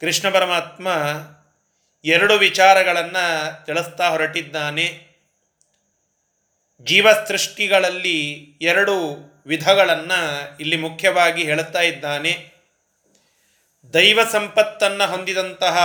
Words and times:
ಕೃಷ್ಣ 0.00 0.30
ಪರಮಾತ್ಮ 0.30 0.88
ಎರಡು 2.04 2.34
ವಿಚಾರಗಳನ್ನು 2.34 3.66
ತಿಳಿಸ್ತಾ 3.66 4.08
ಹೊರಟಿದ್ದಾನೆ. 4.08 5.06
ಜೀವಸೃಷ್ಟಿಗಳಲ್ಲಿ 6.80 8.32
ಎರಡು 8.60 9.16
ವಿಧಗಳನ್ನು 9.46 10.56
ಇಲ್ಲಿ 10.60 10.76
ಮುಖ್ಯವಾಗಿ 10.76 11.44
ಹೇಳುತ್ತಾ 11.44 11.80
ಇದ್ದಾನೆ. 11.80 12.52
ದೈವ 13.94 14.20
ಸಂಪತ್ತನ್ನು 14.32 15.10
ಹೊಂದಿದಂತಹ 15.10 15.78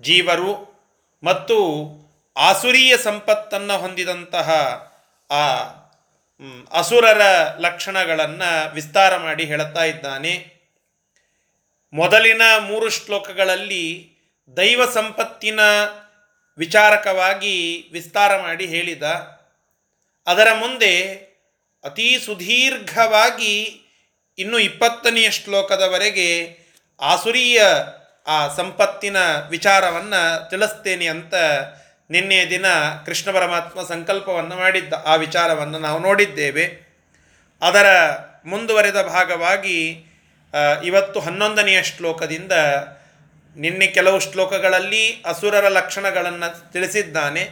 ಜೀವರು 0.00 0.82
ಮತ್ತು 1.22 1.88
ಆಸುರೀಯ 2.36 2.96
ಸಂಪತ್ತನ್ನು 2.96 3.78
ಹೊಂದಿದಂತಹ 3.78 4.50
ಆ 5.30 5.56
ಅಸುರರ 6.72 7.20
ಲಕ್ಷಣಗಳನ್ನು 7.58 8.74
ವಿಸ್ತಾರ 8.74 9.16
ಮಾಡಿ 9.16 9.44
ಹೇಳುತ್ತಾ 9.44 9.84
ಇದ್ದಾನೆ. 9.84 10.52
ಮೊದಲಿನ 11.92 12.42
ಮೂರು 12.60 12.88
ಶ್ಲೋಕಗಳಲ್ಲಿ 12.88 14.12
ದೈವ 14.56 14.90
ಸಂಪತ್ತಿನ 14.90 15.60
ವಿಚಾರಕವಾಗಿ 16.58 17.88
ವಿಸ್ತಾರ 17.92 18.40
ಮಾಡಿ 18.42 18.66
ಹೇಳಿದ. 18.66 19.02
ಅದರ 20.26 20.48
ಮುಂದೆ 20.52 21.02
ಅತೀ 21.84 22.18
ಸುದೀರ್ಘವಾಗಿ 22.18 23.80
ಇನ್ನು 24.38 24.58
ಇಪ್ಪತ್ತನೆಯ 24.58 25.30
ಶ್ಲೋಕದವರೆಗೆ 25.30 26.58
ಆಸುರಿಯ 27.00 27.62
ಆ 28.26 28.54
ಸಂಪತ್ತಿನ 28.54 29.16
ವಿಚಾರವನ್ನು 29.36 30.50
ತಿಳಿಸ್ತೇನೆ 30.50 31.06
ಅಂತ 31.06 31.34
ನಿನ್ನೆಯ 32.10 32.50
ದಿನ 32.50 32.66
ಕೃಷ್ಣ 33.06 33.30
ಪರಮಾತ್ಮ 33.30 33.82
ಸಂಕಲ್ಪವನ್ನು 33.82 34.56
ಮಾಡಿದ್ದ, 34.56 34.92
ಆ 35.04 35.14
ವಿಚಾರವನ್ನು 35.14 35.78
ನಾವು 35.78 35.98
ನೋಡಿದ್ದೇವೆ. 35.98 36.88
ಅದರ 37.60 38.10
ಮುಂದುವರೆದ 38.44 39.02
ಭಾಗವಾಗಿ 39.02 40.06
ಇವತ್ತು 40.84 41.20
ಹನ್ನೊಂದನೆಯ 41.20 41.82
ಶ್ಲೋಕದಿಂದ 41.82 42.52
ನಿನ್ನೆ 43.56 43.86
ಕೆಲವು 43.86 44.18
ಶ್ಲೋಕಗಳಲ್ಲಿ 44.18 45.22
ಅಸುರರ 45.26 45.68
ಲಕ್ಷಣಗಳನ್ನು 45.68 46.72
ತಿಳಿಸಿದ್ದಾನೆ. 46.72 47.50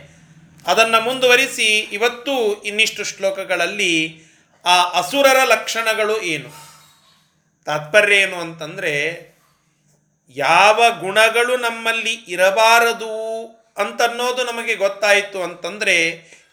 ಅದನ್ನು 0.66 1.00
ಮುಂದುವರಿಸಿ 1.00 1.78
ಇವತ್ತು 1.78 2.62
ಇನ್ನಿಷ್ಟು 2.62 3.04
ಶ್ಲೋಕಗಳಲ್ಲಿ 3.04 4.22
ಆ 4.64 4.82
ಅಸುರರ 4.84 5.36
ಲಕ್ಷಣಗಳು 5.44 6.20
ಏನು? 6.20 6.48
ತಾತ್ಪರ್ಯ 7.64 8.16
ಏನು 8.16 8.40
ಅಂತಂದರೆ, 8.40 8.94
ಯಾವ 10.28 10.84
ಗುಣಗಳು 11.00 11.56
ನಮ್ಮಲ್ಲಿ 11.56 12.12
ಇರಬಾರದು 12.28 13.46
ಅಂತನ್ನೋದು 13.78 14.44
ನಮಗೆ 14.44 14.74
ಗೊತ್ತಾಯಿತು 14.74 15.42
ಅಂತಂದರೆ 15.42 15.96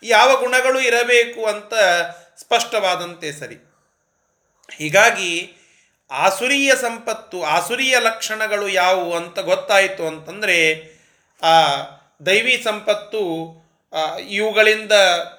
ಯಾವ 0.04 0.40
ಗುಣಗಳು 0.40 0.80
ಇರಬೇಕು 0.80 1.46
ಅಂತ 1.46 1.74
ಸ್ಪಷ್ಟವಾದಂತೆ 2.40 3.32
ಸರಿ. 3.32 3.56
ಹೀಗಾಗಿ 4.78 5.54
ಆಸುರಿಯ 6.12 6.76
ಸಂಪತ್ತು, 6.76 7.44
ಆಸುರಿಯ 7.44 8.00
ಲಕ್ಷಣಗಳು 8.00 8.68
ಯಾವುವು 8.68 9.16
ಅಂತ 9.16 9.40
ಗೊತ್ತಾಯಿತು 9.40 10.08
ಅಂತಂದರೆ, 10.08 10.84
ಆ 11.44 11.52
ದೈವಿ 12.26 12.62
ಸಂಪತ್ತು 12.64 13.22
ಇವುಗಳಿಂದ 14.30 14.92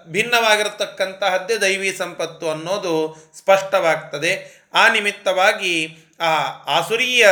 ಭಿನ್ನವಾಗಿರತಕ್ಕಂತಹದ್ದೇ 0.07 1.57
ದೈವಿ 1.57 1.93
ಸಂಪತ್ತು 1.93 2.51
ಅನ್ನೋದು 2.51 3.17
ಸ್ಪಷ್ಟವಾಗ್ತದೆ. 3.39 4.65
ಆ 4.75 4.89
ನಿಮಿತ್ತವಾಗಿ 4.89 5.97
ಆ 6.21 6.31
ಆಸುರೀಯ 6.79 7.29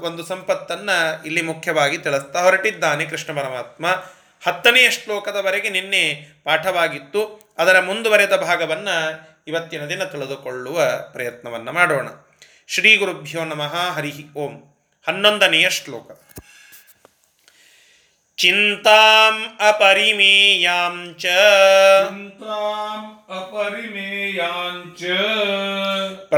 ಒಂದು 0.00 0.24
ಸಂಪತ್ತನ್ನು 0.24 1.26
ಇಲ್ಲಿ 1.26 1.42
ಮುಖ್ಯವಾಗಿ 1.42 1.98
ತಿಳಿಸ್ತಾ 1.98 2.42
ಹೊರಟಿದ್ದಾನೆ 2.42 3.04
ಕೃಷ್ಣ 3.04 3.40
ಪರಮಾತ್ಮ. 3.40 3.86
ಹತ್ತನೆಯ 4.46 4.90
ಶ್ಲೋಕದವರೆಗೆ 4.90 5.68
ನಿನ್ನೆ 5.70 6.28
ಪಾಠವಾಗಿತ್ತು. 6.44 7.54
ಅದರ 7.58 7.80
ಮುಂದುವರೆದ 7.80 8.36
ಭಾಗವನ್ನು 8.36 9.26
ಇವತ್ತಿನ 9.48 9.86
ದಿನ 9.86 10.04
ತಿಳಿದುಕೊಳ್ಳುವ 10.04 10.84
ಪ್ರಯತ್ನವನ್ನು 11.12 11.72
ಮಾಡೋಣ. 11.72 12.08
ಶ್ರೀ 12.66 12.96
ಗುರುಭ್ಯೋ 12.96 13.44
ನಮಃ, 13.44 13.74
ಹರಿ 13.74 14.12
ಓಂ. 14.36 14.76
ಹನ್ನೊಂದನೆಯ 15.08 15.70
ಶ್ಲೋಕ. 15.70 16.10
ಚಿಂತಾಂ 18.36 19.56
ಅಪರಿಮೇಯಾಂ 19.60 21.16
ಚ. 21.18 21.26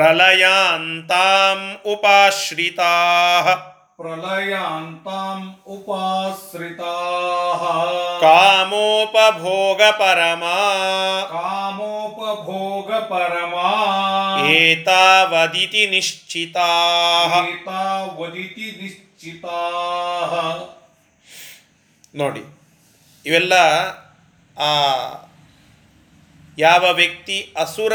ಪ್ರಲಯಾಂತಾಂ 0.09 1.59
ಉಪಾಶ್ರಿತಾ 1.87 2.93
ಪ್ರಲಯಾಂತಾಂ 3.99 5.41
ಉಪಾಶ್ರಿತಾ 5.67 6.93
ಕಾಮೋಪಭೋಗ 8.23 9.81
ಪರಮಾ 9.99 10.55
ಕಾಮೋಪಭೋಗ 11.33 12.91
ಪರಮಾ 13.11 13.67
ಏತಾವದಿತಿ 14.55 15.83
ನಿಶ್ಚಿತಾ 15.91 16.71
ಏತಾವದಿತಿ 17.43 18.69
ನಿಶ್ಚಿತಾ 18.81 19.61
ನೋಡಿ 22.15 22.45
ಇವೆಲ್ಲ 23.25 23.55
ಆ 24.57 24.71
ಯಾವ 26.59 26.85
ವ್ಯಕ್ತಿ 26.95 27.39
ಅಸುರ 27.57 27.95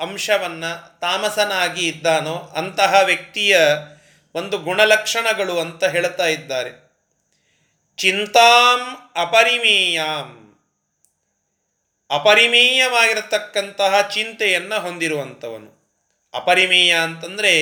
ಅಂಶವನ್ನು 0.00 1.00
ತಾಮಸನಾಗಿ 1.00 1.88
ಇದ್ದಾನೋ 1.88 2.52
ಅಂತಹ 2.56 2.94
ವ್ಯಕ್ತಿಯ 3.04 3.58
ಒಂದು 4.34 4.58
ಗುಣಲಕ್ಷಣಗಳು 4.58 5.60
ಅಂತ 5.60 5.84
ಹೇಳ್ತಾ 5.84 6.26
ಇದ್ದಾರೆ. 6.26 6.70
ಚಿಂತಾಂ 7.96 9.10
ಅಪರಿಮೇಯಾಂ. 9.16 10.58
ಅಪರಿಮೇಯವಾಗಿರತಕ್ಕಂತಹ 12.10 14.08
ಚಿಂತೆಯನ್ನು 14.08 14.80
ಹೊಂದಿರುವಂಥವನು. 14.80 15.76
ಅಪರಿಮೇಯ 16.34 16.94
ಅಂತಂದರೆ 16.94 17.56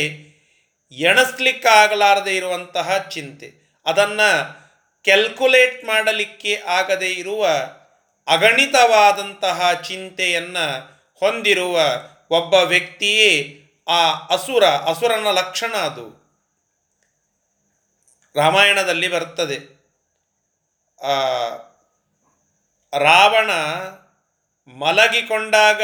ಎಣಸ್ಲಿಕ್ಕಾಗಲಾರದೆ 0.92 2.36
ಇರುವಂತಹ 2.36 2.98
ಚಿಂತೆ. 2.98 3.80
ಅದನ್ನು 3.86 4.64
ಕ್ಯಾಲ್ಕುಲೇಟ್ 5.04 5.84
ಮಾಡಲಿಕ್ಕೆ 5.84 6.62
ಆಗದೇ 6.66 7.12
ಇರುವ 7.12 7.48
ಅಗಣಿತವಾದಂತಹ 8.26 9.72
ಚಿಂತೆಯನ್ನು 9.72 10.94
ಹೊಂದಿರುವ 11.20 11.80
ಒಬ್ಬ 12.30 12.54
ವ್ಯಕ್ತಿಯೇ 12.54 13.30
ಆ 13.88 14.12
ಅಸುರ, 14.12 14.64
ಅಸುರನ 14.64 15.26
ಲಕ್ಷಣ 15.30 15.74
ಅದು. 15.74 16.24
ರಾಮಾಯಣದಲ್ಲಿ 18.36 19.08
ಬರ್ತದೆ 19.08 19.58
ರಾವಣ 22.98 23.50
ಮಲಗಿಕೊಂಡಾಗ 24.68 25.82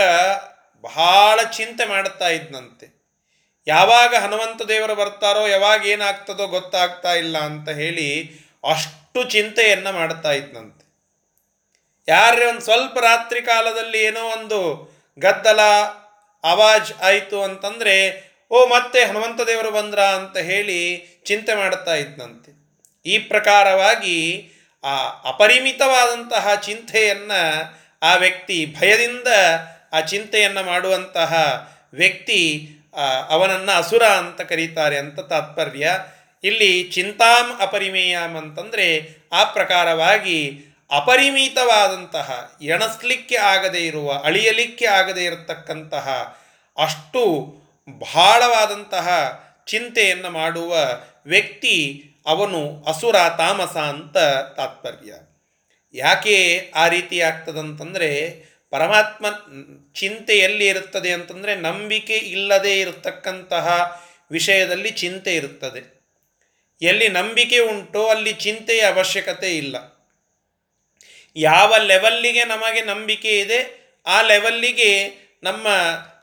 ಬಹಳ 0.80 1.40
ಚಿಂತೆ 1.50 1.84
ಮಾಡ್ತಾ 1.84 2.28
ಇದ್ನಂತೆ. 2.28 2.86
ಯಾವಾಗ 3.66 4.14
ಹನುಮಂತ 4.14 4.62
ದೇವರು 4.62 4.94
ಬರ್ತಾರೋ, 4.94 5.46
ಯಾವಾಗ 5.46 5.86
ಏನಾಗ್ತದೋ 5.86 6.46
ಗೊತ್ತಾಗ್ತಾ 6.46 7.14
ಇಲ್ಲ 7.14 7.38
ಅಂತ 7.38 7.68
ಹೇಳಿ 7.68 8.08
ಅಷ್ಟು 8.70 9.24
ಚಿಂತೆಯನ್ನು 9.24 9.92
ಮಾಡ್ತಾ 9.92 10.32
ಇದ್ನಂತೆ. 10.32 10.84
ಯಾರೇ 12.08 12.46
ಒಂದು 12.46 12.60
ಸ್ವಲ್ಪ 12.60 12.98
ರಾತ್ರಿ 12.98 13.42
ಕಾಲದಲ್ಲಿ 13.42 13.98
ಏನೋ 13.98 14.20
ಒಂದು 14.20 14.60
ಗದ್ದಲ 15.18 15.60
ಆವಾಜ್ 16.44 16.92
ಆಯಿತು 17.02 17.42
ಅಂತಂದರೆ, 17.42 17.96
ಓ 18.50 18.66
ಮತ್ತೆ 18.66 19.04
ಹನುಮಂತ 19.04 19.40
ದೇವರು 19.40 19.70
ಬಂದ್ರ 19.70 20.00
ಅಂತ 20.00 20.36
ಹೇಳಿ 20.36 20.78
ಚಿಂತೆ 21.24 21.54
ಮಾಡುತ್ತಾ 21.54 21.94
ಇದ್ನಂತೆ. 21.94 22.50
ಈ 23.06 23.18
ಪ್ರಕಾರವಾಗಿ 23.18 24.18
ಆ 24.84 24.94
ಅಪರಿಮಿತವಾದಂತಹ 25.28 26.54
ಚಿಂತೆಯನ್ನು 26.54 27.40
ಆ 28.02 28.14
ವ್ಯಕ್ತಿ 28.14 28.76
ಭಯದಿಂದ 28.80 29.28
ಆ 29.92 30.00
ಚಿಂತೆಯನ್ನು 30.00 30.62
ಮಾಡುವಂತಹ 30.62 31.32
ವ್ಯಕ್ತಿ 31.92 32.68
ಅವನನ್ನು 33.28 33.72
ಅಸುರ 33.72 34.02
ಅಂತ 34.02 34.40
ಕರೀತಾರೆ 34.40 34.98
ಅಂತ 34.98 35.20
ತಾತ್ಪರ್ಯ. 35.20 35.90
ಇಲ್ಲಿ 36.44 36.82
ಚಿಂತಾಂ 36.82 37.60
ಅಪರಿಮೇಯಂ 37.60 38.36
ಅಂತಂದರೆ 38.36 38.86
ಆ 39.32 39.44
ಪ್ರಕಾರವಾಗಿ 39.44 40.64
ಅಪರಿಮಿತವಾದಂತಹ 40.90 42.56
ಎಣಸ್ಲಿಕ್ಕೆ 42.62 43.36
ಆಗದೇ 43.36 43.78
ಇರುವ, 43.78 44.12
ಅಳಿಯಲಿಕ್ಕೆ 44.12 44.86
ಆಗದೇ 44.86 45.24
ಇರತಕ್ಕಂತಹ 45.24 46.36
ಅಷ್ಟು 46.80 47.22
ಬಹಳವಾದಂತಹ 47.98 49.08
ಚಿಂತೆಯನ್ನು 49.66 50.30
ಮಾಡುವ 50.30 50.76
ವ್ಯಕ್ತಿ 51.26 52.04
ಅವನು 52.26 52.84
ಅಸುರ 52.84 53.16
ತಾಮಸ 53.38 53.76
ಅಂತ 53.76 54.18
ತಾತ್ಪರ್ಯ. 54.56 55.12
ಯಾಕೆ 55.94 56.36
ಆ 56.74 56.88
ರೀತಿ 56.88 57.20
ಆಗ್ತದಂತಂದರೆ 57.20 58.10
ಪರಮಾತ್ಮ 58.70 59.26
ಚಿಂತೆ 59.94 60.38
ಎಲ್ಲಿ 60.38 60.66
ಇರುತ್ತದೆ 60.68 61.12
ಅಂತಂದರೆ 61.12 61.54
ನಂಬಿಕೆ 61.54 62.16
ಇಲ್ಲದೆ 62.16 62.80
ಇರತಕ್ಕಂತಹ 62.80 63.66
ವಿಷಯದಲ್ಲಿ 64.30 64.90
ಚಿಂತೆ 64.90 65.34
ಇರುತ್ತದೆ. 65.34 66.00
ಎಲ್ಲಿ 66.82 67.08
ನಂಬಿಕೆ 67.08 67.58
ಉಂಟೋ 67.58 68.06
ಅಲ್ಲಿ 68.06 68.32
ಚಿಂತೆಯ 68.32 68.80
ಅವಶ್ಯಕತೆ 68.80 69.56
ಇಲ್ಲ. 69.56 69.76
ಯಾವ 71.36 71.74
ಲೆವೆಲ್ಲಿಗೆ 71.76 72.44
ನಮಗೆ 72.44 72.82
ನಂಬಿಕೆ 72.82 73.40
ಇದೆ, 73.40 73.60
ಆ 74.06 74.22
ಲೆವೆಲ್ಲಿಗೆ 74.22 74.90
ನಮ್ಮ 75.42 75.66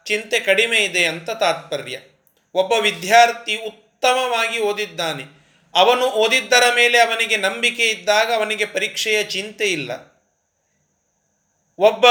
ಚಿಂತೆ 0.08 0.40
ಕಡಿಮೆ 0.40 0.78
ಇದೆ 0.78 1.06
ಅಂತ 1.06 1.30
ತಾತ್ಪರ್ಯ. 1.30 2.00
ಒಬ್ಬ 2.54 2.74
ವಿದ್ಯಾರ್ಥಿ 2.74 3.56
ಉತ್ತಮವಾಗಿ 3.56 4.60
ಓದಿದ್ದಾನೆ. 4.60 5.24
ಅವನು 5.76 6.06
ಓದಿದ್ದರ 6.06 6.64
ಮೇಲೆ 6.76 6.98
ಅವನಿಗೆ 6.98 7.38
ನಂಬಿಕೆ 7.38 7.86
ಇದ್ದಾಗ 7.90 8.34
ಅವನಿಗೆ 8.34 8.66
ಪರೀಕ್ಷೆಯ 8.66 9.24
ಚಿಂತೆ 9.24 9.66
ಇಲ್ಲ. 9.72 9.92
ಒಬ್ಬ 11.80 12.06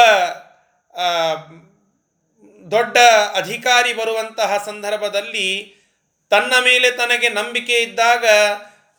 ದೊಡ್ಡ 2.70 2.98
ಅಧಿಕಾರಿ 3.34 3.94
ಬರುವಂತಹ 3.94 4.62
ಸಂದರ್ಭದಲ್ಲಿ 4.66 5.76
ತನ್ನ 6.30 6.52
ಮೇಲೆ 6.64 6.90
ತನಗೆ 6.90 7.28
ನಂಬಿಕೆ 7.28 7.74
ಇದ್ದಾಗ 7.74 8.24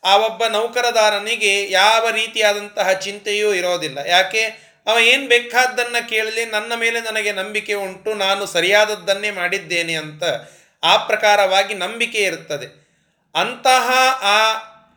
ಆ 0.04 0.18
ಒಬ್ಬ 0.18 0.46
ನೌಕರದಾರನಿಗೆ 0.46 1.72
ಯಾವ 1.72 2.10
ರೀತಿಯಾದಂತಹ 2.10 2.92
ಚಿಂತೆಯೂ 2.92 3.54
ಇರೋದಿಲ್ಲ. 3.54 3.98
ಯಾಕೆ? 4.08 4.67
ಅವ 4.88 5.00
ಏನು 5.00 5.28
ಬೇಕಾದ್ದನ್ನು 5.28 6.10
ಕೇಳಲಿ, 6.10 6.46
ನನ್ನ 6.46 6.74
ಮೇಲೆ 6.76 7.02
ನನಗೆ 7.02 7.32
ನಂಬಿಕೆ 7.32 7.74
ಉಂಟು, 7.74 8.14
ನಾನು 8.14 8.46
ಸರಿಯಾದದ್ದನ್ನೇ 8.46 9.32
ಮಾಡಿದ್ದೇನೆ 9.32 9.96
ಅಂತ 9.96 10.24
ಆ 10.84 10.98
ಪ್ರಕಾರವಾಗಿ 10.98 11.74
ನಂಬಿಕೆ 11.74 12.18
ಇರುತ್ತದೆ 12.18 12.88
ಅಂತಹ 13.36 13.90
ಆ 14.22 14.40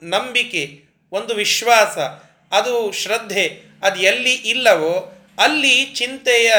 ನಂಬಿಕೆ, 0.02 0.84
ಒಂದು 1.12 1.34
ವಿಶ್ವಾಸ, 1.34 1.98
ಅದು 2.52 2.92
ಶ್ರದ್ಧೆ, 2.92 3.60
ಅದು 3.82 4.00
ಎಲ್ಲಿ 4.00 4.34
ಇಲ್ಲವೋ 4.34 5.12
ಅಲ್ಲಿ 5.38 5.84
ಚಿಂತೆಯ 5.84 6.54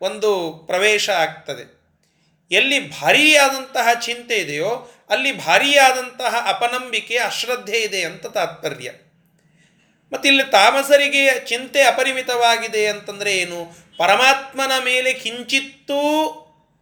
ಒಂದು 0.00 0.64
ಪ್ರವೇಶ 0.66 1.10
ಆಗ್ತದೆ. 1.10 1.78
ಎಲ್ಲಿ 2.50 3.00
ಭಾರಿಯಾದಂತಹ 3.00 3.88
ಚಿಂತೆ 4.00 4.36
ಇದೆಯೋ, 4.36 4.94
ಅಲ್ಲಿ 5.10 5.32
ಭಾರಿಯಾದಂತಹ 5.32 6.46
ಅಪನಂಬಿಕೆ, 6.48 7.18
ಅಶ್ರದ್ಧೆ 7.18 7.78
ಇದೆ 7.78 8.04
ಅಂತ 8.04 8.26
ತಾತ್ಪರ್ಯ. 8.26 8.90
ಮತ್ತು 10.12 10.28
ಇಲ್ಲಿ 10.28 10.44
ತಾಮಸರಿಗೆ 10.44 11.40
ಚಿಂತೆ 11.40 11.82
ಅಪರಿಮಿತವಾಗಿದೆ 11.82 12.86
ಅಂತಂದರೆ 12.86 13.36
ಏನು? 13.36 13.88
ಪರಮಾತ್ಮನ 13.98 14.72
ಮೇಲೆ 14.84 15.12
ಕಿಂಚಿತ್ತೂ 15.12 16.00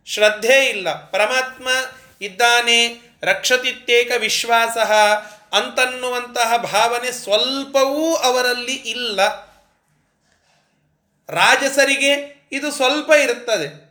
ಶ್ರದ್ಧೆ 0.07 0.67
ಇಲ್ಲ. 0.67 1.11
ಪರಮಾತ್ಮ 1.11 1.69
ಇದ್ದಾನೆ, 2.21 3.01
ರಕ್ಷತಿತ್ಯೇಕ 3.23 4.13
ವಿಶ್ವಾಸ, 4.19 4.77
ಅಂತನ್ನುವಂತಹ 5.53 6.57
ಭಾವನೆ 6.57 7.13
ಸ್ವಲ್ಪವೂ 7.13 8.15
ಅವರಲ್ಲಿ 8.15 8.75
ಇಲ್ಲ. 8.75 9.47
ರಾಜಸರಿಗೆ 11.29 12.45
ಇದು 12.53 12.71
ಸ್ವಲ್ಪ 12.71 13.13
ಇರುತ್ತದೆ. 13.13 13.87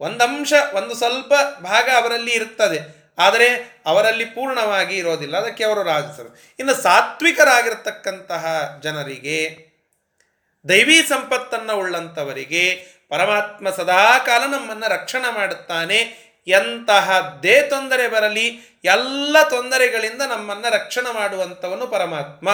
ಒಂದಂಶ, 0.00 0.52
ಒಂದು 0.74 0.94
ಸ್ವಲ್ಪ 0.94 1.32
ಭಾಗ 1.60 1.88
ಅವರಲ್ಲಿ 1.96 2.32
ಇರುತ್ತದೆ 2.32 2.95
ಆದರೆ 3.18 3.82
ಅವರಲ್ಲಿ 3.86 4.24
ಪೂರ್ಣವಾಗಿ 4.24 4.96
ಇರೋದಿಲ್ಲ. 4.96 5.36
ಅದಕ್ಕೆ 5.36 5.64
ಅವರು 5.64 5.82
ರಾಜಸರು. 5.82 6.40
ಇನ್ನು 6.58 6.74
ಸಾತ್ವಿಕರಾಗಿರ್ತಕ್ಕಂತಹ 6.74 8.76
ಜನರಿಗೆ, 8.82 9.66
ದೈವಿ 10.68 11.02
ಸಂಪತ್ತನ್ನು 11.02 11.76
ಉಳ್ಳಂಥವರಿಗೆ 11.76 12.86
ಪರಮಾತ್ಮ 13.08 13.70
ಸದಾಕಾಲ 13.70 14.42
ನಮ್ಮನ್ನು 14.42 14.88
ರಕ್ಷಣೆ 14.88 15.34
ಮಾಡುತ್ತಾನೆ. 15.34 16.26
ಎಂತಹದ್ದೇ 16.46 17.62
ತೊಂದರೆ 17.62 18.08
ಬರಲಿ, 18.08 18.80
ಎಲ್ಲ 18.84 19.48
ತೊಂದರೆಗಳಿಂದ 19.48 20.22
ನಮ್ಮನ್ನು 20.22 20.74
ರಕ್ಷಣೆ 20.74 21.14
ಮಾಡುವಂಥವನು 21.14 21.86
ಪರಮಾತ್ಮ 21.86 22.48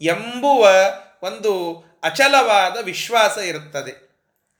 ಎಂಬುವ 0.00 0.68
ಒಂದು 1.22 1.84
ಅಚಲವಾದ 2.02 2.76
ವಿಶ್ವಾಸ 2.82 3.38
ಇರುತ್ತದೆ. 3.38 4.12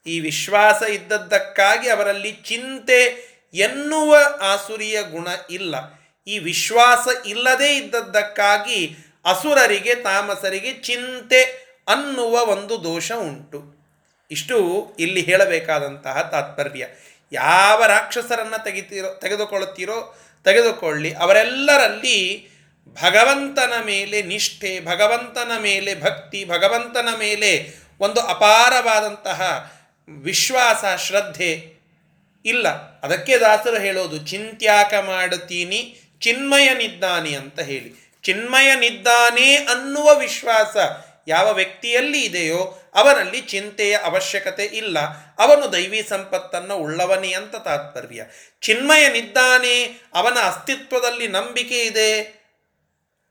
ಈ 0.07 0.21
ವಿಶ್ವಾಸ 0.21 0.83
ಇದ್ದದ್ದಕ್ಕಾಗಿ 0.83 1.89
ಅವರಲ್ಲಿ 1.89 2.33
ಚಿಂತೆ 2.33 3.32
ಎನ್ನುವ 3.55 4.17
ಆಸುರಿಯ 4.41 5.03
ಗುಣ 5.03 5.29
ಇಲ್ಲ. 5.51 5.75
ಈ 6.27 6.39
ವಿಶ್ವಾಸ 6.39 7.27
ಇಲ್ಲದೇ 7.27 7.77
ಇದ್ದದ್ದಕ್ಕಾಗಿ 7.77 8.97
ಅಸುರರಿಗೆ, 9.25 9.95
ತಾಮಸರಿಗೆ 9.95 10.73
ಚಿಂತೆ 10.73 11.43
ಅನ್ನುವ 11.89 12.47
ಒಂದು 12.47 12.85
ದೋಷ 12.85 13.13
ಉಂಟು. 13.13 13.83
ಇಷ್ಟು 14.31 14.87
ಇಲ್ಲಿ 14.99 15.23
ಹೇಳಬೇಕಾದಂತಹ 15.23 16.23
ತಾತ್ಪರ್ಯ. 16.23 16.87
ಯಾವ 17.33 17.85
ರಾಕ್ಷಸರನ್ನು 17.87 18.65
ತೆಗಿತೀರೋ, 18.65 19.15
ತೆಗೆದುಕೊಳ್ಳುತ್ತೀರೋ, 19.15 20.19
ತೆಗೆದುಕೊಳ್ಳಿ. 20.45 21.15
ಅವರೆಲ್ಲರಲ್ಲಿ 21.15 22.51
ಭಗವಂತನ 23.03 23.73
ಮೇಲೆ 23.85 24.23
ನಿಷ್ಠೆ, 24.23 24.81
ಭಗವಂತನ 24.81 25.51
ಮೇಲೆ 25.61 26.01
ಭಕ್ತಿ, 26.01 26.45
ಭಗವಂತನ 26.45 27.09
ಮೇಲೆ 27.19 27.75
ಒಂದು 28.01 28.21
ಅಪಾರವಾದಂತಹ 28.21 29.73
ವಿಶ್ವಾಸ, 30.23 31.01
ಶ್ರದ್ಧೆ 31.01 31.82
ಇಲ್ಲ. 32.45 32.69
ಅದಕ್ಕೆ 33.01 33.39
ದಾಸರು 33.39 33.79
ಹೇಳೋದು, 33.79 34.19
ಚಿಂತ್ಯಾಕ 34.19 34.95
ಮಾಡುತ್ತೀನಿ, 34.95 35.97
ಚಿನ್ಮಯನಿದ್ದಾನೆ 36.21 37.35
ಅಂತ 37.35 37.61
ಹೇಳಿ. 37.61 38.21
ಚಿನ್ಮಯನಿದ್ದಾನೆ 38.23 39.55
ಅನ್ನುವ 39.55 40.15
ವಿಶ್ವಾಸ 40.19 40.77
ಯಾವ 41.29 41.53
ವ್ಯಕ್ತಿಯಲ್ಲಿ 41.53 42.25
ಇದೆಯೋ 42.25 42.79
ಅವನಲ್ಲಿ 42.95 43.41
ಚಿಂತೆಯ 43.41 43.99
ಅವಶ್ಯಕತೆ 44.03 44.65
ಇಲ್ಲ. 44.65 44.99
ಅವನು 45.39 45.73
ದೈವಿ 45.73 46.03
ಸಂಪತ್ತನ್ನು 46.03 46.77
ಉಳ್ಳವನೇ 46.77 47.33
ಅಂತ 47.33 47.57
ತಾತ್ಪರ್ಯ. 47.57 48.25
ಚಿನ್ಮಯನಿದ್ದಾನೆ, 48.61 49.85
ಅವನ 50.15 50.39
ಅಸ್ತಿತ್ವದಲ್ಲಿ 50.43 51.29
ನಂಬಿಕೆ 51.29 51.83
ಇದೆ 51.83 52.43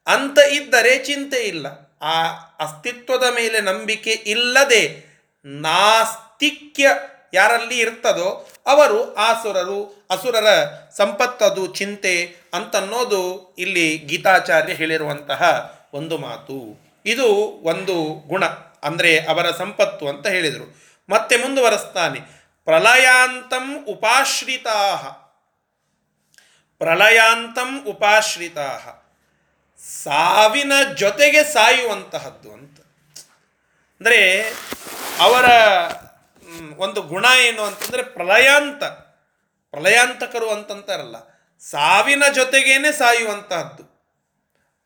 ಅಂತ 0.08 0.40
ಇದ್ದರೆ 0.52 1.04
ಚಿಂತೆ 1.06 1.38
ಇಲ್ಲ. 1.38 1.68
ಆ 2.02 2.28
ಅಸ್ತಿತ್ವದ 2.60 3.24
ಮೇಲೆ 3.36 3.62
ನಂಬಿಕೆ 3.62 4.12
ಇಲ್ಲದೆ 4.12 5.06
ನಾಸ್ತಿಕ್ಯ 5.46 6.90
ಯಾರಲ್ಲಿ 7.34 7.78
ಇರ್ತದೋ 7.80 8.48
ಅವರು 8.66 9.16
ಆಸುರರು 9.16 10.08
ಅಸುರರ 10.10 10.50
ಸಂಪತ್ತದು 10.98 11.68
ಚಿಂತೆ 11.68 12.14
ಅಂತನ್ನೋದು 12.54 13.56
ಇಲ್ಲಿ 13.58 13.98
ಗೀತಾಚಾರ್ಯ 13.98 14.74
ಹೇಳಿರುವಂತಹ 14.74 15.42
ಒಂದು 15.94 16.18
ಮಾತು. 16.18 16.58
ಇದು 17.06 17.28
ಒಂದು 17.64 18.28
ಗುಣ, 18.28 18.46
ಅಂದರೆ 18.84 19.20
ಅವರ 19.26 19.52
ಸಂಪತ್ತು 19.52 20.08
ಅಂತ 20.08 20.28
ಹೇಳಿದರು. 20.28 20.68
ಮತ್ತೆ 21.10 21.38
ಮುಂದುವರೆಸ್ತಾನೆ. 21.38 22.20
ಪ್ರಲಯಾಂತಂ 22.66 23.86
ಉಪಾಶ್ರಿತಾ 23.86 24.78
ಪ್ರಳಯಾಂತಂ 26.78 27.86
ಉಪಾಶ್ರಿತಾ 27.88 28.68
ಸಾವಿನ 30.04 30.74
ಜೊತೆಗೆ 30.96 31.44
ಸಾಯುವಂತಹದ್ದು 31.44 32.52
ಅಂತ. 32.52 32.80
ಅಂದರೆ 34.02 34.20
ಅವರ 35.20 35.46
ಒಂದು 36.78 37.02
ಗುಣ 37.02 37.26
ಏನು 37.48 37.64
ಅಂತಂದರೆ 37.64 38.04
ಪ್ರಲಯಾಂತ 38.04 38.84
ಪ್ರಲಯಾಂತಕರು 39.74 40.48
ಅಂತಂತಾರಲ್ಲ 40.50 41.18
ಸಾವಿನ 41.62 42.24
ಜೊತೆಗೇನೆ 42.34 42.92
ಸಾಯುವಂತಹದ್ದು. 42.92 43.84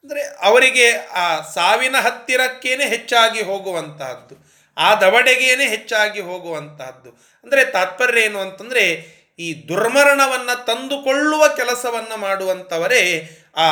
ಅಂದರೆ 0.03 0.23
ಅವರಿಗೆ 0.41 0.87
ಆ 1.21 1.41
ಸಾವಿನ 1.41 1.95
ಹತ್ತಿರಕ್ಕೇನೆ 1.99 2.85
ಹೆಚ್ಚಾಗಿ 2.85 3.41
ಹೋಗುವಂತಹದ್ದು. 3.41 4.35
ಆ 4.77 4.95
ದವಡೆಗೇನೆ 4.95 5.65
ಹೆಚ್ಚಾಗಿ 5.67 6.21
ಹೋಗುವಂತಹದ್ದು. 6.21 7.09
ಅಂದರೆ 7.43 7.61
ತಾತ್ಪರ್ಯ 7.65 8.21
ಏನು 8.21 8.39
ಅಂತಂದರೆ 8.39 8.83
ಈ 9.39 9.67
ದುರ್ಮರಣವನ್ನು 9.67 10.65
ತಂದುಕೊಳ್ಳುವ 10.65 11.43
ಕೆಲಸವನ್ನು 11.55 12.17
ಮಾಡುವಂಥವರೇ 12.17 13.01
ಆ 13.57 13.67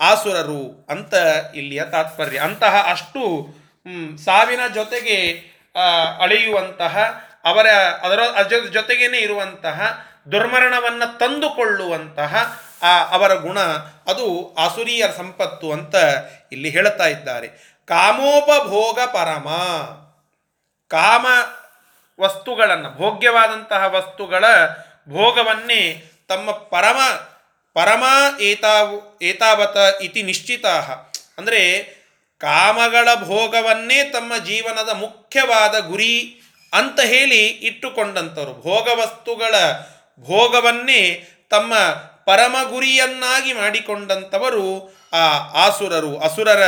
ಆಸುರರು 0.00 0.62
ಅಂತ 0.90 1.14
ಇಲ್ಲಿಯ 1.54 1.82
ತಾತ್ಪರ್ಯ. 1.90 2.38
ಅಂತಹ 2.38 2.74
ಅಷ್ಟು 2.90 3.22
ಸಾವಿನ 4.24 4.62
ಜೊತೆಗೆ 4.74 5.18
ಅಳೆಯುವಂತಹ 6.18 6.94
ಅವರ, 7.48 7.66
ಅದರ 8.02 8.20
ಅದರ 8.20 8.58
ಜೊತೆಗೇನೆ 8.72 9.18
ಇರುವಂತಹ 9.18 10.06
ದುರ್ಮರಣವನ್ನು 10.32 11.18
ತಂದುಕೊಳ್ಳುವಂತಹ 11.18 12.60
ಆ, 12.82 13.04
ಅವರ 13.04 13.34
ಗುಣ, 13.34 13.60
ಅದು 14.06 14.54
ಆಸುರಿಯ 14.54 15.04
ಸಂಪತ್ತು 15.16 15.72
ಅಂತ 15.72 15.94
ಇಲ್ಲಿ 16.52 16.70
ಹೇಳ್ತಾ 16.70 17.06
ಇದ್ದಾರೆ. 17.06 17.48
ಕಾಮೋಪಭೋಗ 17.86 19.00
ಪರಮ. 19.00 19.48
ಕಾಮ 20.88 21.26
ವಸ್ತುಗಳನ್ನು, 22.20 22.96
ಭೋಗ್ಯವಾದಂತಹ 22.96 23.84
ವಸ್ತುಗಳ 23.86 24.44
ಭೋಗವನ್ನೇ 25.08 26.12
ತಮ್ಮ 26.28 26.50
ಪರಮ 26.50 26.98
ಪರಮ 27.74 28.04
ಏತಾವು, 28.40 29.18
ಏತಾವತ 29.22 30.02
ಇತಿ 30.02 30.22
ನಿಶ್ಚಿತಾ 30.22 30.80
ಅಂದರೆ 31.38 31.82
ಕಾಮಗಳ 32.38 33.08
ಭೋಗವನ್ನೇ 33.14 34.04
ತಮ್ಮ 34.04 34.36
ಜೀವನದ 34.36 34.88
ಮುಖ್ಯವಾದ 34.88 35.78
ಗುರಿ 35.78 36.37
ಅಂತ 36.72 37.00
ಹೇಳಿ 37.00 37.46
ಇಟ್ಟುಕೊಂಡಂಥವ್ರು 37.46 38.52
ಭೋಗವಸ್ತುಗಳ 38.52 39.54
ಭೋಗವನ್ನೇ 40.20 41.28
ತಮ್ಮ 41.50 41.74
ಪರಮ 42.26 42.56
ಗುರಿಯನ್ನಾಗಿ 42.70 43.52
ಮಾಡಿಕೊಂಡಂಥವರು 43.52 44.96
ಆ 45.12 45.24
ಆಸುರರು. 45.64 46.18
ಅಸುರರ 46.18 46.62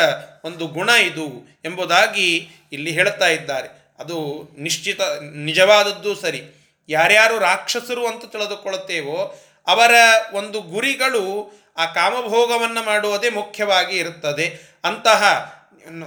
ಒಂದು 0.44 0.66
ಗುಣ 0.66 0.88
ಇದು 0.88 1.58
ಎಂಬುದಾಗಿ 1.64 2.50
ಇಲ್ಲಿ 2.72 2.90
ಹೇಳ್ತಾ 2.90 3.26
ಇದ್ದಾರೆ. 3.26 3.94
ಅದು 3.98 4.48
ನಿಶ್ಚಿತ, 4.58 5.00
ನಿಜವಾದದ್ದು 5.32 6.14
ಸರಿ. 6.14 6.42
ಯಾರ್ಯಾರು 6.88 7.38
ರಾಕ್ಷಸರು 7.38 8.06
ಅಂತ 8.06 8.24
ತಿಳಿದುಕೊಳ್ಳುತ್ತೇವೋ 8.24 9.38
ಅವರ 9.66 9.90
ಒಂದು 10.32 10.60
ಗುರಿಗಳು 10.60 11.52
ಆ 11.76 11.84
ಕಾಮಭೋಗವನ್ನು 11.84 12.82
ಮಾಡುವುದೇ 12.82 13.30
ಮುಖ್ಯವಾಗಿ 13.30 13.96
ಇರುತ್ತದೆ. 13.96 14.76
ಅಂತಹ 14.84 15.52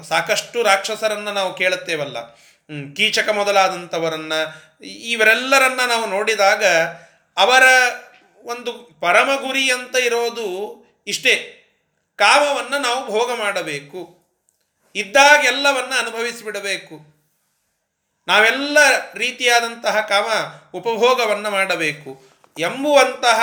ಸಾಕಷ್ಟು 0.09 0.63
ರಾಕ್ಷಸರನ್ನು 0.63 1.33
ನಾವು 1.33 1.53
ಕೇಳುತ್ತೇವಲ್ಲ. 1.53 2.17
ಕೀಚಕ 2.95 3.29
ಮೊದಲಾದಂಥವರನ್ನ 3.29 4.33
ಇವರೆಲ್ಲರನ್ನ 4.85 5.79
ನಾವು 5.87 6.05
ನೋಡಿದಾಗ 6.05 6.65
ಅವರ 7.37 7.63
ಒಂದು 8.43 8.73
ಪರಮ 8.73 9.29
ಗುರಿ 9.41 9.71
ಅಂತ 9.71 9.97
ಇರೋದು 9.97 10.83
ಇಷ್ಟೇ. 11.07 11.59
ಕಾಮವನ್ನು 12.15 12.81
ನಾವು 12.81 13.05
ಭೋಗ 13.05 13.31
ಮಾಡಬೇಕು. 13.39 14.23
ಇದ್ದಾಗೆಲ್ಲವನ್ನ 14.95 15.93
ಅನುಭವಿಸಿಬಿಡಬೇಕು. 15.99 17.13
ನಾವೆಲ್ಲ 18.27 18.77
ರೀತಿಯಾದಂತಹ 19.13 19.99
ಕಾಮ 19.99 20.25
ಉಪಭೋಗವನ್ನು 20.77 21.51
ಮಾಡಬೇಕು. 21.51 22.23
ಎಂಬುವಂತಹ 22.59 23.41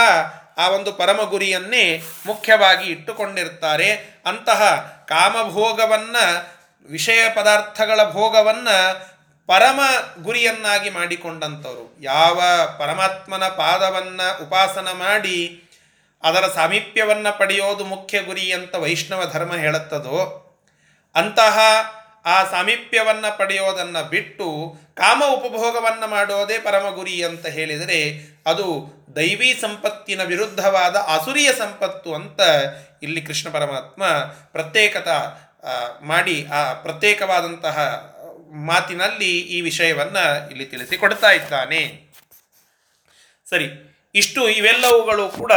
ಆ 0.58 0.68
ಒಂದು 0.68 0.92
ಪರಮ 0.92 1.22
ಗುರಿಯನ್ನೇ 1.22 2.02
ಮುಖ್ಯವಾಗಿ 2.26 2.90
ಇಟ್ಟುಕೊಂಡಿರ್ತಾರೆ 2.90 4.20
ಅಂತಹ 4.26 4.74
ಕಾಮಭೋಗವನ್ನು 5.08 6.59
ವಿಷಯ 6.88 7.28
ಪದಾರ್ಥಗಳ 7.36 8.04
ಭೋಗವನ್ನು 8.04 9.10
ಪರಮ 9.46 9.80
ಗುರಿಯನ್ನಾಗಿ 10.22 10.90
ಮಾಡಿಕೊಂಡಂಥವ್ರು 10.90 11.96
ಯಾವ 12.00 12.42
ಪರಮಾತ್ಮನ 12.78 13.48
ಪಾದವನ್ನು 13.48 14.44
ಉಪಾಸನ 14.44 14.88
ಮಾಡಿ 14.92 15.62
ಅದರ 16.22 16.46
ಸಾಮೀಪ್ಯವನ್ನು 16.54 17.38
ಪಡೆಯೋದು 17.38 17.84
ಮುಖ್ಯ 17.84 18.22
ಗುರಿ 18.22 18.52
ಅಂತ 18.52 18.74
ವೈಷ್ಣವ 18.74 19.30
ಧರ್ಮ 19.32 19.56
ಹೇಳುತ್ತದೋ, 19.56 20.46
ಅಂತಹ 21.14 21.58
ಆ 22.24 22.44
ಸಾಮೀಪ್ಯವನ್ನು 22.44 23.38
ಪಡೆಯೋದನ್ನು 23.38 24.08
ಬಿಟ್ಟು 24.08 24.76
ಕಾಮ 24.94 25.22
ಉಪಭೋಗವನ್ನು 25.26 26.06
ಮಾಡೋದೇ 26.06 26.58
ಪರಮ 26.58 26.90
ಗುರಿ 26.94 27.24
ಅಂತ 27.24 27.46
ಹೇಳಿದರೆ 27.46 28.00
ಅದು 28.46 28.66
ದೈವಿ 29.16 29.58
ಸಂಪತ್ತಿನ 29.60 30.22
ವಿರುದ್ಧವಾದ 30.22 30.96
ಅಸುರಿಯ 30.96 31.52
ಸಂಪತ್ತು 31.52 32.14
ಅಂತ 32.14 32.40
ಇಲ್ಲಿ 33.02 33.22
ಕೃಷ್ಣ 33.22 33.50
ಪರಮಾತ್ಮ 33.50 34.04
ಪ್ರತ್ಯೇಕತ 34.52 35.08
ಮಾಡಿ 36.02 36.46
ಆ 36.46 36.72
ಪ್ರತ್ಯೇಕವಾದಂತಹ 36.72 37.78
ಮಾತಿನಲ್ಲಿ 38.52 39.38
ಈ 39.38 39.60
ವಿಷಯವನ್ನು 39.60 40.50
ಇಲ್ಲಿ 40.50 40.66
ತಿಳಿಸಿಕೊಡ್ತಾ 40.66 41.30
ಇದ್ದಾನೆ. 41.30 42.10
ಸರಿ 43.50 43.96
ಇಷ್ಟು 44.14 44.48
ಇವೆಲ್ಲವುಗಳು 44.48 45.28
ಕೂಡ 45.28 45.52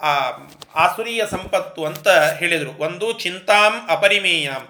ಆ, 0.00 0.30
ಆಸುರಿಯ 0.74 1.22
ಸಂಪತ್ತು 1.30 1.84
ಅಂತ 1.84 2.08
ಹೇಳಿದರು. 2.08 2.70
ಒಂದು 2.78 3.12
ಚಿಂತಾಂ 3.12 3.88
ಅಪರಿಮೇಯಾಂ. 3.88 4.68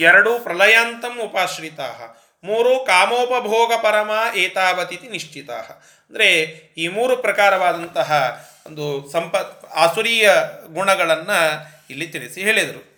ಎರಡು 0.00 0.38
ಪ್ರಲಯಾಂತಂ 0.38 1.20
ಉಪಾಶ್ರಿತಾ. 1.20 2.16
ಮೂರು 2.44 2.84
ಕಾಮೋಪಭೋಗ 2.84 3.72
ಪರಮ 3.82 4.10
ಏತಾವತಿತಿ 4.34 5.08
ನಿಶ್ಚಿತ. 5.08 5.50
ಅಂದರೆ 5.50 6.34
ಈ 6.76 6.88
ಮೂರು 6.88 7.16
ಪ್ರಕಾರವಾದಂತಹ 7.16 8.40
ಒಂದು 8.66 9.10
ಸಂಪತ್ 9.10 9.64
ಆಸುರಿಯ 9.64 10.30
ಗುಣಗಳನ್ನು 10.72 11.66
ಇಲ್ಲಿ 11.90 12.06
ತಿಳಿಸಿ 12.06 12.40
ಹೇಳಿದರು. 12.40 12.89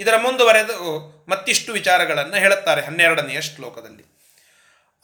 ಇದರ 0.00 0.16
ಮುಂದುವರೆದು 0.16 0.74
ಮತ್ತಿಷ್ಟು 1.28 1.72
ವಿಚಾರಗಳನ್ನು 1.72 2.34
ಹೇಳುತ್ತಾರೆ 2.34 2.82
ಹನ್ನೆರಡನೆಯ 2.82 3.40
ಶ್ಲೋಕದಲ್ಲಿ. 3.40 4.04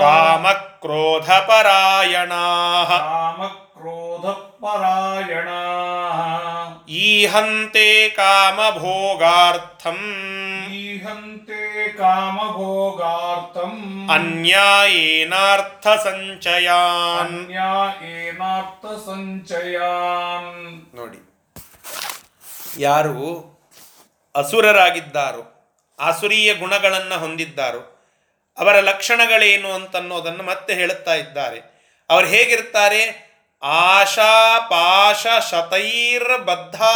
ಕಾಮಕ್ರೋಧಪರಾಯಣಾಃ 0.00 2.98
ಕಾಮ 2.98 3.63
ಕ್ರೋಧಪರಾಯಣ 3.84 5.48
ಈಹಂತೆ 6.88 8.08
ಕಾಮಭೋಗಾರ್ಥಂ 8.08 9.98
ಈಹಂತೆ 10.72 11.88
ಕಾಮಭೋಗಾರ್ಥಂ 11.92 13.74
ಅನ್ಯಾಯೇನಾರ್ಥ 14.10 15.86
ಸಂಚಯಾನ್ 15.88 17.34
ಅನ್ಯಾಯೇನಾರ್ಥ 17.44 18.86
ಸಂಚಯಾನ್ 18.86 20.56
ನೋಡಿ 20.94 21.20
ಯಾರು 22.78 23.18
ಅಸುರರಾಗಿದ್ದಾರೋ 24.34 25.42
ಆಸುರಿಯ 25.98 26.54
ಗುಣಗಳನ್ನು 26.54 27.18
ಹೊಂದಿದ್ದಾರೋ 27.18 27.82
ಅವರ 28.58 28.80
ಲಕ್ಷಣಗಳೇನು 28.80 29.72
ಅಂತನ್ನೋದನ್ನು 29.72 30.42
ಮತ್ತೆ 30.42 30.74
ಹೇಳುತ್ತಾ 30.74 31.14
ಇದ್ದಾರೆ. 31.14 31.60
ಅವರು 32.10 32.26
ಹೇಗಿರ್ತಾರೆ? 32.26 33.33
ಆಶಾ 33.66 34.60
ಪಾಶ 34.60 35.26
ಶತೈರ್ಬದ್ಧಾ 35.50 36.94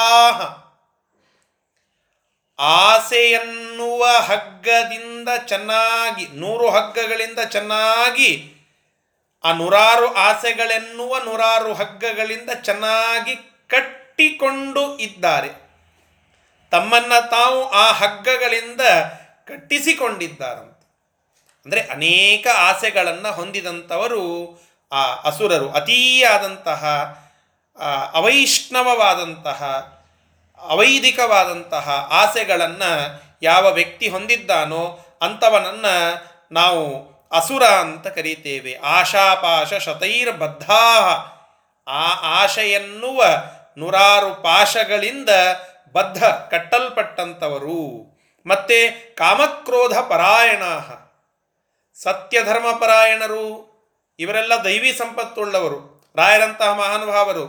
ಆಸೆ 2.59 3.31
ಎನ್ನುವ 3.31 4.07
ಹಗ್ಗದಿಂದ 4.07 5.29
ಚೆನ್ನಾಗಿ, 5.47 6.27
ನೂರು 6.27 6.71
ಹಗ್ಗಗಳಿಂದ 6.71 7.39
ಚೆನ್ನಾಗಿ 7.39 8.55
ಆ 9.45 9.53
ನೂರಾರು 9.53 10.15
ಆಸೆಗಳೆನ್ನುವ 10.15 11.19
ನೂರಾರು 11.19 11.75
ಹಗ್ಗಗಳಿಂದ 11.75 12.51
ಚೆನ್ನಾಗಿ 12.51 13.37
ಕಟ್ಟಿಕೊಂಡು 13.67 14.99
ಇದ್ದಾರೆ. 14.99 15.49
ತಮ್ಮನ್ನ 16.71 17.13
ತಾವು 17.31 17.71
ಆ 17.71 17.93
ಹಗ್ಗಗಳಿಂದ 17.93 18.81
ಕಟ್ಟಿಸಿಕೊಂಡಿದ್ದಾರಂತೆ. 19.47 20.79
ಅಂದರೆ 21.65 21.81
ಅನೇಕ 21.81 22.47
ಆಸೆಗಳನ್ನು 22.55 23.33
ಹೊಂದಿದಂಥವರು 23.33 24.23
ಆ 24.93 25.15
ಅಸುರರು 25.15 25.71
ಅತೀಯಾದಂತಹ 25.71 26.85
ಅವೈಷ್ಣವವಾದಂತಹ, 28.13 29.65
ಅವೈದಿಕವಾದಂತಹ 30.59 32.09
ಆಸೆಗಳನ್ನು 32.11 33.23
ಯಾವ 33.43 33.73
ವ್ಯಕ್ತಿ 33.73 34.09
ಹೊಂದಿದ್ದಾನೋ 34.09 34.99
ಅಂಥವನನ್ನು 35.23 36.27
ನಾವು 36.53 37.09
ಅಸುರ 37.33 37.65
ಅಂತ 37.65 38.07
ಕರೀತೇವೆ. 38.07 38.79
ಆಶಾಪಾಶ 38.85 39.75
ಶತೈರ್ಬದ್ಧಾ 39.75 40.85
ಆ 41.89 42.15
ಆಶೆಯನ್ನುವ 42.43 43.25
ನೂರಾರು 43.77 44.35
ಪಾಶಗಳಿಂದ 44.35 45.29
ಬದ್ಧ 45.93 46.25
ಕಟ್ಟಲ್ಪಟ್ಟಂಥವರು 46.25 48.19
ಮತ್ತೆ 48.47 48.91
ಕಾಮಕ್ರೋಧ 48.91 49.99
ಪರಾಯಣ 49.99 50.63
ಸತ್ಯಧರ್ಮ 52.03 52.79
ಪರಾಯಣರು 52.79 53.68
ಇವರೆಲ್ಲ 54.19 54.55
ದೈವಿ 54.65 54.93
ಸಂಪತ್ತುಳ್ಳವರು, 54.93 55.79
ರಾಯರಂತಹ 56.17 56.71
ಮಹಾನುಭಾವರು. 56.73 57.45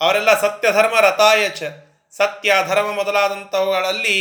ಅವರೆಲ್ಲ 0.00 0.40
ಸತ್ಯ 0.40 0.72
ಧರ್ಮ 0.72 1.00
ರತಾಯಚ 1.00 1.62
ಸತ್ಯ, 2.12 2.54
ಧರ್ಮ 2.68 2.88
ಮೊದಲಾದಂಥವುಗಳಲ್ಲಿ 2.92 4.18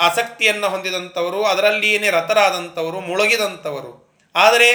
ಆಸಕ್ತಿಯನ್ನು 0.00 0.68
ಹೊಂದಿದಂಥವರು, 0.68 1.44
ಅದರಲ್ಲಿಯೇ 1.44 2.10
ರಥರಾದಂಥವರು, 2.10 3.00
ಮುಳುಗಿದಂಥವರು. 3.00 3.92
ಆದರೆ 4.34 4.70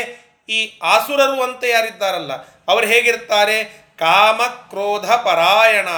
ಈ 0.50 0.80
ಆಸುರರು 0.84 1.44
ಅಂತ 1.44 1.64
ಯಾರಿದ್ದಾರಲ್ಲ, 1.64 2.34
ಅವರು 2.68 2.86
ಹೇಗಿರ್ತಾರೆ? 2.88 3.58
ಕಾಮ 3.98 4.42
ಕ್ರೋಧ 4.70 5.10
ಪರಾಯಣ 5.12 5.90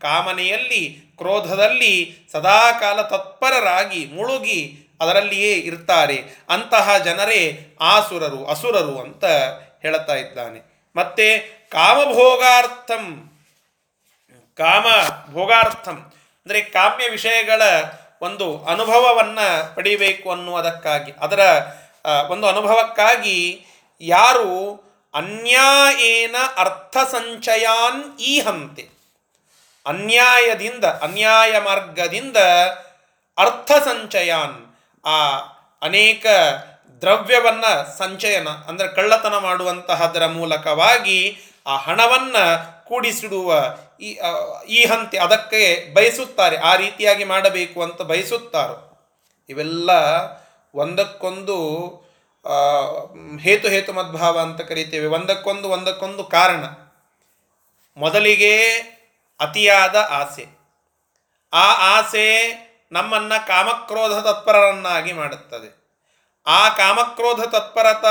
ಕಾಮನೆಯಲ್ಲಿ, 0.00 0.82
ಕ್ರೋಧದಲ್ಲಿ 1.18 1.94
ಸದಾಕಾಲ 2.32 3.02
ತತ್ಪರರಾಗಿ, 3.02 4.00
ಮುಳುಗಿ 4.06 4.60
ಅದರಲ್ಲಿಯೇ 5.00 5.52
ಇರ್ತಾರೆ. 5.52 6.24
ಅಂತಹ 6.48 6.98
ಜನರೇ 6.98 7.68
ಆಸುರರು, 7.80 8.46
ಅಸುರರು 8.46 9.00
ಅಂತ 9.00 9.24
ಹೇಳುತ್ತಾ 9.82 10.14
ಇದ್ದಾನೆ. 10.14 10.60
ಮತ್ತೆ 10.96 11.38
ಕಾಮಭೋಗಾರ್ಥಂ 11.70 13.30
ಕಾಮ 14.56 14.86
ಭೋಗಾರ್ಥಂ 15.32 15.96
ಅಂದರೆ 16.46 16.60
ಕಾಮ್ಯ 16.60 17.08
ವಿಷಯಗಳ 17.08 17.62
ಒಂದು 18.22 18.64
ಅನುಭವವನ್ನು 18.64 19.74
ಪಡಿಬೇಕು 19.74 20.30
ಅನ್ನುವುದಕ್ಕಾಗಿ. 20.30 21.12
ಅದರ 21.20 21.40
ಒಂದು 22.28 22.46
ಅನುಭವಕ್ಕಾಗಿ 22.46 23.66
ಯಾರು 24.00 24.48
ಅನ್ಯಾಯೇನ 25.14 26.36
ಅರ್ಥ 26.56 26.96
ಸಂಚಯಾನ್ 27.10 28.18
ಈಹಂತೆ. 28.18 28.88
ಅನ್ಯಾಯದಿಂದ, 29.86 30.84
ಅನ್ಯಾಯ 30.84 31.58
ಮಾರ್ಗದಿಂದ 31.58 32.36
ಅರ್ಥ 33.38 33.72
ಸಂಚಯಾನ್ 33.72 34.63
ಆ 35.04 35.18
ಅನೇಕ 35.82 36.26
ದ್ರವ್ಯವನ್ನು 37.02 37.98
ಸಂಚಯನ, 37.98 38.48
ಅಂದರೆ 38.48 38.88
ಕಳ್ಳತನ 38.88 39.36
ಮಾಡುವಂತಹದರ 39.38 40.26
ಮೂಲಕವಾಗಿ 40.26 41.18
ಆ 41.66 41.76
ಹಣವನ್ನು 41.76 42.44
ಕೂಡಿಸಿಡುವ 42.84 43.50
ಈ 44.00 44.10
ಈ 44.68 44.84
ಹಂತೆ 44.84 45.16
ಅದಕ್ಕೆ 45.18 45.94
ಬಯಸುತ್ತಾರೆ. 45.94 46.56
ಆ 46.56 46.76
ರೀತಿಯಾಗಿ 46.76 47.24
ಮಾಡಬೇಕು 47.24 47.82
ಅಂತ 47.82 48.02
ಬಯಸುತ್ತಾರೋ. 48.02 48.76
ಇವೆಲ್ಲ 49.48 49.90
ಒಂದಕ್ಕೊಂದು 50.74 51.58
ಹೇತು 53.40 53.68
ಹೇತು 53.68 53.92
ಮದ್ಭಾವ 53.92 54.38
ಅಂತ 54.38 54.60
ಕರಿತೇವೆ. 54.60 55.06
ಒಂದಕ್ಕೊಂದು 55.06 55.68
ಒಂದಕ್ಕೊಂದು 55.68 56.24
ಕಾರಣ. 56.24 56.64
ಮೊದಲಿಗೆ 57.96 58.54
ಅತಿಯಾದ 59.40 59.96
ಆಸೆ. 60.10 60.46
ಆ 61.52 61.98
ಆಸೆ 61.98 62.28
ನಮ್ಮನ್ನು 62.94 63.46
ಕಾಮಕ್ರೋಧ 63.46 64.12
ತತ್ಪರರನ್ನಾಗಿ 64.12 65.12
ಮಾಡುತ್ತದೆ. 65.12 65.84
ಆ 66.46 66.68
ಕಾಮಕ್ರೋಧ 66.68 67.40
ತತ್ಪರತ 67.40 68.04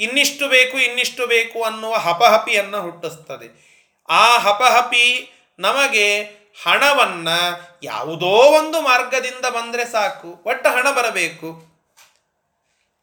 ಇನ್ನಿಷ್ಟು 0.00 0.48
ಬೇಕು 0.48 0.78
ಇನ್ನಿಷ್ಟು 0.78 1.26
ಬೇಕು 1.26 1.62
ಅನ್ನುವ 1.62 1.94
ಹಪಹಪಿಯನ್ನು 1.96 2.82
ಹುಟ್ಟಿಸ್ತದೆ. 2.82 3.68
ಆ 4.08 4.38
ಹಪಹಪಿ 4.38 5.32
ನಮಗೆ 5.58 6.22
ಹಣವನ್ನು 6.64 7.78
ಯಾವುದೋ 7.82 8.26
ಒಂದು 8.26 8.80
ಮಾರ್ಗದಿಂದ 8.80 9.46
ಬಂದರೆ 9.46 9.84
ಸಾಕು, 9.92 10.42
ಒಟ್ಟು 10.46 10.70
ಹಣ 10.70 10.90
ಬರಬೇಕು. 10.90 11.48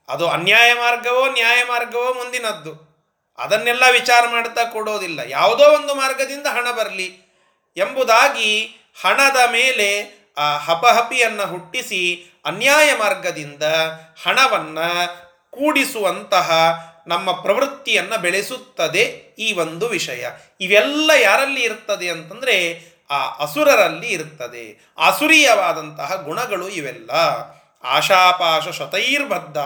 ಅದು 0.10 0.28
ಅನ್ಯಾಯ 0.28 0.74
ಮಾರ್ಗವೋ, 0.74 1.26
ನ್ಯಾಯ 1.32 1.64
ಮಾರ್ಗವೋ 1.64 2.14
ಮುಂದಿನದ್ದು. 2.14 2.96
ಅದನ್ನೆಲ್ಲ 3.38 3.84
ವಿಚಾರ 3.92 4.24
ಮಾಡ್ತಾ 4.32 4.64
ಕೊಡೋದಿಲ್ಲ. 4.64 5.20
ಯಾವುದೋ 5.26 5.64
ಒಂದು 5.64 5.96
ಮಾರ್ಗದಿಂದ 5.96 6.48
ಹಣ 6.48 6.72
ಬರಲಿ 6.72 7.22
ಎಂಬುದಾಗಿ 7.78 8.78
ಹಣದ 9.04 9.52
ಮೇಲೆ 9.52 10.25
ಆ 10.38 10.58
ಹಪಹಪಿಯನ್ನು 10.58 11.46
ಹುಟ್ಟಿಸಿ 11.48 12.32
ಅನ್ಯಾಯ 12.46 12.94
ಮಾರ್ಗದಿಂದ 12.94 13.64
ಹಣವನ್ನು 14.26 15.08
ಕೂಡಿಸುವಂತಹ 15.52 16.52
ನಮ್ಮ 17.08 17.32
ಪ್ರವೃತ್ತಿಯನ್ನು 17.32 18.22
ಬೆಳೆಸುತ್ತದೆ 18.22 19.02
ಈ 19.40 19.54
ಒಂದು 19.54 19.88
ವಿಷಯ. 19.88 20.28
ಇವೆಲ್ಲ 20.62 21.12
ಯಾರಲ್ಲಿ 21.22 21.64
ಇರ್ತದೆ 21.64 22.10
ಅಂತಂದರೆ 22.10 22.86
ಆ 23.12 23.30
ಅಸುರರಲ್ಲಿ 23.30 24.08
ಇರ್ತದೆ. 24.08 24.94
ಅಸುರೀಯವಾದಂತಹ 25.06 26.16
ಗುಣಗಳು 26.16 26.70
ಇವೆಲ್ಲ. 26.70 27.12
ಆಶಾಪಾಶ 27.84 28.68
ಶತೈರ್ಬದ್ಧ 28.68 29.58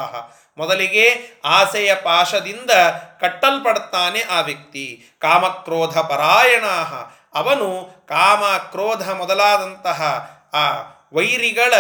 ಮೊದಲಿಗೆ 0.58 1.22
ಆಸೆಯ 1.46 1.96
ಪಾಶದಿಂದ 1.96 2.72
ಕಟ್ಟಲ್ಪಡ್ತಾನೆ 3.20 4.22
ಆ 4.22 4.42
ವ್ಯಕ್ತಿ. 4.42 5.06
ಕಾಮಕ್ರೋಧ 5.20 5.98
ಪರಾಯಣಾಹ. 5.98 6.94
ಅವನು 7.34 7.90
ಕಾಮ 8.08 8.58
ಕ್ರೋಧ 8.58 9.10
ಮೊದಲಾದಂತಹ 9.10 10.30
ಆ 10.54 10.96
ವೈರಿಗಳ 11.14 11.74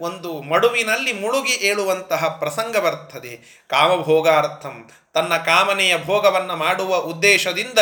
ಒಂದು 0.00 0.42
ಮಡುವಿನಲ್ಲಿ 0.42 1.12
ಮುಳುಗಿ 1.12 1.52
ಏಳುವಂತಹ 1.52 2.28
ಪ್ರಸಂಗ 2.28 2.76
ಬರ್ತದೆ. 2.76 3.64
ಕಾಮಭೋಗಾರ್ಥಂ. 3.70 4.90
ತನ್ನ 5.14 5.36
ಕಾಮನೆಯ 5.36 5.98
ಭೋಗವನ್ನು 5.98 6.56
ಮಾಡುವ 6.56 6.96
ಉದ್ದೇಶದಿಂದ 6.96 7.78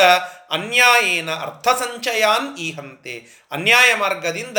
ಅನ್ಯಾಯೇನ 0.51 1.31
ಅರ್ಥಸಂಚಯಾನ್ 1.31 2.59
ಈ 2.59 2.73
ಹಂತೆ 2.73 3.47
ಅನ್ಯಾಯ 3.53 3.95
ಮಾರ್ಗದಿಂದ 3.95 4.59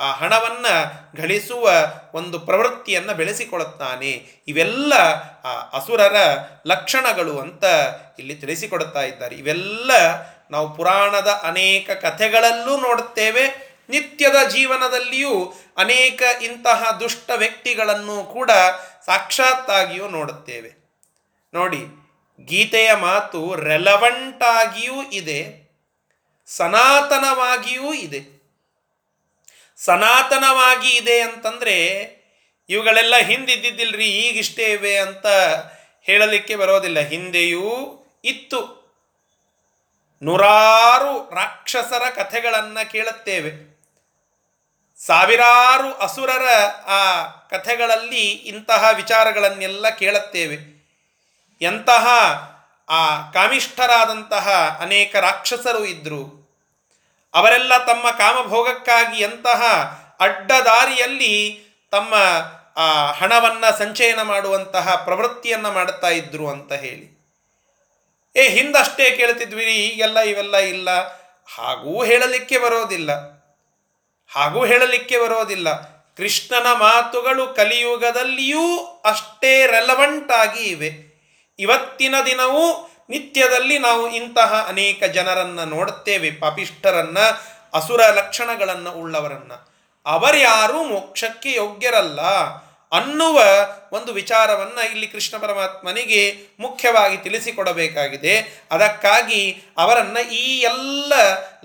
ಆ 0.00 0.12
ಹಣವನ್ನು 0.12 0.92
ಗಳಿಸುವ 1.22 1.70
ಒಂದು 2.14 2.40
ಪ್ರವೃತ್ತಿಯನ್ನು 2.40 3.14
ಬೆಳೆಸಿಕೊಳ್ಳುತ್ತಾನೆ. 3.14 4.42
ಇವೆಲ್ಲ 4.48 4.92
ಆ 5.44 5.76
ಅಸುರರ 5.76 6.16
ಲಕ್ಷಣಗಳು 6.66 7.38
ಅಂತ 7.38 7.64
ಇಲ್ಲಿ 8.18 8.34
ತಿಳಿಸಿಕೊಡುತ್ತಾ 8.34 9.02
ಇದ್ದಾರೆ. 9.02 9.36
ಇವೆಲ್ಲ 9.36 9.90
ನಾವು 10.50 10.76
ಪುರಾಣದ 10.76 11.28
ಅನೇಕ 11.42 11.90
ಕಥೆಗಳಲ್ಲೂ 11.90 12.76
ನೋಡುತ್ತೇವೆ. 12.76 13.67
ನಿತ್ಯದ 13.88 14.48
ಜೀವನದಲ್ಲಿಯೂ 14.48 15.54
ಅನೇಕ 15.76 16.22
ಇಂತಹ 16.42 16.90
ದುಷ್ಟ 16.90 17.30
ವ್ಯಕ್ತಿಗಳನ್ನು 17.36 18.24
ಕೂಡ 18.24 18.50
ಸಾಕ್ಷಾತ್ತಾಗಿಯೂ 19.06 20.08
ನೋಡುತ್ತೇವೆ. 20.08 20.78
ನೋಡಿ, 21.54 22.08
ಗೀತೆಯ 22.44 22.94
ಮಾತು 22.94 23.54
ರೆಲವೆಂಟ್ 23.54 24.42
ಆಗಿಯೂ 24.42 25.10
ಇದೆ, 25.10 25.68
ಸನಾತನವಾಗಿಯೂ 26.46 27.94
ಇದೆ. 27.94 28.38
ಸನಾತನವಾಗಿ 29.76 30.96
ಇದೆ 30.96 31.20
ಅಂತಂದರೆ, 31.20 32.08
ಇವುಗಳೆಲ್ಲ 32.68 33.16
ಹಿಂದಿದ್ದಿದ್ದಿಲ್ರಿ, 33.16 34.06
ಈಗಿಷ್ಟೇ 34.06 34.72
ಇವೆ 34.72 34.98
ಅಂತ 34.98 35.26
ಹೇಳಲಿಕ್ಕೆ 36.02 36.56
ಬರೋದಿಲ್ಲ. 36.56 36.98
ಹಿಂದೆಯೂ 36.98 37.98
ಇತ್ತು. 38.24 38.78
ನೂರಾರು 40.22 41.34
ರಾಕ್ಷಸರ 41.34 42.10
ಕಥೆಗಳನ್ನು 42.10 42.90
ಕೇಳುತ್ತೇವೆ. 42.90 43.77
ಸಾವಿರಾರು 45.06 45.94
ಅಸುರರ 45.94 46.48
ಆ 46.86 47.22
ಕಥೆಗಳಲ್ಲಿ 47.26 48.30
ಇಂತಹ 48.30 48.88
ವಿಚಾರಗಳನ್ನೆಲ್ಲ 48.96 49.88
ಕೇಳುತ್ತೇವೆ. 49.88 50.78
ಎಂತಹ 51.60 52.06
ಆ 52.88 53.30
ಕಾಮಿಷ್ಠರಾದಂತಹ 53.30 54.78
ಅನೇಕ 54.80 55.16
ರಾಕ್ಷಸರು 55.16 55.84
ಇದ್ದರು 55.84 56.38
ಅವರೆಲ್ಲ 57.34 57.84
ತಮ್ಮ 57.86 58.10
ಕಾಮಭೋಗಕ್ಕಾಗಿ 58.10 59.22
ಎಂತಹ 59.22 59.62
ಅಡ್ಡದಾರಿಯಲ್ಲಿ 60.20 61.64
ತಮ್ಮ 61.90 62.14
ಆ 62.76 63.12
ಹಣವನ್ನು 63.12 63.78
ಸಂಚಯನ 63.78 64.22
ಮಾಡುವಂತಹ 64.22 64.94
ಪ್ರವೃತ್ತಿಯನ್ನು 64.94 65.72
ಮಾಡುತ್ತಾ 65.72 66.08
ಇದ್ರು 66.08 66.48
ಅಂತ 66.48 66.72
ಹೇಳಿ. 66.72 67.18
ಏ 68.36 68.48
ಹಿಂದಷ್ಟೇ 68.48 69.16
ಕೇಳ್ತಿದ್ವಿ, 69.16 69.64
ಈಗೆಲ್ಲ 69.64 70.20
ಇವೆಲ್ಲ 70.20 70.56
ಇಲ್ಲ. 70.56 71.06
ಹಾಗೂ 71.54 72.04
ಹೇಳಲಿಕ್ಕೆ 72.04 72.58
ಬರೋದಿಲ್ಲ. 72.58 73.37
ಹಾಗೂ 74.28 74.64
ಹೇಳಲಿಕ್ಕೆ 74.64 75.18
ಬರೋದಿಲ್ಲ. 75.18 75.74
ಕೃಷ್ಣನ 76.16 76.66
ಮಾತುಗಳು 76.72 77.46
ಕಲಿಯುಗದಲ್ಲಿಯೂ 77.46 79.02
ಅಷ್ಟೇ 79.04 79.66
ರೆಲವೆಂಟ್ 79.66 80.32
ಆಗಿ 80.32 80.60
ಇವೆ. 80.60 81.08
ಇವತ್ತಿನ 81.58 82.14
ದಿನವೂ 82.26 82.90
ನಿತ್ಯದಲ್ಲಿ 83.08 83.78
ನಾವು 83.78 84.10
ಇಂತಹ 84.10 84.66
ಅನೇಕ 84.68 85.04
ಜನರನ್ನು 85.04 85.64
ನೋಡುತ್ತೇವೆ 85.64 86.30
ಪಾಪಿಷ್ಠರನ್ನ, 86.30 87.18
ಅಸುರ 87.74 88.00
ಲಕ್ಷಣಗಳನ್ನು 88.02 88.92
ಉಳ್ಳವರನ್ನ. 88.92 89.52
ಅವರ್ಯಾರೂ 90.06 90.84
ಮೋಕ್ಷಕ್ಕೆ 90.84 91.52
ಯೋಗ್ಯರಲ್ಲ. 91.52 92.20
ಅನ್ನುವ 92.92 93.42
ಒಂದು 93.92 94.12
ವಿಚಾರವನ್ನು 94.12 94.90
ಇಲ್ಲಿ 94.90 95.06
ಕೃಷ್ಣ 95.06 95.38
ಪರಮಾತ್ಮನಿಗೆ 95.38 96.36
ಮುಖ್ಯವಾಗಿ 96.60 97.16
ತಿಳಿಸಿಕೊಡಬೇಕಾಗಿದೆ. 97.16 98.64
ಅದಕ್ಕಾಗಿ 98.70 99.62
ಅವರನ್ನು 99.78 100.30
ಈ 100.30 100.60
ಎಲ್ಲ 100.60 101.12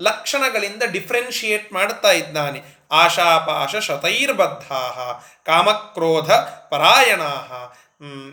ಲಕ್ಷಣಗಳಿಂದ 0.00 0.82
ಡಿಫ್ರೆನ್ಷಿಯೇಟ್ 0.82 1.72
ಮಾಡ್ತಾ 1.72 2.10
ಇದ್ದಾನೆ. 2.10 2.62
ಆಶಾಪಾಶ 2.90 3.76
ಶತೈರ್ಬದ್ಧಾ 3.76 5.24
ಕಾಮಕ್ರೋಧ 5.46 6.32
ಪರಾಯಣಾ 6.70 7.74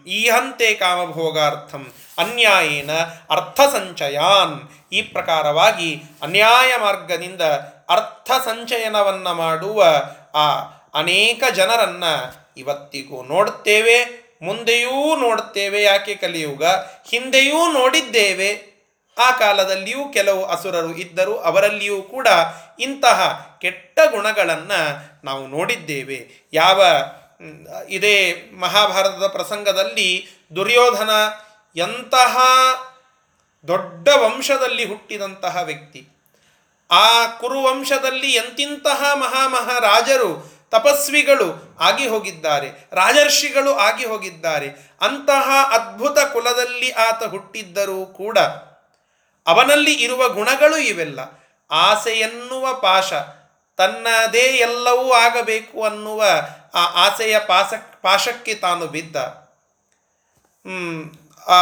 ಈಹಂತೆ 0.08 0.74
ಕಾಮಭೋಗಾರ್ಥಂ, 0.74 1.92
ಅನ್ಯಾಯೇನ 2.18 2.92
ಅರ್ಥ 3.30 3.62
ಸಂಚಯಾನ್ 3.62 4.70
ಈ 4.92 5.02
ಪ್ರಕಾರವಾಗಿ 5.02 6.04
ಅನ್ಯಾಯ 6.22 6.78
ಮಾರ್ಗದಿಂದ 6.78 7.42
ಅರ್ಥ 7.90 8.32
ಸಂಚಯನವನ್ನು 8.46 9.34
ಮಾಡುವ 9.34 9.84
ಆ 10.36 10.48
ಅನೇಕ 10.94 11.44
ಜನರನ್ನು 11.54 12.41
ಇವತ್ತಿಗೂ 12.58 13.24
ನೋಡುತ್ತೇವೆ 13.24 14.22
ಮುಂದೆಯೂ 14.42 15.16
ನೋಡುತ್ತೇವೆ 15.16 15.84
ಯಾಕೆ 15.84 16.16
ಕಲಿಯುಗ? 16.16 16.66
ಹಿಂದೆಯೂ 17.10 17.72
ನೋಡಿದ್ದೇವೆ. 17.72 18.72
ಆ 19.18 19.32
ಕಾಲದಲ್ಲಿಯೂ 19.32 20.10
ಕೆಲವು 20.10 20.46
ಅಸುರರು 20.46 20.96
ಇದ್ದರು, 20.96 21.40
ಅವರಲ್ಲಿಯೂ 21.40 22.02
ಕೂಡ 22.02 22.28
ಇಂತಹ 22.80 23.50
ಕೆಟ್ಟ 23.62 24.00
ಗುಣಗಳನ್ನು 24.10 25.12
ನಾವು 25.26 25.48
ನೋಡಿದ್ದೇವೆ. 25.48 26.50
ಯಾವ 26.54 26.84
ಇದೇ 27.90 28.50
ಮಹಾಭಾರತದ 28.60 29.28
ಪ್ರಸಂಗದಲ್ಲಿ 29.28 30.30
ದುರ್ಯೋಧನ 30.56 31.10
ಎಂತಹ 31.76 32.38
ದೊಡ್ಡ 33.68 34.08
ವಂಶದಲ್ಲಿ 34.08 34.86
ಹುಟ್ಟಿದಂತಹ 34.86 35.58
ವ್ಯಕ್ತಿ. 35.64 36.08
ಆ 36.92 37.26
ಕುರುವಂಶದಲ್ಲಿ 37.26 38.32
ಎಂತಿಂತಹ 38.32 39.12
ಮಹಾಮಹಾರಾಜರು 39.14 40.51
ತಪಸ್ವಿಗಳು 40.72 41.78
ಆಗಿ 41.80 42.08
ಹೋಗಿದ್ದಾರೆ, 42.08 42.68
ರಾಜರ್ಷಿಗಳು 42.92 43.74
ಆಗಿ 43.78 44.06
ಹೋಗಿದ್ದಾರೆ. 44.06 44.68
ಅಂತಹ 45.02 45.48
ಅದ್ಭುತ 45.72 46.20
ಕುಲದಲ್ಲಿ 46.34 46.92
ಆತ 46.92 47.24
ಹುಟ್ಟಿದ್ದರೂ 47.24 48.06
ಕೂಡ 48.06 48.38
ಅವನಲ್ಲಿ 49.48 49.94
ಇರುವ 49.94 50.30
ಗುಣಗಳು 50.30 50.78
ಇವೆಲ್ಲ. 50.78 51.20
ಆಸೆ 51.72 52.12
ಎನ್ನುವ 52.20 52.74
ಪಾಶ 52.74 53.14
ತನ್ನದೇ 53.78 54.48
ಎಲ್ಲವೂ 54.68 55.12
ಆಗಬೇಕು 55.12 55.84
ಅನ್ನುವ 55.84 56.24
ಆ 56.74 56.84
ಆಸೆಯ 57.06 57.40
ಪಾಸ 57.40 57.74
ಪಾಶಕ್ಕೆ 58.02 58.54
ತಾನು 58.56 58.88
ಬಿದ್ದ. 58.88 59.16
ಆ 61.48 61.60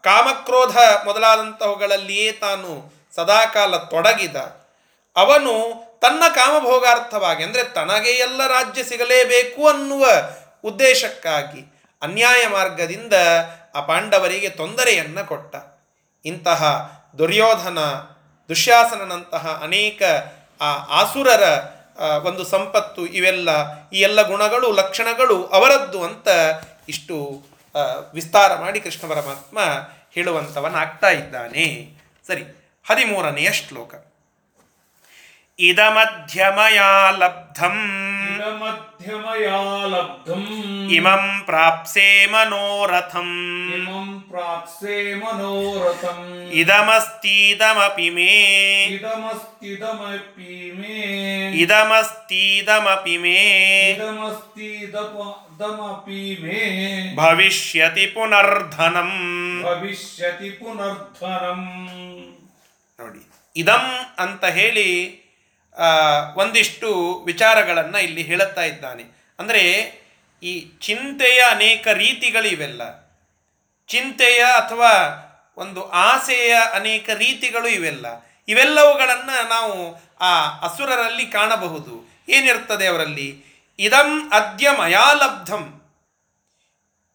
ಕಾಮಕ್ರೋಧ 0.00 0.76
ಮೊದಲಾದಂಥವುಗಳಲ್ಲಿಯೇ 1.04 2.32
ತಾನು 2.32 2.70
ಸದಾಕಾಲ 3.14 3.76
ತೊಡಗಿದ. 3.76 4.36
ಅವನು 5.16 5.52
ತನ್ನ 6.06 6.24
ಕಾಮಭೋಗಾರ್ಥವಾಗಿ, 6.34 7.42
ಅಂದರೆ 7.44 7.62
ತನಗೆ 7.74 8.10
ಎಲ್ಲ 8.10 8.40
ರಾಜ್ಯ 8.46 8.82
ಸಿಗಲೇಬೇಕು 8.82 9.60
ಅನ್ನುವ 9.68 10.04
ಉದ್ದೇಶಕ್ಕಾಗಿ 10.64 11.62
ಅನ್ಯಾಯ 12.02 12.42
ಮಾರ್ಗದಿಂದ 12.46 13.14
ಆ 13.74 13.80
ಪಾಂಡವರಿಗೆ 13.80 14.48
ತೊಂದರೆಯನ್ನು 14.48 15.22
ಕೊಟ್ಟ. 15.28 15.54
ಇಂತಹ 16.24 16.62
ದುರ್ಯೋಧನ 17.18 17.78
ದುಶ್ಯಾಸನಂತಹ 18.50 19.44
ಅನೇಕ, 19.62 20.02
ಆ 20.60 20.70
ಆಸುರರ 21.00 21.44
ಒಂದು 22.24 22.44
ಸಂಪತ್ತು 22.44 23.02
ಇವೆಲ್ಲ, 23.06 23.50
ಈ 23.90 24.00
ಎಲ್ಲ 24.00 24.22
ಗುಣಗಳು, 24.22 24.70
ಲಕ್ಷಣಗಳು 24.72 25.38
ಅವರದ್ದು 25.46 26.00
ಅಂತ 26.04 26.28
ಇಷ್ಟು 26.88 27.16
ವಿಸ್ತಾರ 28.14 28.52
ಮಾಡಿ 28.54 28.80
ಕೃಷ್ಣ 28.80 29.04
ಪರಮಾತ್ಮ 29.10 29.58
ಹೇಳುವಂಥವನಾಗ್ತಾ 30.14 31.10
ಇದ್ದಾನೆ. 31.10 31.66
ಸರಿ, 32.26 32.44
ಹದಿಮೂರನೆಯ 32.86 33.50
ಶ್ಲೋಕ. 33.52 33.94
ಇದಮಧ್ಯಮಯಾ 35.58 36.88
ಲಬ್ಧಂ 37.12 37.76
ಇದಮಧ್ಯಮಯಾ 38.26 39.60
ಲಬ್ಧಂ 39.86 40.42
ಇಮಂ 40.96 41.24
ಪ್ರಾಪ್ಸೆ 41.46 42.04
ಮನೋರಥಂ 42.32 43.30
ಇಮಂ 43.76 44.10
ಪ್ರಾಪ್ಸೆ 44.28 44.96
ಮನೋರಥಂ 45.14 46.20
ಇದಮಸ್ತೀದಮಪಿ 46.60 48.10
ಮೇ 48.10 48.28
ಇದಮಸ್ತಿದಮಪಿ 48.90 50.52
ಮೇ 50.76 50.98
ಇದಮಸ್ತೀದಮಪಿ 51.62 53.16
ಮೇ 53.18 53.38
ಇದಮಸ್ತಿದಮಪಿ 53.90 55.42
ಮೇ 56.44 56.62
ಭವಿಷ್ಯತಿ 57.18 58.08
ಪುನರ್ಧನಂ 58.14 59.12
ಭವಿಷ್ಯತಿ 59.66 60.50
ಪುನರ್ಧನಂ 60.58 61.62
ನೋಡಿ 62.98 63.22
ಇದಂ 63.56 63.84
ಅಂತ 64.18 64.44
ಹೇಳಿ 64.56 64.88
ಒಂದಿಷ್ಟು 66.36 67.20
ವಿಚಾರಗಳನ್ನು 67.26 67.98
ಇಲ್ಲಿ 67.98 68.22
ಹೇಳುತ್ತಾ 68.22 68.62
ಇದ್ದಾನೆ. 68.62 69.02
ಅಂದರೆ 69.38 69.62
ಈ 70.42 70.60
ಚಿಂತೆಯ 70.80 71.40
ಅನೇಕ 71.40 71.88
ರೀತಿಗಳಿವೆಲ್ಲ. 71.88 72.82
ಚಿಂತೆಯ 73.88 74.38
ಅಥವಾ 74.38 75.22
ಒಂದು 75.56 75.90
ಆಸೆಯ 75.90 76.54
ಅನೇಕ 76.54 77.10
ರೀತಿಗಳು 77.10 77.68
ಇವೆಲ್ಲ. 77.68 78.06
ಇವೆಲ್ಲವುಗಳನ್ನು 78.48 79.48
ನಾವು 79.48 80.02
ಆ 80.20 80.58
ಅಸುರರಲ್ಲಿ 80.58 81.26
ಕಾಣಬಹುದು. 81.26 82.24
ಏನಿರ್ತದೆ 82.28 82.86
ಅವರಲ್ಲಿ? 82.86 83.44
ಇದಂ 83.78 84.32
ಅದ್ಯ 84.32 84.70
ಮಯಾಲಬ್ಧಂ 84.70 85.82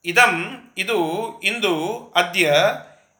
ಇದಂ, 0.06 0.58
ಇದು 0.78 0.98
ಇಂದು 1.44 2.06
ಅದ್ಯ, 2.16 2.54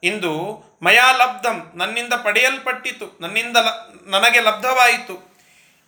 ಇಂದು 0.04 0.64
ಮಯಾಲಬ್ಧಂ. 0.82 1.72
ನನ್ನಿಂದ 1.76 2.14
ಪಡೆಯಲ್ಪಟ್ಟಿತು. 2.14 3.18
ನನ್ನಿಂದ 3.22 3.58
ನನಗೆ 4.06 4.40
ಲಬ್ಧವಾಯಿತು. 4.40 5.31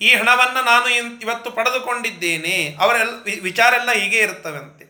ಈ 0.03 0.15
ಹಣವನ್ನು 0.15 0.61
ನಾನು 0.65 0.87
ಇವತ್ತು 1.21 1.51
ಪಡೆದುಕೊಂಡಿದ್ದೇನೆ 1.51 2.77
ಅವರೆಲ್ಲ 2.79 3.41
ವಿಚಾರ 3.41 3.73
ಎಲ್ಲ 3.73 3.91
ಹೀಗೆ 3.91 4.19
ಇರ್ತವಂತೆ 4.19 4.85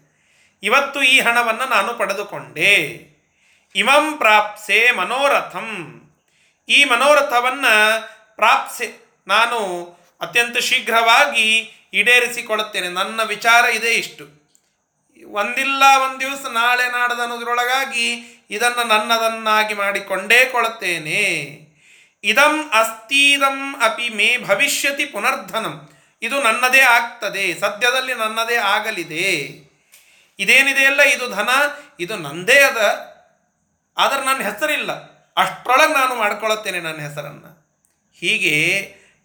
ಇವತ್ತು 0.63 1.03
ಈ 1.03 1.19
ಹಣವನ್ನು 1.19 1.69
ನಾನು 1.69 1.93
ಪಡೆದುಕೊಂಡೆ. 1.93 2.73
ಇಮಂ 3.75 4.17
ಪ್ರಾಪ್ಸೆ 4.17 4.91
ಮನೋರಥಂ. 4.91 5.69
ಈ 6.69 6.83
ಮನೋರಥವನ್ನು 6.83 7.73
ಪ್ರಾಪ್ಸೆ 8.35 8.87
ನಾನು 9.27 9.59
ಅತ್ಯಂತ 10.21 10.57
ಶೀಘ್ರವಾಗಿ 10.57 11.47
ಈಡೇರಿಸಿಕೊಳ್ಳುತ್ತೇನೆ. 11.93 12.89
ನನ್ನ 12.89 13.23
ವಿಚಾರ 13.23 13.65
ಇದೆ 13.65 13.93
ಇಷ್ಟು. 13.93 14.25
ಒಂದಿಲ್ಲ 15.27 15.83
ಒಂದು 16.05 16.19
ದಿವಸ 16.19 16.45
ನಾಳೆ 16.53 16.91
ನಾಡದ 16.91 17.19
ಅನ್ನೋದ್ರೊಳಗಾಗಿ 17.19 18.07
ಇದನ್ನು 18.49 18.87
ನನ್ನದನ್ನಾಗಿ 18.87 19.73
ಮಾಡಿಕೊಂಡೇ 19.73 20.45
ಕೊಳುತ್ತೇನೆ 20.45 21.13
ಇದಂ 22.23 22.69
ಅಸ್ತೀದಂ 22.73 23.81
ಅಪಿ 23.81 24.09
ಮೇ 24.09 24.37
ಭವಿಷ್ಯತಿ 24.37 25.05
ಪುನರ್ಧನಂ. 25.05 25.89
ಇದು 26.21 26.41
ನನ್ನದೇ 26.41 26.79
ಆಗ್ತದೆ, 26.79 27.59
ಸದ್ಯದಲ್ಲಿ 27.59 28.13
ನನ್ನದೇ 28.13 28.55
ಆಗಲಿದೆ. 28.55 29.27
ಇದೇನಿದೆಯಲ್ಲ 30.39 31.01
ಇದು 31.01 31.29
ಧನ, 31.29 31.49
ಇದು 31.99 32.15
ನಂದೇ 32.15 32.59
ಅದ. 32.59 32.77
ಆದರೆ 33.97 34.25
ನನ್ನ 34.25 34.41
ಹೆಸರಿಲ್ಲ. 34.43 34.91
ಅಷ್ಟರೊಳಗೆ 35.37 35.93
ನಾನು 35.93 36.15
ಮಾಡ್ಕೊಳ್ಳುತ್ತೇನೆ 36.15 36.79
ನನ್ನ 36.79 36.97
ಹೆಸರನ್ನು. 36.97 37.51
ಹೀಗೆ 38.19 38.55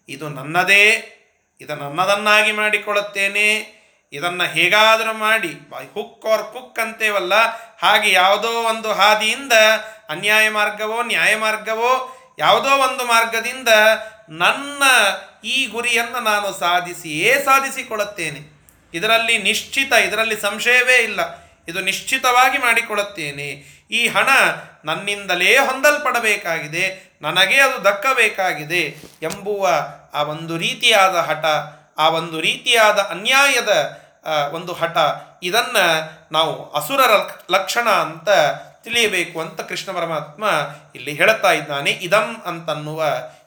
ಇದು 0.09 0.29
ನನ್ನದೇ, 0.29 0.85
ಇದು 1.61 1.75
ನನ್ನದನ್ನಾಗಿ 1.75 2.51
ಮಾಡಿಕೊಳ್ಳುತ್ತೇನೆ 2.51 3.79
ಇದನ್ನು 4.11 4.43
ಹೇಗಾದರೂ 4.43 5.13
ಮಾಡಿ 5.13 5.51
ಹುಕ್ 5.93 6.25
ಆರ್ 6.25 6.43
ಕುಕ್ 6.53 6.79
ಅಂತೇವಲ್ಲ, 6.79 7.33
ಹಾಗೆ 7.79 8.11
ಯಾವುದೋ 8.11 8.47
ಒಂದು 8.47 8.93
ಹಾದಿಯಿಂದ 8.93 9.53
ಅನ್ಯಾಯ 10.09 10.49
ಮಾರ್ಗವೋ, 10.49 11.03
ನ್ಯಾಯ 11.03 11.35
ಮಾರ್ಗವೋ 11.35 11.91
ಯಾವುದೋ 12.39 12.69
ಒಂದು 12.69 13.05
ಮಾರ್ಗದಿಂದ 13.05 13.67
ನನ್ನ 14.29 14.83
ಈ 15.43 15.65
ಗುರಿಯನ್ನು 15.65 16.19
ನಾನು 16.19 16.59
ಸಾಧಿಸಿಯೇ 16.59 17.33
ಸಾಧಿಸಿಕೊಳ್ಳುತ್ತೇನೆ. 17.45 18.41
ಇದರಲ್ಲಿ 18.93 19.37
ನಿಶ್ಚಿತ, 19.37 19.93
ಇದರಲ್ಲಿ 19.93 20.41
ಸಂಶಯವೇ 20.41 20.97
ಇಲ್ಲ. 21.03 21.19
ಇದು 21.67 21.81
ನಿಶ್ಚಿತವಾಗಿ 21.81 22.57
ಮಾಡಿಕೊಳ್ಳುತ್ತೇನೆ. 22.57 23.47
ಈ 23.91 24.07
ಹಣ 24.07 24.29
ನನ್ನಿಂದಲೇ 24.85 25.57
ಹೊಂದಲ್ಪಡಬೇಕಾಗಿದೆ. 25.57 26.85
ನನಗೆ 27.21 27.57
ಅದು 27.59 27.83
ದಕ್ಕಬೇಕಾಗಿದೆ 27.83 28.81
ಎಂಬುವ 29.21 29.63
ಆ 30.13 30.23
ಒಂದು 30.23 30.57
ರೀತಿಯಾದ 30.57 31.15
ಹಠ, 31.15 31.45
ಆ 31.97 32.09
ಒಂದು 32.09 32.39
ರೀತಿಯಾದ 32.39 32.99
ಅನ್ಯಾಯದ 32.99 33.73
ಒಂದು 34.51 34.73
ಹಠ, 34.73 34.97
ಇದನ್ನು 35.43 35.85
ನಾವು 36.31 36.71
ಅಸುರರ 36.71 37.13
ಲಕ್ಷಣ 37.51 37.89
ಅಂತ 37.89 38.29
ತಿಳಿಯಬೇಕು 38.84 39.36
ಅಂತ 39.40 39.60
ಕೃಷ್ಣ 39.68 39.90
ಪರಮಾತ್ಮ 39.92 40.44
ಇಲ್ಲಿ 40.94 41.12
ಹೇಳುತ್ತಾ 41.14 41.52
ಇದ್ದಾನೆ 41.60 41.92
ಇದಂ 42.02 42.28
ಅಂತನ್ನುವ 42.46 43.02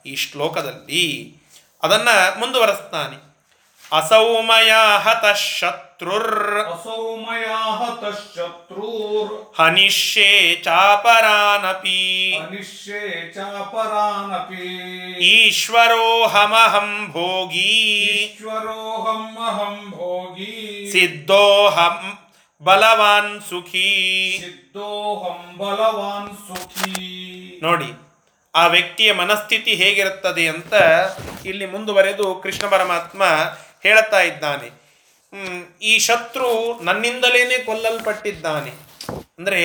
ಈ 0.05 0.15
ಶ್ಲೋಕದಲ್ಲಿ 0.23 1.05
ಅದನ್ನು 1.83 2.15
ಮುಂದುವರೆಸ್ತಾನೆ 2.39 3.17
ಅಸೌಮಯ 3.91 4.71
ಹತಃ 5.03 5.41
ಶತ್ರುರ್ 5.49 6.31
असौ 6.63 6.95
मया 7.19 7.59
हतः 7.77 8.17
शत्रुर् 8.25 9.31
ಹನಿಷ್ಯೇ 9.57 10.27
ಚಾಪರಾನಪಿ 10.65 12.01
अनिश्ये 12.39 13.01
चापरानपि 13.35 14.67
ಈಶ್ವರೋಹಮಹಂ 15.31 16.91
ಭೋಗಿ 17.13 17.71
ईश्वरोऽहम् 18.17 19.39
अहं 19.47 19.75
भोगी 19.91 20.53
ಸಿದ್ಧೋಹಂ 20.91 21.97
ಬಲವಾನ್ 22.64 23.40
ಸುಖಿ. 23.40 24.38
ಸಿದ್ಧೋಹಂ 24.40 25.58
ಬಲವಾನ್ 25.58 26.36
ಸುಖಿ. 26.36 27.60
ನೋಡಿ 27.62 27.84
ಆ 28.54 28.66
ವ್ಯಕ್ತಿಯ 28.66 29.12
ಮನಸ್ಥಿತಿ 29.12 29.74
ಹೇಗಿರುತ್ತದೆ 29.74 30.48
ಅಂತ 30.48 30.74
ಇಲ್ಲಿ 31.46 31.66
ಮುಂದುವರೆದು 31.66 32.34
ಕೃಷ್ಣ 32.34 32.68
ಪರಮಾತ್ಮ 32.68 33.22
ಹೇಳುತ್ತಾ 33.82 34.20
ಇದ್ದಾನೆ. 34.20 34.68
ಈ 35.82 35.98
ಶತ್ರು 35.98 36.80
ನನ್ನಿಂದಲೇನೆ 36.82 37.58
ಕೊಲ್ಲಲ್ಪಟ್ಟಿದ್ದಾನೆ. 37.58 38.70
ಅಂದರೆ 39.38 39.62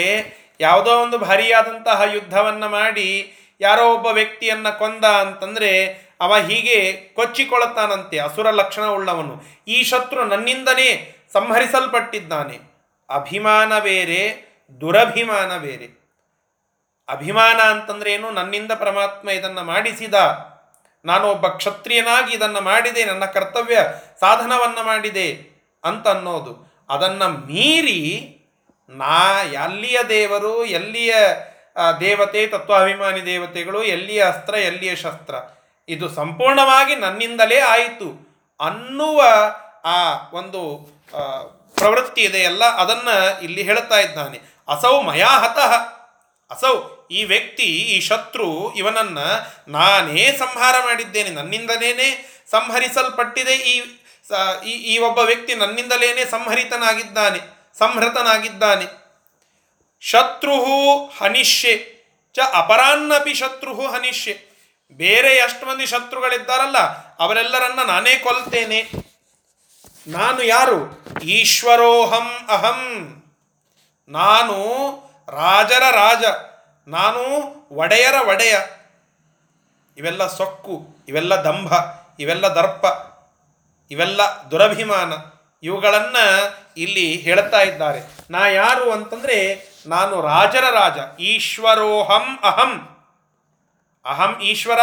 ಯಾವುದೋ 0.60 0.92
ಒಂದು 0.92 1.18
ಭಾರಿಯಾದಂತಹ 1.18 2.02
ಯುದ್ಧವನ್ನು 2.14 2.70
ಮಾಡಿ 2.70 3.34
ಯಾರೋ 3.62 3.94
ಒಬ್ಬ 3.94 4.08
ವ್ಯಕ್ತಿಯನ್ನು 4.08 4.80
ಕೊಂದ 4.80 5.06
ಅಂತಂದರೆ 5.06 6.02
ಅವ 6.20 6.36
ಹೀಗೆ 6.38 6.92
ಕೊಚ್ಚಿಕೊಳ್ಳುತ್ತಾನಂತೆ 6.92 8.20
ಅಸುರ 8.20 8.50
ಲಕ್ಷಣವುಳ್ಳವನು 8.50 9.44
ಈ 9.68 9.84
ಶತ್ರು 9.84 10.26
ನನ್ನಿಂದನೇ 10.26 11.16
ಸಂಹರಿಸಲ್ಪಟ್ಟಿದ್ದಾನೆ. 11.34 12.67
ಅಭಿಮಾನ 13.10 13.80
ಬೇರೆ, 13.80 14.22
ದುರಭಿಮಾನ 14.82 15.58
ಬೇರೆ. 15.58 15.88
ಅಭಿಮಾನ 17.10 17.60
ಅಂತಂದ್ರೆ 17.62 18.13
ಏನು 18.13 18.32
ನನ್ನಿಂದ 18.32 18.72
ಪರಮಾತ್ಮ 18.72 19.30
ಇದನ್ನು 19.30 19.63
ಮಾಡಿಸಿದ, 19.63 20.13
ನಾನು 21.06 21.28
ಒಬ್ಬ 21.28 21.48
ಕ್ಷತ್ರಿಯನಾಗಿ 21.48 22.36
ಇದನ್ನು 22.36 22.62
ಮಾಡಿದೆ, 22.62 23.06
ನನ್ನ 23.06 23.26
ಕರ್ತವ್ಯ 23.26 23.78
ಸಾಧನವನ್ನು 24.20 24.84
ಮಾಡಿದೆ 24.84 25.28
ಅಂತ 25.84 26.08
ಅನ್ನೋದು 26.08 26.54
ಅದನ್ನು 26.89 27.28
ಮೀರಿ 27.30 28.02
ನಾ, 28.89 29.41
ಎಲ್ಲಿಯ 29.41 30.00
ದೇವರು, 30.10 30.65
ಎಲ್ಲಿಯ 30.65 31.15
ದೇವತೆ, 32.00 32.48
ತತ್ವಾಭಿಮಾನಿ 32.48 33.26
ದೇವತೆಗಳು, 33.26 33.84
ಎಲ್ಲಿಯ 33.84 34.24
ಅಸ್ತ್ರ, 34.24 34.54
ಎಲ್ಲಿಯ 34.54 34.96
ಶಸ್ತ್ರ? 34.96 35.36
ಇದು 35.89 36.10
ಸಂಪೂರ್ಣವಾಗಿ 36.10 36.96
ನನ್ನಿಂದಲೇ 36.96 37.60
ಆಯಿತು 37.60 38.10
ಅನ್ನುವ 38.60 39.22
ಆ 39.86 40.00
ಒಂದು 40.34 40.62
ಆ, 41.82 41.90
ಇದೆ 42.18 42.40
ಎಲ್ಲ 42.40 42.66
ಅದನ್ನು 42.66 43.42
ಇಲ್ಲಿ 43.42 43.63
ಹೇಳ್ತಾ 43.63 44.00
ಇದ್ದಾನೆ. 44.00 44.38
ಅಸೌ 44.68 45.02
ಮಯಾ 45.02 45.28
ಹತಃ 45.28 45.74
ಅಸೌ 46.52 46.76
ಈ 47.12 47.24
ವ್ಯಕ್ತಿ 47.24 47.63
ಈ 47.63 48.02
ಶತ್ರು 48.02 48.74
ಇವನನ್ನು 48.74 49.26
ನಾನೇ 49.72 50.32
ಸಂಹಾರ 50.40 50.76
ಮಾಡಿದ್ದೇನೆ 50.86 51.30
ನನ್ನಿಂದಲೇ 51.30 52.38
ಸಂಹರಿಸಲ್ಪಟ್ಟಿದೆ 52.52 53.56
ಈ 53.56 53.82
ಈ 54.66 54.72
ಈ 54.72 54.98
ಒಬ್ಬ 54.98 55.20
ವ್ಯಕ್ತಿ 55.20 55.56
ನನ್ನಿಂದಲೇ 55.56 56.26
ಸಂಹರಿತನಾಗಿದ್ದಾನೆ 56.26 57.40
ಸಂಹೃತನಾಗಿದ್ದಾನೆ. 57.80 58.86
ಶತ್ರು 60.02 60.58
ಹನಿಷ್ಯೆ 61.20 61.74
ಚ 62.34 62.40
ಅಪರಾನ್ನಪಿ 62.54 63.34
ಶತ್ರು 63.34 63.88
ಹನಿಷ್ಯೆ. 63.88 64.34
ಬೇರೆ 64.92 65.36
ಎಷ್ಟು 65.36 65.66
ಮಂದಿ 65.66 65.86
ಶತ್ರುಗಳಿದ್ದಾರಲ್ಲ 65.86 66.78
ಅವರೆಲ್ಲರನ್ನ 67.18 67.84
ನಾನೇ 67.84 68.16
ಕೊಲ್ತೇನೆ. 68.16 68.90
ನಾನು 70.08 70.43
ಯಾರು? 70.43 71.04
ಈಶ್ವರೋಹಂ 71.24 72.32
ಅಹಂ. 72.50 73.24
ನಾನು 74.10 74.54
ರಾಜರ 75.30 75.84
ರಾಜ. 75.91 76.24
ನಾನು 76.88 77.22
ಒಡೆಯರ 77.72 78.28
ಒಡೆಯ. 78.28 78.60
ಇವೆಲ್ಲ 79.98 80.28
ಸೊಕ್ಕು, 80.28 80.88
ಇವೆಲ್ಲ 81.08 81.36
ದಂಭ, 81.36 81.74
ಇವೆಲ್ಲ 82.20 82.48
ದರ್ಪ, 82.48 82.86
ಇವೆಲ್ಲ 83.91 84.22
ದುರಭಿಮಾನ. 84.52 85.13
ಇವುಗಳನ್ನು 85.63 86.56
ಇಲ್ಲಿ 86.78 87.17
ಹೇಳ್ತಾ 87.17 87.62
ಇದ್ದಾರೆ. 87.62 88.00
ನಾ 88.32 88.48
ಯಾರು 88.48 88.91
ಅಂತಂದರೆ 88.91 89.67
ನಾನು 89.88 90.22
ರಾಜರ 90.22 90.63
ರಾಜ. 90.70 91.20
ಈಶ್ವರೋಹಂ 91.20 92.39
ಅಹಂ. 92.43 92.98
ಅಹಂ 94.06 94.39
ಈಶ್ವರ. 94.41 94.80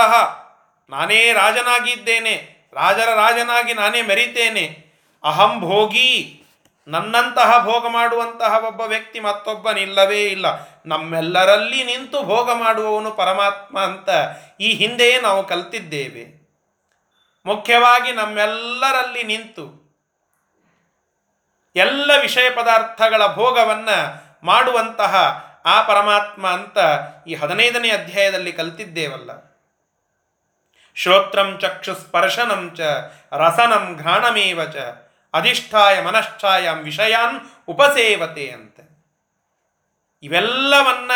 ನಾನೇ 0.91 1.33
ರಾಜನಾಗಿದ್ದೇನೆ. 1.33 2.69
ರಾಜರ 2.75 3.15
ರಾಜನಾಗಿ 3.15 3.75
ನಾನೇ 3.75 4.03
ಮೆರಿತೇನೆ. 4.03 4.84
ಅಹಂ 5.25 5.61
ಭೋಗಿ. 5.61 6.41
ನನ್ನಂತಹ 6.89 7.65
ಭೋಗ 7.65 7.89
ಮಾಡುವಂತಹ 7.89 8.65
ಒಬ್ಬ 8.65 8.81
ವ್ಯಕ್ತಿ 8.81 9.21
ಮತ್ತೊಬ್ಬನಿಲ್ಲವೇ 9.21 10.25
ಇಲ್ಲ. 10.25 10.47
ನಮ್ಮೆಲ್ಲರಲ್ಲಿ 10.87 11.85
ನಿಂತು 11.85 12.23
ಭೋಗ 12.23 12.53
ಮಾಡುವವನು 12.53 13.11
ಪರಮಾತ್ಮ 13.11 13.81
ಅಂತ 13.81 14.09
ಈ 14.61 14.75
ಹಿಂದೆಯೇ 14.75 15.21
ನಾವು 15.21 15.47
ಕಲ್ತಿದ್ದೇವೆ. 15.47 16.45
ಮುಖ್ಯವಾಗಿ 17.47 18.13
ನಮ್ಮೆಲ್ಲರಲ್ಲಿ 18.13 19.23
ನಿಂತು 19.23 19.85
ಎಲ್ಲ 21.77 22.11
ವಿಷಯ 22.21 22.51
ಪದಾರ್ಥಗಳ 22.51 23.27
ಭೋಗವನ್ನು 23.27 24.23
ಮಾಡುವಂತಹ 24.47 25.15
ಆ 25.65 25.83
ಪರಮಾತ್ಮ 25.83 26.49
ಅಂತ 26.49 26.79
ಈ 27.27 27.35
ಹದಿನೈದನೇ 27.35 27.91
ಅಧ್ಯಾಯದಲ್ಲಿ 27.91 28.53
ಕಲ್ತಿದ್ದೇವಲ್ಲ. 28.53 29.61
ಶ್ರೋತ್ರಂ 30.95 31.59
ಚಕ್ಷು 31.61 31.95
ಸ್ಪರ್ಶನಂ 31.95 32.71
ಚ 32.77 32.81
ರಸನಂ 33.33 33.97
ಘ್ರಾಣಮೇವ 33.97 34.65
ಚ. 34.65 34.77
ಅಧಿಷ್ಠಾಯ 35.35 36.03
ಮನಶ್ಚಾಯಂ 36.03 36.83
ವಿಷಯಾನ್ 36.83 37.41
ಉಪಸೇವತೆ 37.69 38.51
ಅಂತ. 38.51 38.81
ಇವೆಲ್ಲವನ್ನ 40.23 41.11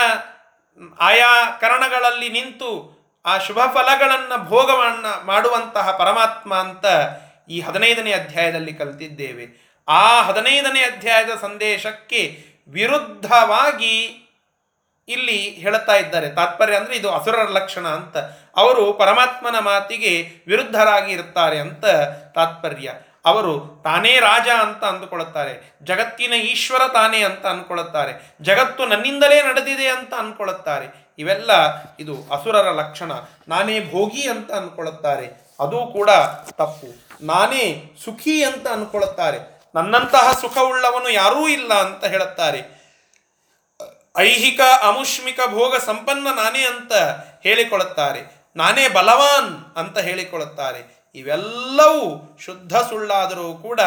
ಆಯಾ 1.00 1.50
ಕರಣಗಳಲ್ಲಿ 1.50 2.28
ನಿಂತು 2.28 2.98
ಆ 3.26 3.38
ಶುಭ 3.38 3.58
ಫಲಗಳನ್ನು 3.74 4.44
ಭೋಗವನ್ನು 4.44 5.26
ಮಾಡುವಂತಹ 5.26 5.96
ಪರಮಾತ್ಮ 5.96 6.54
ಅಂತ 6.54 6.84
ಈ 7.48 7.60
ಹದಿನೈದನೇ 7.60 8.12
ಅಧ್ಯಾಯದಲ್ಲಿ 8.12 8.74
ಕಲ್ತಿದ್ದೇವೆ. 8.74 9.68
ಆ 9.88 10.22
ಹದಿನೈದನೇ 10.22 10.80
ಅಧ್ಯಾಯದ 10.80 11.30
ಸಂದೇಶಕ್ಕೆ 11.40 12.44
ವಿರುದ್ಧವಾಗಿ 12.68 14.24
ಇಲ್ಲಿ 15.08 15.36
ಹೇಳ್ತಾ 15.36 15.96
ಇದ್ದಾರೆ. 15.96 16.30
ತಾತ್ಪರ್ಯ 16.30 16.76
ಅಂದರೆ 16.76 16.96
ಇದು 16.96 17.10
ಅಸುರರ 17.10 17.48
ಲಕ್ಷಣ 17.48 17.88
ಅಂತ. 17.88 18.16
ಅವರು 18.56 18.92
ಪರಮಾತ್ಮನ 18.92 19.58
ಮಾತಿಗೆ 19.58 20.30
ವಿರುದ್ಧರಾಗಿ 20.46 21.12
ಇರ್ತಾರೆ 21.12 21.58
ಅಂತ 21.58 21.86
ತಾತ್ಪರ್ಯ. 22.34 22.92
ಅವರು 23.28 23.80
ತಾನೇ 23.84 24.18
ರಾಜ 24.18 24.48
ಅಂತ 24.60 24.84
ಅಂದುಕೊಳ್ಳುತ್ತಾರೆ. 24.84 25.78
ಜಗತ್ತಿನ 25.82 26.32
ಈಶ್ವರ 26.32 26.88
ತಾನೇ 26.88 27.22
ಅಂತ 27.22 27.46
ಅಂದ್ಕೊಳ್ಳುತ್ತಾರೆ. 27.46 28.36
ಜಗತ್ತು 28.42 28.86
ನನ್ನಿಂದಲೇ 28.86 29.42
ನಡೆದಿದೆ 29.42 29.88
ಅಂತ 29.88 30.14
ಅಂದ್ಕೊಳ್ಳುತ್ತಾರೆ. 30.14 31.14
ಇವೆಲ್ಲ 31.18 31.50
ಇದು 32.00 32.14
ಅಸುರರ 32.32 32.70
ಲಕ್ಷಣ. 32.70 33.12
ನಾನೇ 33.48 33.80
ಭೋಗಿ 33.80 34.28
ಅಂತ 34.28 34.52
ಅಂದ್ಕೊಳ್ಳುತ್ತಾರೆ. 34.52 35.54
ಅದು 35.60 35.86
ಕೂಡ 35.92 36.10
ತಪ್ಪು. 36.50 37.08
ನಾನೇ 37.26 37.92
ಸುಖಿ 38.04 38.44
ಅಂತ 38.44 38.68
ಅಂದ್ಕೊಳ್ಳುತ್ತಾರೆ. 38.68 39.38
ನನ್ನಂತಹ 39.74 40.32
ಸುಖವುಳ್ಳವನು 40.32 41.10
ಯಾರೂ 41.10 41.48
ಇಲ್ಲ 41.48 41.74
ಅಂತ 41.74 42.04
ಹೇಳುತ್ತಾರೆ. 42.04 42.78
ಐಹಿಕ 44.18 44.60
ಅಮುಷ್ಮಿಕ 44.82 45.40
ಭೋಗ 45.46 45.76
ಸಂಪನ್ನ 45.76 46.28
ನಾನೇ 46.36 46.66
ಅಂತ 46.66 46.92
ಹೇಳಿಕೊಳ್ಳುತ್ತಾರೆ. 47.42 48.38
ನಾನೇ 48.56 48.88
ಬಲವಾನ್ 48.88 49.78
ಅಂತ 49.78 49.98
ಹೇಳಿಕೊಳ್ಳುತ್ತಾರೆ. 49.98 50.97
ಇವೆಲ್ಲವೂ 51.14 52.38
ಶುದ್ಧ 52.44 52.76
ಸುಳ್ಳಾದರೂ 52.76 53.54
ಕೂಡ 53.54 53.80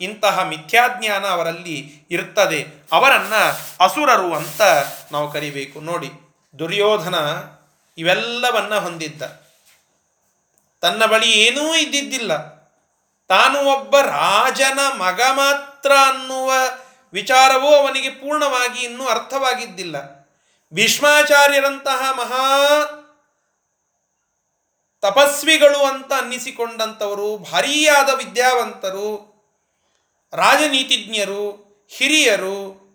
ಇಂತಹ 0.00 0.42
ಮಿಥ್ಯಾಜ್ಞಾನ 0.42 1.26
ಅವರಲ್ಲಿ 1.26 2.06
ಇರ್ತದೆ. 2.10 2.66
ಅವರನ್ನ 2.92 3.34
ಅಸುರರು 3.80 4.34
ಅಂತ 4.34 4.62
ನಾವು 5.12 5.32
ಕರಿಬೇಕು. 5.32 5.80
ನೋಡಿ, 5.80 6.10
ದುರ್ಯೋಧನ 6.58 7.14
ಇವೆಲ್ಲವನ್ನ 7.98 8.74
ಹೊಂದಿದ್ದ. 8.74 9.22
ತನ್ನ 10.80 11.06
ಬಳಿ 11.06 11.32
ಏನೂ 11.32 11.74
ಇದ್ದಿದ್ದಿಲ್ಲ. 11.74 12.58
ತಾನು 13.28 13.58
ಒಬ್ಬ 13.58 13.98
ರಾಜನ 14.00 14.78
ಮಗ 14.98 15.20
ಮಾತ್ರ 15.32 15.92
ಅನ್ನುವ 16.06 16.52
ವಿಚಾರವೂ 17.12 17.74
ಅವನಿಗೆ 17.74 18.10
ಪೂರ್ಣವಾಗಿ 18.10 18.80
ಇನ್ನೂ 18.80 19.06
ಅರ್ಥವಾಗಿದ್ದಿಲ್ಲ. 19.06 20.18
ಭೀಷ್ಮಾಚಾರ್ಯರಂತಹ 20.74 22.12
ಮಹಾ 22.12 22.58
ತಪಸ್ವಿಗಳು 25.00 25.78
ಅಂತ 25.78 26.12
ಅನ್ನಿಸಿಕೊಂಡಂಥವರು, 26.12 27.36
ಭಾರೀಯಾದ 27.36 28.08
ವಿದ್ಯಾವಂತರು, 28.08 29.38
ರಾಜನೀತಿಜ್ಞರು, 30.32 31.68
ಹಿರಿಯರು, 31.88 32.88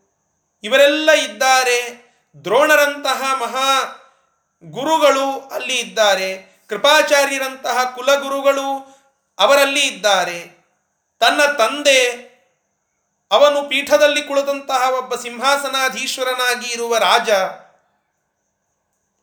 ಇವರೆಲ್ಲ 0.64 1.12
ಇದ್ದಾರೆ. 1.12 2.04
ದ್ರೋಣರಂತಹ 2.44 3.34
ಮಹಾ 3.34 3.84
ಗುರುಗಳು 4.64 5.50
ಅಲ್ಲಿ 5.50 5.80
ಇದ್ದಾರೆ. 5.80 6.60
ಕೃಪಾಚಾರ್ಯರಂತಹ 6.70 7.84
ಕುಲಗುರುಗಳು 7.96 8.98
ಅವರಲ್ಲಿ 9.40 9.88
ಇದ್ದಾರೆ. 9.88 10.40
ತನ್ನ 11.20 11.46
ತಂದೆ, 11.58 12.34
ಅವನು 13.32 13.70
ಪೀಠದಲ್ಲಿ 13.70 14.22
ಕುಳಿತಂತಹ 14.22 14.90
ಒಬ್ಬ 14.98 15.16
ಸಿಂಹಾಸನಾಧೀಶ್ವರನಾಗಿ 15.16 16.72
ಇರುವ 16.72 16.98
ರಾಜ 16.98 17.30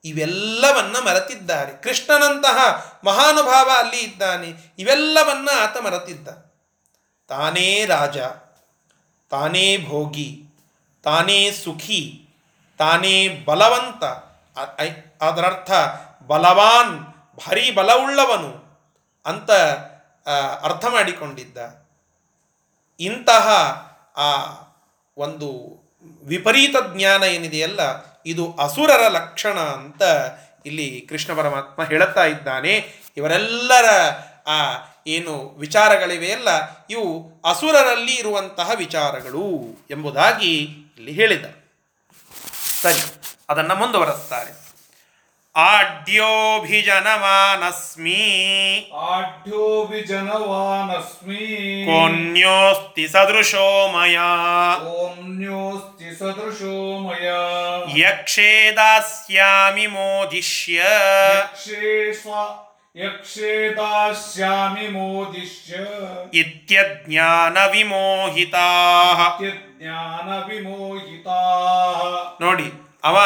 ಇವೆಲ್ಲವನ್ನ 0.04 0.96
ಮರೆತಿದ್ದಾರೆ. 0.96 1.82
ಕೃಷ್ಣನಂತಹ 1.82 2.86
ಮಹಾನುಭಾವ 3.04 3.70
ಅಲ್ಲಿ 3.78 3.98
ಇದ್ದಾನೆ. 3.98 4.52
ಇವೆಲ್ಲವನ್ನ 4.78 5.48
ಆತ 5.62 5.76
ಮರೆತಿದ್ದ. 5.76 6.28
ತಾನೇ 7.28 7.84
ರಾಜ, 7.84 8.18
ತಾನೇ 9.30 9.86
ಭೋಗಿ, 9.88 10.44
ತಾನೇ 11.02 11.52
ಸುಖಿ, 11.52 12.28
ತಾನೇ 12.78 13.28
ಬಲವಂತ. 13.28 14.04
ಅದರರ್ಥ 15.22 15.70
ಬಲವಾನ್, 16.26 17.04
ಭಾರಿ 17.36 17.70
ಬಲವುಳ್ಳವನು 17.70 18.80
ಅಂತ 19.26 19.50
ಅರ್ಥ 20.62 20.84
ಮಾಡಿಕೊಂಡಿದ್ದ. 20.86 21.86
ಇಂತಹ, 23.00 23.48
ಆ, 24.16 24.54
ಒಂದು 25.16 25.80
ವಿಪರೀತ 26.22 26.76
ಜ್ಞಾನ 26.94 27.22
ಏನಿದೆಯಲ್ಲ 27.22 28.09
ಇದು 28.26 28.56
ಅಸುರರ 28.60 29.08
ಲಕ್ಷಣ 29.08 29.60
ಅಂತ 29.60 30.02
ಇಲ್ಲಿ 30.66 31.06
ಕೃಷ್ಣ 31.08 31.34
ಪರಮಾತ್ಮ 31.34 31.84
ಹೇಳುತ್ತಾ 31.84 32.24
ಇದ್ದಾನೆ. 32.24 32.92
ಇವರೆಲ್ಲರ, 33.16 33.84
ಆ, 34.46 34.86
ಏನು 35.06 35.48
ವಿಚಾರಗಳಿವೆಯಲ್ಲ 35.48 36.48
ಇವು 36.90 37.32
ಅಸುರರಲ್ಲಿ 37.44 38.14
ಇರುವಂತಹ 38.14 38.70
ವಿಚಾರಗಳು 38.76 39.60
ಎಂಬುದಾಗಿ 39.90 40.58
ಇಲ್ಲಿ 40.96 41.12
ಹೇಳಿದ. 41.12 41.44
ಸರಿ, 42.82 43.00
ಅದನ್ನು 43.48 43.74
ಮುಂದುವರೆಸ್ತಾರೆ. 43.74 44.69
ಆಡ್ಯೋಭಿಜನಮಾನಸ್ಮಿ 45.54 48.22
ಆಢ್ಯೋ 49.06 49.86
ವಿಜನವಾನಸ್ಮಿ 49.90 51.46
ಕೋನ್ಯೋಸ್ತಿ 51.88 53.08
ಸದೃಶೋ 53.08 53.88
ಮಯಾ 53.88 54.30
ಓನ್ಯೋಸ್ತಿ 54.96 56.18
ಸದೃಶೋ 56.18 56.98
ಮಯ 56.98 57.28
ಯಕ್ಷೇ 58.00 58.76
ದಾಸ್ಯಾಮಿ 58.76 59.88
ಮೋದಿಷ್ಯ 59.88 60.78
ಯಕ್ಷೇ 61.38 62.14
ಸ್ವ 62.14 62.30
ಯಕ್ಷೇ 62.96 63.76
ದಾಸ್ಯಾಮಿ 63.76 64.88
ಮೋದಿಷ್ಯ 64.88 65.74
ಇತ್ಯಜ್ಞಾನ 66.34 67.56
ವಿಮೋಹಿತಾ 67.72 68.68
ಜ್ಞಾನ 69.40 70.28
ವಿಮೋಹಿತಾ 70.48 71.40
ನೋಡಿ 72.40 72.89
ಅವ 73.04 73.18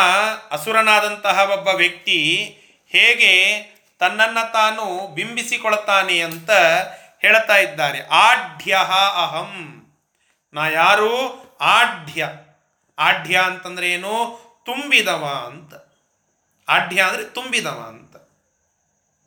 ಅಸುರನಾದಂತಹ 0.51 1.51
ಒಬ್ಬ 1.53 1.69
ವ್ಯಕ್ತಿ 1.69 2.45
ಹೇಗೆ 2.89 3.61
ತನ್ನನ್ನು 3.99 4.53
ತಾನು 4.53 5.15
ಬಿಂಬಿಸಿಕೊಳ್ತಾನೆ 5.15 6.21
ಅಂತ 6.21 6.51
ಹೇಳ್ತಾ 7.21 7.57
ಇದ್ದಾರೆ. 7.57 8.07
ಆಢ್ಯ 8.07 8.75
ಅಹಂ. 9.15 9.87
ನಾ 10.55 10.69
ಯಾರು? 10.69 11.45
ಆಢ್ಯ. 11.61 12.29
ಆಢ್ಯ 12.99 13.39
ಅಂತಂದ್ರೆ 13.39 13.93
ಏನು? 13.93 14.45
ತುಂಬಿದವ 14.67 15.45
ಅಂತ. 15.47 15.75
ಆಢ್ಯ 16.69 17.03
ಅಂದರೆ 17.03 17.25
ತುಂಬಿದವ 17.25 17.85
ಅಂತ. 17.89 18.31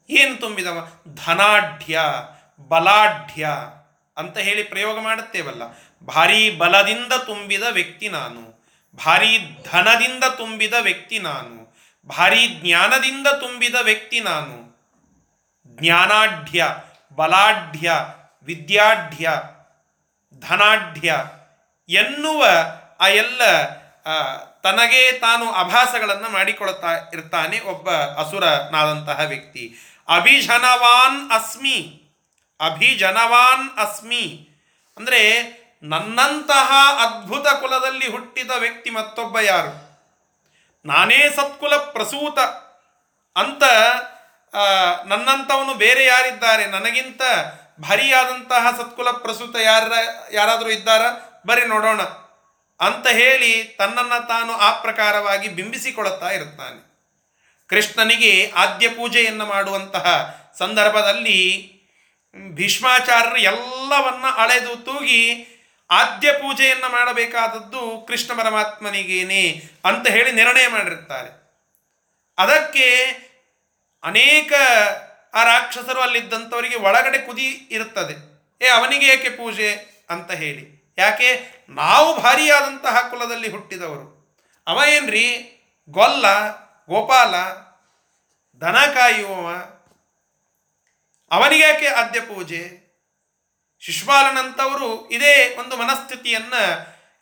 ಏನು 0.10 0.36
ತುಂಬಿದವ? 0.36 0.88
ಧನಾಢ್ಯ, 1.26 2.00
ಬಲಾಢ್ಯ 2.70 3.50
ಅಂತ 4.18 4.38
ಹೇಳಿ 4.38 4.64
ಪ್ರಯೋಗ 4.64 5.00
ಮಾಡುತ್ತೇವಲ್ಲ. 5.00 5.62
ಭಾರೀ 6.06 6.58
ಬಲದಿಂದ 6.58 7.14
ತುಂಬಿದ 7.14 7.64
ವ್ಯಕ್ತಿ 7.72 8.10
ನಾನು. 8.10 8.47
ಭಾರಿ 9.06 9.64
ಧನದಿಂದ 9.72 10.24
ತುಂಬಿದ 10.24 10.74
ವ್ಯಕ್ತಿ 10.74 11.20
ನಾನು. 11.20 11.78
ಭಾರಿ 12.08 12.48
ಜ್ಞಾನದಿಂದ 12.48 13.28
ತುಂಬಿದ 13.28 13.76
ವ್ಯಕ್ತಿ 13.82 14.20
ನಾನು. 14.20 14.68
ಜ್ಞಾನಾಢ್ಯ, 15.66 16.68
ಬಲಾಢ್ಯ, 17.16 17.92
ವಿದ್ಯಾಢ್ಯ, 18.44 19.30
ಧನಾಢ್ಯ 20.40 21.16
ಎನ್ನುವ 21.90 22.48
ಆ 23.00 23.08
ಎಲ್ಲ 23.08 23.64
ತನಗೆ 24.64 25.12
ತಾನು 25.12 25.52
ಅಭಾಸಗಳನ್ನು 25.52 26.32
ಮಾಡಿಕೊಳ್ತಾ 26.32 26.92
ಇರ್ತಾನೆ 27.14 27.60
ಒಬ್ಬ 27.60 27.90
ಅಸುರನಾದಂತಹ 27.90 29.20
ವ್ಯಕ್ತಿ. 29.26 29.76
ಅಭಿಜನವಾನ್ 30.08 31.32
ಅಸ್ಮಿ. 31.32 32.04
ಅಭಿಜನವಾನ್ 32.60 33.78
ಅಸ್ಮಿ. 33.78 34.50
ಅಂದರೆ 34.98 35.57
ನನ್ನಂತಹ 35.84 36.72
ಅದ್ಭುತ 37.06 37.48
ಕುಲದಲ್ಲಿ 37.48 38.12
ಹುಟ್ಟಿದ 38.12 38.52
ವ್ಯಕ್ತಿ 38.52 38.90
ಮತ್ತೊಬ್ಬ 38.90 39.40
ಯಾರು? 39.40 39.88
ನಾನೇ 40.86 41.30
ಸತ್ಕುಲ 41.36 41.78
ಪ್ರಸೂತ. 41.78 42.40
ಅಂತ 43.38 43.64
ನನ್ನಂಥವನು 45.06 45.74
ಬೇರೆ 45.74 46.06
ಯಾರಿದ್ದಾರೆ? 46.06 46.66
ನನಗಿಂತ 46.66 47.22
ಭಾರಿಯಾದಂತಹ 47.82 48.78
ಸತ್ಕುಲ 48.78 49.12
ಪ್ರಸೂತ 49.12 49.56
ಯಾರ, 49.56 49.84
ಯಾರಾದರೂ 50.32 50.70
ಇದ್ದಾರ? 50.70 51.02
ಬರೀ 51.48 51.66
ನೋಡೋಣ. 51.66 52.02
ಅಂತ 52.80 53.08
ಹೇಳಿ 53.08 53.64
ತನ್ನನ್ನು 53.64 54.28
ತಾನು 54.28 54.54
ಆ 54.54 54.82
ಪ್ರಕಾರವಾಗಿ 54.82 55.48
ಬಿಂಬಿಸಿಕೊಳ್ಳುತ್ತಾ 55.48 56.30
ಇರುತ್ತಾನೆ. 56.30 56.88
ಕೃಷ್ಣನಿಗೆ 57.68 58.52
ಆದ್ಯ 58.56 58.90
ಪೂಜೆಯನ್ನು 58.90 59.46
ಮಾಡುವಂತಹ 59.46 60.36
ಸಂದರ್ಭದಲ್ಲಿ 60.58 61.74
ಭೀಷ್ಮಾಚಾರ್ಯರು 62.54 63.38
ಎಲ್ಲವನ್ನ 63.38 64.26
ಅಳೆದು 64.36 64.76
ತೂಗಿ 64.76 65.54
ಆದ್ಯ 65.92 66.32
ಪೂಜೆಯನ್ನು 66.32 66.90
ಮಾಡಬೇಕಾದದ್ದು 66.90 68.06
ಕೃಷ್ಣ 68.08 68.42
ಪರಮಾತ್ಮನಿಗೇನೆ 68.42 69.64
ಅಂತ 69.86 70.08
ಹೇಳಿ 70.08 70.32
ನಿರ್ಣಯ 70.32 70.68
ಮಾಡಿರ್ತಾರೆ 70.68 71.48
ಅದಕ್ಕೆ 72.38 73.06
ಅನೇಕ 74.04 74.54
ಆ 75.34 75.44
ರಾಕ್ಷಸರು 75.44 76.02
ಅಲ್ಲಿದ್ದಂಥವರಿಗೆ 76.02 76.76
ಒಳಗಡೆ 76.76 77.18
ಕುದಿ 77.18 77.68
ಇರುತ್ತದೆ. 77.72 78.38
ಏ, 78.66 78.68
ಅವನಿಗೆ 78.68 79.06
ಏಕೆ 79.06 79.30
ಪೂಜೆ 79.30 79.74
ಅಂತ 80.10 80.32
ಹೇಳಿ. 80.32 80.96
ಯಾಕೆ? 80.98 81.52
ನಾವು 81.70 82.22
ಭಾರಿಯಾದಂತಹ 82.22 83.08
ಕುಲದಲ್ಲಿ 83.10 83.50
ಹುಟ್ಟಿದವರು. 83.50 84.36
ಅವ 84.68 84.82
ಏನ್ರಿ? 84.90 85.54
ಗೊಲ್ಲ, 85.90 86.56
ಗೋಪಾಲ 86.88 87.36
ದನ 88.62 88.86
ಕಾಯುವವ 88.86 89.52
ಯಾಕೆ 91.52 91.88
ಆದ್ಯ 91.88 92.22
ಪೂಜೆ? 92.22 92.87
ಶಿಶುಪಾಲನಂತವರು 93.80 95.10
ಇದೇ 95.10 95.56
ಒಂದು 95.60 95.78
ಮನಸ್ಥಿತಿಯನ್ನ 95.78 96.54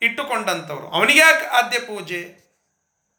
ಇಟ್ಟುಕೊಂಡಂಥವ್ರು 0.02 0.88
ಅವನಿಗ್ಯಾಕೆ 0.88 1.46
ಆದ್ಯ 1.46 1.80
ಪೂಜೆ? 1.80 2.46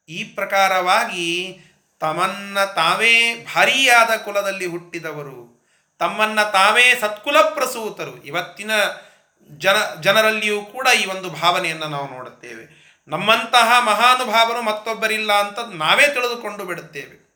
ಈ 0.09 0.25
ಪ್ರಕಾರವಾಗಿ 0.25 1.59
ತಮ್ಮನ್ನ 2.01 2.65
ತಾವೇ 2.65 3.35
ಭಾರಿಯಾದ 3.55 4.17
ಕುಲದಲ್ಲಿ 4.17 4.67
ಹುಟ್ಟಿದವರು. 4.67 5.57
ತಮ್ಮನ್ನ 5.99 6.43
ತಾವೇ 6.43 6.95
ಸತ್ಕುಲ 7.01 7.41
ಪ್ರಸೂತರು. 7.41 8.25
ಇವತ್ತಿನ 8.25 8.71
ಜನ, 9.51 10.01
ಜನರಲ್ಲಿಯೂ 10.01 10.63
ಕೂಡ 10.63 10.89
ಈ 11.01 11.07
ಒಂದು 11.07 11.31
ಭಾವನೆಯನ್ನು 11.31 11.89
ನಾವು 11.89 12.11
ನೋಡುತ್ತೇವೆ. 12.11 12.87
ನಮ್ಮಂತಹ 13.09 13.73
ಮಹಾನುಭಾವರು 13.81 14.63
ಮತ್ತೊಬ್ಬರಿಲ್ಲ 14.63 15.33
ಅಂತ 15.33 15.59
ನಾವೇ 15.59 16.07
ತಿಳಿದುಕೊಂಡು 16.07 16.65
ಬಿಡುತ್ತೇವೆ. 16.65 17.27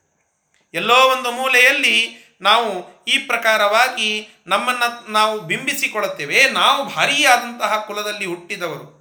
ಎಲ್ಲೋ 0.75 0.95
ಒಂದು 0.95 1.33
ಮೂಲೆಯಲ್ಲಿ 1.33 2.25
ನಾವು 2.41 3.05
ಈ 3.05 3.19
ಪ್ರಕಾರವಾಗಿ 3.19 4.29
ನಮ್ಮನ್ನು 4.47 5.13
ನಾವು 5.13 5.41
ಬಿಂಬಿಸಿಕೊಳ್ಳುತ್ತೇವೆ 5.41 6.35
"ಏ, 6.35 6.51
ನಾವು 6.51 6.89
ಆದಂತಹ 7.25 7.85
ಕುಲದಲ್ಲಿ 7.87 8.27
ಹುಟ್ಟಿದವರು. 8.27 9.01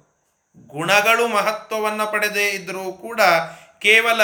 ಗುಣಗಳು 0.66 1.28
ಮಹತ್ವವನ್ನು 1.28 2.12
ಪಡೆದೇ 2.12 2.48
ಇದ್ದರೂ 2.48 2.92
ಕೂಡ 2.92 3.20
ಕೇವಲ 3.78 4.20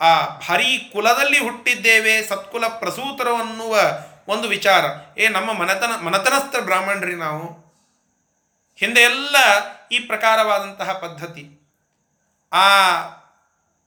ಆ 0.00 0.26
ಭಾರೀ 0.26 0.78
ಕುಲದಲ್ಲಿ 0.78 1.38
ಹುಟ್ಟಿದ್ದೇವೆ 1.38 2.22
ಸತ್ಕುಲ 2.22 2.66
ಪ್ರಸೂತರು 2.68 3.34
ಅನ್ನುವ 3.34 3.78
ಒಂದು 4.28 4.48
ವಿಚಾರ. 4.48 4.84
ಏ 5.18 5.28
ನಮ್ಮ 5.28 5.52
ಮನತನ 5.52 6.04
ಮನತನಸ್ಥ 6.04 6.56
ಬ್ರಾಹ್ಮಣರಿ 6.56 7.14
ನಾವು. 7.14 7.66
ಹಿಂದೆ 8.76 9.00
ಎಲ್ಲ 9.00 9.36
ಈ 9.92 9.98
ಪ್ರಕಾರವಾದಂತಹ 9.98 10.92
ಪದ್ಧತಿ. 10.92 11.72
ಆ 12.52 13.00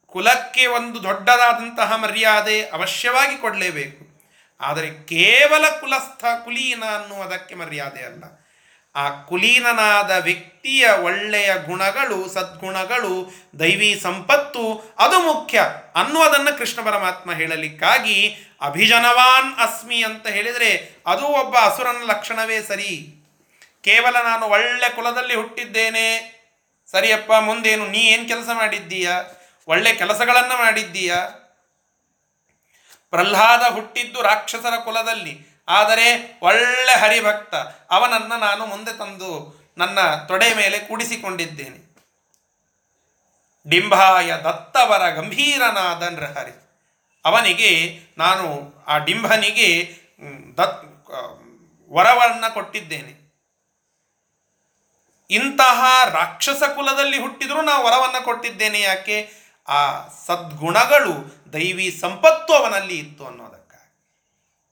ಕುಲಕ್ಕೆ 0.05 0.65
ಒಂದು 0.65 1.03
ದೊಡ್ಡದಾದಂತಹ 1.03 1.95
ಮರ್ಯಾದೆ 1.95 2.69
ಅವಶ್ಯವಾಗಿ 2.69 3.37
ಕೊಡಲೇಬೇಕು. 3.37 4.08
ಆದರೆ 4.61 4.89
ಕೇವಲ 4.89 5.69
ಕುಲಸ್ಥ 5.69 6.25
ಕುಲೀನ 6.43 6.83
ಅನ್ನುವುದಕ್ಕೆ 6.83 7.55
ಮರ್ಯಾದೆ 7.55 8.03
ಅಲ್ಲ. 8.03 8.23
ಆ 8.95 9.09
ಕುಲೀನನಾದ 9.09 10.11
ವ್ಯಕ್ತಿಯ 10.11 10.89
ಒಳ್ಳೆಯ 10.89 11.53
ಗುಣಗಳು, 11.65 12.29
ಸದ್ಗುಣಗಳು, 12.29 13.31
ದೈವಿ 13.59 13.99
ಸಂಪತ್ತು, 14.03 14.95
ಅದು 14.97 15.19
ಮುಖ್ಯ 15.19 15.61
ಅನ್ನುವುದನ್ನು 15.95 16.57
ಕೃಷ್ಣ 16.57 16.81
ಪರಮಾತ್ಮ 16.81 17.33
ಹೇಳಲಿಕ್ಕಾಗಿ 17.33 18.37
ಅಭಿಜನವಾನ್ 18.61 19.55
ಅಸ್ಮಿ 19.59 20.03
ಅಂತ 20.03 20.27
ಹೇಳಿದರೆ 20.27 20.97
ಅದು 21.05 21.25
ಒಬ್ಬ 21.25 21.55
ಅಸುರನ 21.61 21.97
ಲಕ್ಷಣವೇ 22.05 22.61
ಸರಿ. 22.61 23.15
ಕೇವಲ 23.83 24.21
ನಾನು 24.23 24.45
ಒಳ್ಳೆ 24.45 24.89
ಕುಲದಲ್ಲಿ 24.89 25.35
ಹುಟ್ಟಿದ್ದೇನೆ. 25.35 26.39
ಸರಿಯಪ್ಪ, 26.91 27.31
ಮುಂದೇನು 27.33 27.87
ನೀ 27.87 27.97
ಏನು 27.97 28.27
ಕೆಲಸ 28.27 28.49
ಮಾಡಿದ್ದೀಯಾ? 28.53 29.21
ಒಳ್ಳೆ 29.67 29.93
ಕೆಲಸಗಳನ್ನು 29.93 30.57
ಮಾಡಿದ್ದೀಯ? 30.57 31.15
ಪ್ರಹ್ಲಾದ 33.11 33.63
ಹುಟ್ಟಿದ್ದು 33.73 34.19
ರಾಕ್ಷಸರ 34.21 34.75
ಕುಲದಲ್ಲಿ. 34.77 35.33
ಆದರೆ 35.67 36.07
ಒಳ್ಳೆ 36.41 36.93
ಹರಿಭಕ್ತ, 36.99 37.55
ಅವನನ್ನು 37.91 38.35
ನಾನು 38.39 38.63
ಮುಂದೆ 38.65 38.93
ತಂದು 38.97 39.31
ನನ್ನ 39.77 39.99
ತೊಡೆ 40.27 40.49
ಮೇಲೆ 40.53 40.77
ಕೂಡಿಸಿಕೊಂಡಿದ್ದೇನೆ. 40.79 41.79
ಡಿಂಬಾಯ 43.65 44.29
ದತ್ತವರ 44.43 45.03
ಗಂಭೀರನಾದ 45.09 46.03
ನೃಹರಿ 46.13 46.53
ಅವನಿಗೆ 47.25 47.71
ನಾನು 48.17 48.45
ಆ 48.87 48.97
ಡಿಂಬನಿಗೆ 48.97 49.69
ದತ್ 50.57 50.77
ವರವನ್ನು 51.91 52.53
ಕೊಟ್ಟಿದ್ದೇನೆ. 52.53 53.13
ಇಂತಹ 55.29 55.79
ರಾಕ್ಷಸ 56.13 56.63
ಕುಲದಲ್ಲಿ 56.75 57.17
ಹುಟ್ಟಿದರೂ 57.19 57.61
ನಾನು 57.61 57.81
ವರವನ್ನು 57.85 58.21
ಕೊಟ್ಟಿದ್ದೇನೆ 58.25 58.79
ಯಾಕೆ? 58.81 59.17
ಆ 59.69 59.81
ಸದ್ಗುಣಗಳು 60.25 61.13
ದೈವಿ 61.53 61.87
ಸಂಪತ್ತು 62.01 62.53
ಅವನಲ್ಲಿ 62.53 62.97
ಇತ್ತು 62.97 63.23
ಅನ್ನೋದಕ್ಕಾಗಿ. 63.25 63.89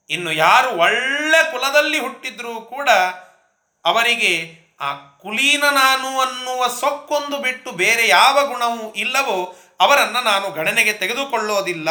ಇನ್ನು 0.09 0.31
ಯಾರು 0.31 0.69
ಒಳ್ಳೆ 0.77 1.51
ಕುಲದಲ್ಲಿ 1.51 1.99
ಹುಟ್ಟಿದ್ರೂ 1.99 2.61
ಕೂಡ 2.61 2.89
ಅವರಿಗೆ 3.85 4.33
ಆ 4.79 4.93
ಕುಲೀನ 4.93 5.63
ನಾನು 5.71 6.09
ಅನ್ನುವ 6.19 6.67
ಸೊಕ್ಕೊಂದು 6.67 7.37
ಬಿಟ್ಟು 7.37 7.71
ಬೇರೆ 7.71 8.07
ಯಾವ 8.07 8.47
ಗುಣವೂ 8.47 8.93
ಇಲ್ಲವೋ 8.93 9.55
ಅವರನ್ನು 9.79 10.23
ನಾನು 10.23 10.51
ಗಣನೆಗೆ 10.51 10.93
ತೆಗೆದುಕೊಳ್ಳೋದಿಲ್ಲ 10.93 11.89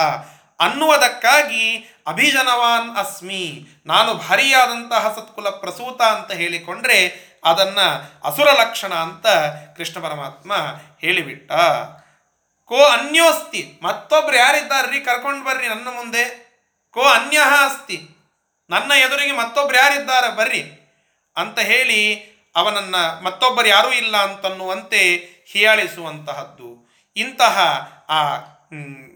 ಅನ್ನುವುದಕ್ಕಾಗಿ 0.61 1.65
ಅಭಿಜನವಾನ್ 2.07 2.91
ಅಸ್ಮಿ, 2.97 3.45
ನಾನು 3.87 4.15
ಭಾರಿಯಾದಂತಹ 4.15 5.05
ಸತ್ಕುಲ 5.17 5.49
ಪ್ರಸೂತ 5.49 6.01
ಅಂತ 6.03 6.31
ಹೇಳಿಕೊಂಡ್ರೆ 6.33 6.99
ಅದನ್ನು 7.45 7.87
ಅಸುರ 8.25 8.49
ಲಕ್ಷಣ 8.61 8.93
ಅಂತ 8.95 9.27
ಕೃಷ್ಣ 9.77 9.97
ಪರಮಾತ್ಮ 10.07 10.53
ಹೇಳಿಬಿಟ್ಟ. 11.01 11.53
ಕೋ 12.69 12.85
ಅನ್ಯೋಸ್ತಿ. 12.85 13.81
ಮತ್ತೊಬ್ರು 13.83 14.37
ಯಾರಿದ್ದಾರ್ರಿ? 14.37 15.01
ಕರ್ಕೊಂಡು 15.01 15.45
ಬರ್ರಿ 15.45 15.69
ನನ್ನ 15.69 15.89
ಮುಂದೆ. 15.89 16.25
ಕೋ 16.91 17.03
ಅನ್ಯ 17.03 17.39
ಅಸ್ತಿ. 17.39 18.09
ನನ್ನ 18.71 18.93
ಎದುರಿಗೆ 18.93 19.33
ಮತ್ತೊಬ್ರು 19.33 19.79
ಯಾರಿದ್ದಾರೆ? 19.79 20.37
ಬರ್ರಿ. 20.37 20.93
ಅಂತ 21.37 21.59
ಹೇಳಿ 21.59 22.15
ಅವನನ್ನು 22.57 23.25
ಮತ್ತೊಬ್ಬರು 23.25 23.69
ಯಾರೂ 23.69 23.93
ಇಲ್ಲ 23.93 24.17
ಅಂತನ್ನುವಂತೆ 24.17 25.29
ಹೀಯಾಳಿಸುವಂತಹದ್ದು. 25.53 26.93
ಇಂತಹ 27.17 27.59
ಆ 28.09 28.37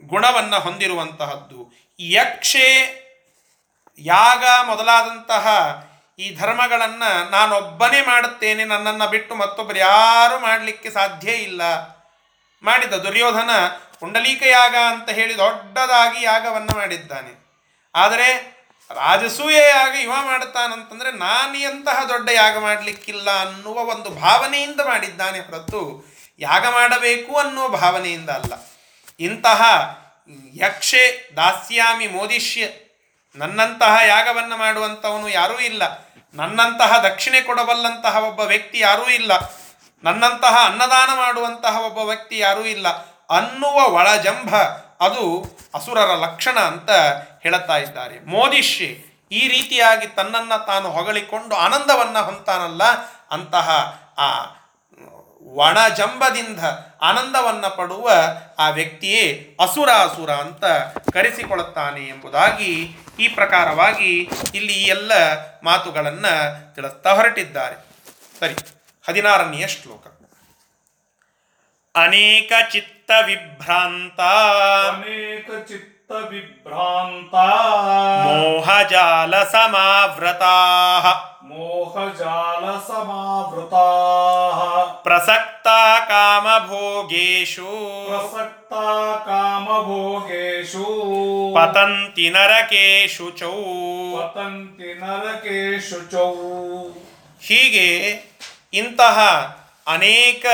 ಗುಣವನ್ನು 0.06 0.60
ಹೊಂದಿರುವಂತಹದ್ದು. 0.60 1.72
ಯಕ್ಷೆ 2.00 3.00
ಯಾಗ 3.98 4.44
ಮೊದಲಾದಂತಹ 4.66 5.46
ಈ 6.18 6.34
ಧರ್ಮಗಳನ್ನು 6.34 7.30
ನಾನೊಬ್ಬನೇ 7.30 8.00
ಮಾಡುತ್ತೇನೆ. 8.00 8.64
ನನ್ನನ್ನು 8.64 9.08
ಬಿಟ್ಟು 9.08 9.34
ಮತ್ತೊಬ್ಬರು 9.34 9.78
ಯಾರೂ 9.78 10.38
ಮಾಡಲಿಕ್ಕೆ 10.38 10.90
ಸಾಧ್ಯ 10.90 11.32
ಇಲ್ಲ. 11.32 11.62
ಮಾಡಿದ 12.62 12.92
ದುರ್ಯೋಧನ 12.92 13.50
ಪುಂಡಲೀಕ 14.00 14.42
ಯಾಗ 14.42 14.76
ಅಂತ 14.88 15.10
ಹೇಳಿ 15.10 15.38
ದೊಡ್ಡದಾಗಿ 15.38 16.24
ಯಾಗವನ್ನು 16.24 16.76
ಮಾಡಿದ್ದಾನೆ. 16.76 17.50
ಆದರೆ 17.94 18.60
ರಾಜಸೂಯ 18.90 19.54
ಯಾಗ 19.54 19.94
ಇವ 19.94 20.12
ಮಾಡುತ್ತಾನಂತಂದರೆ 20.24 21.12
ನಾನು 21.12 21.58
ಎಂತಹ 21.58 22.04
ದೊಡ್ಡ 22.04 22.28
ಯಾಗ 22.28 22.58
ಮಾಡಲಿಕ್ಕಿಲ್ಲ 22.58 23.40
ಅನ್ನುವ 23.40 23.78
ಒಂದು 23.78 24.10
ಭಾವನೆಯಿಂದ 24.10 24.80
ಮಾಡಿದ್ದಾನೆ 24.80 25.40
ಹೊರತು 25.40 26.04
ಯಾಗ 26.38 26.66
ಮಾಡಬೇಕು 26.66 27.36
ಅನ್ನುವ 27.36 27.68
ಭಾವನೆಯಿಂದ 27.68 28.30
ಅಲ್ಲ. 28.30 28.52
ಇಂತಹ 29.20 29.62
ಯಕ್ಷೆ 30.54 31.30
ದಾಸ್ಯಾಮಿ 31.36 32.06
ಮೋದಿಷ್ಯ 32.06 32.68
ನನ್ನಂತಹ 33.36 33.96
ಯಾಗವನ್ನು 34.06 34.56
ಮಾಡುವಂಥವನು 34.56 35.28
ಯಾರೂ 35.28 35.58
ಇಲ್ಲ. 35.58 35.82
ನನ್ನಂತಹ 36.34 36.98
ದಕ್ಷಿಣೆ 36.98 37.40
ಕೊಡಬಲ್ಲಂತಹ 37.40 38.16
ಒಬ್ಬ 38.16 38.40
ವ್ಯಕ್ತಿ 38.40 38.78
ಯಾರೂ 38.78 39.06
ಇಲ್ಲ. 39.06 39.32
ನನ್ನಂತಹ 40.04 40.56
ಅನ್ನದಾನ 40.64 41.08
ಮಾಡುವಂತಹ 41.16 41.80
ಒಬ್ಬ 41.80 41.98
ವ್ಯಕ್ತಿ 41.98 42.38
ಯಾರೂ 42.38 42.60
ಇಲ್ಲ. 42.60 42.88
ಅನ್ನುವ 43.30 43.94
ಒಳಜಂಭ 43.94 44.54
ಅದು 45.00 45.44
ಅಸುರರ 45.74 46.10
ಲಕ್ಷಣ 46.14 46.60
ಅಂತ 46.60 46.90
ಹೇಳುತ್ತಾ 47.42 47.76
ಇದ್ದಾರೆ. 47.76 48.26
ಮೋದಿಷ್ಯೆ 48.26 49.10
ಈ 49.32 49.48
ರೀತಿಯಾಗಿ 49.48 50.06
ತನ್ನನ್ನು 50.06 50.66
ತಾನು 50.66 50.90
ಹೊಗಳಿಕೊಂಡು 50.90 51.56
ಆನಂದವನ್ನು 51.56 52.24
ಹೊಂತಾನಲ್ಲ 52.24 52.84
ಅಂತಹ 53.30 53.98
ಆ 54.18 54.56
ಒಣಜಂಬದಿಂದ 55.42 56.60
ಆನಂದವನ್ನು 57.02 57.76
ಪಡುವ 57.76 58.10
ಆ 58.58 58.68
ವ್ಯಕ್ತಿಯೇ 58.68 59.56
ಅಸುರ 59.60 59.88
ಅಸುರ 59.90 60.30
ಅಂತ 60.30 60.64
ಕರೆಸಿಕೊಳ್ಳುತ್ತಾನೆ 61.12 62.00
ಎಂಬುದಾಗಿ 62.00 62.96
ಈ 63.18 63.28
ಪ್ರಕಾರವಾಗಿ 63.28 64.30
ಇಲ್ಲಿ 64.54 64.72
ಎಲ್ಲ 64.72 65.12
ಮಾತುಗಳನ್ನು 65.64 66.74
ತಿಳಿಸ್ತಾ 66.74 67.12
ಹೊರಟಿದ್ದಾರೆ. 67.12 67.76
ಸರಿ. 68.40 68.79
ಹದಿನಾರನೆಯ 69.10 69.66
ಶ್ಲೋಕ. 69.66 70.06
ಅನೇಕ 71.96 72.52
ಚಿತ್ತ 72.72 73.10
ವಿಭ್ರಾಂತ. 73.26 74.20
ಅನೇಕ 74.88 75.68
ಚಿತ್ತ 75.68 76.12
ವಿಭ್ರಾಂತ. 76.12 77.34
ಮೋಹಜಾಲ 78.26 79.42
ಸಮಾವೃತಾ 79.42 80.54
ಮೋಹಜಾಲ 81.42 82.64
ಸಮಾವೃತಾ 82.78 83.86
ಪ್ರಸಕ್ತ 85.02 85.66
ಕಾಮಭೋಗೇಶು 86.08 87.70
ಪ್ರಸಕ್ತ 88.08 88.72
ಕಾಮಭೋಗೇಶು 89.28 90.84
ಪತಂತಿ 91.54 92.30
ನರಕೇಶು 92.30 93.30
ಚೌ 93.30 93.56
ಪತಂತಿ 94.18 94.94
ನರಕೇಶು 94.94 96.10
ಚೌ 96.10 96.30
ಹೀಗೆ 97.42 98.29
ಇಂತಹ 98.72 99.18
ಅನೇಕ 99.86 100.46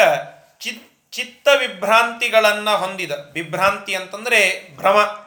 ಚಿತ್ 0.61 1.13
ಚಿತ್ತ 1.13 1.49
ವಿಭ್ರಾಂತಿಗಳನ್ನು 1.59 2.77
ಹೊಂದಿದ. 2.77 3.11
ವಿಭ್ರಾಂತಿ 3.33 3.95
ಅಂತಂದರೆ 3.95 4.69
ಭ್ರಮ. 4.77 5.27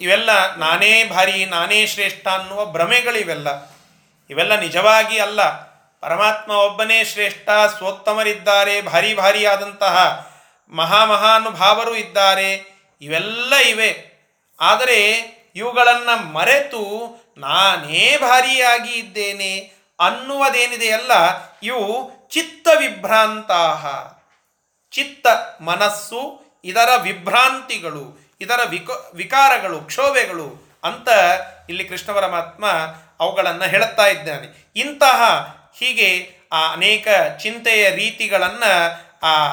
ಇವೆಲ್ಲ 0.00 0.56
ನಾನೇ 0.56 1.04
ಭಾರಿ, 1.04 1.44
ನಾನೇ 1.44 1.86
ಶ್ರೇಷ್ಠ 1.86 2.26
ಅನ್ನುವ 2.26 2.64
ಭ್ರಮೆಗಳಿವೆಲ್ಲ. 2.64 3.76
ಇವೆಲ್ಲ 4.30 4.60
ನಿಜವಾಗಿ 4.60 5.18
ಅಲ್ಲ. 5.18 5.42
ಪರಮಾತ್ಮ 6.00 6.52
ಒಬ್ಬನೇ 6.52 7.04
ಶ್ರೇಷ್ಠ 7.04 7.48
ಸ್ವೋತ್ತಮರಿದ್ದಾರೆ 7.76 8.82
ಭಾರಿ 8.82 9.14
ಭಾರಿಯಾದಂತಹ 9.14 10.28
ಮಹಾಮಹಾನುಭಾವರು 10.68 11.96
ಇದ್ದಾರೆ. 11.96 12.80
ಇವೆಲ್ಲ 13.02 13.54
ಇವೆ. 13.54 14.16
ಆದರೆ 14.60 15.12
ಇವುಗಳನ್ನು 15.56 16.32
ಮರೆತು 16.32 17.16
ನಾನೇ 17.38 18.16
ಭಾರಿಯಾಗಿ 18.20 18.92
ಇದ್ದೇನೆ. 18.92 19.75
ಅನ್ನುವುದೇನಿದೆಯಲ್ಲ, 20.00 21.12
ಇವು 21.62 22.10
ಚಿತ್ತ 22.28 22.68
ವಿಭ್ರಾಂತ 22.78 23.50
ಚಿತ್ತ 24.90 25.26
ಮನಸ್ಸು, 25.60 26.44
ಇದರ 26.64 26.88
ವಿಭ್ರಾಂತಿಗಳು, 27.02 28.36
ಇದರ 28.40 28.60
ವಿಕ, 28.68 28.90
ವಿಕಾರಗಳು, 29.14 29.80
ಕ್ಷೋಭೆಗಳು 29.80 30.78
ಅಂತ 30.84 31.08
ಇಲ್ಲಿ 31.68 31.84
ಕೃಷ್ಣ 31.84 32.12
ಪರಮಾತ್ಮ 32.12 32.66
ಅವುಗಳನ್ನು 33.20 33.64
ಹೇಳುತ್ತಾ 33.64 34.06
ಇದ್ದಾನೆ. 34.06 34.72
ಇಂತಹ 34.76 35.20
ಹೀಗೆ 35.78 36.36
ಆ 36.52 36.72
ಅನೇಕ 36.72 37.08
ಚಿಂತೆಯ 37.42 37.90
ರೀತಿಗಳನ್ನು 37.90 38.72
ಆ 39.22 39.48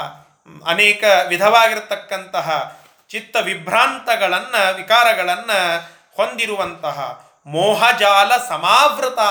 ಅನೇಕ 0.66 1.04
ವಿಧವಾಗಿರತಕ್ಕಂತಹ 1.28 2.78
ಚಿತ್ತ 3.10 3.36
ವಿಭ್ರಾಂತಗಳನ್ನು 3.36 4.76
ವಿಕಾರಗಳನ್ನು 4.76 5.88
ಹೊಂದಿರುವಂತಹ 6.16 7.28
ಮೋಹಜಾಲ 7.46 8.32
ಸಮಾವೃತಾ 8.48 9.30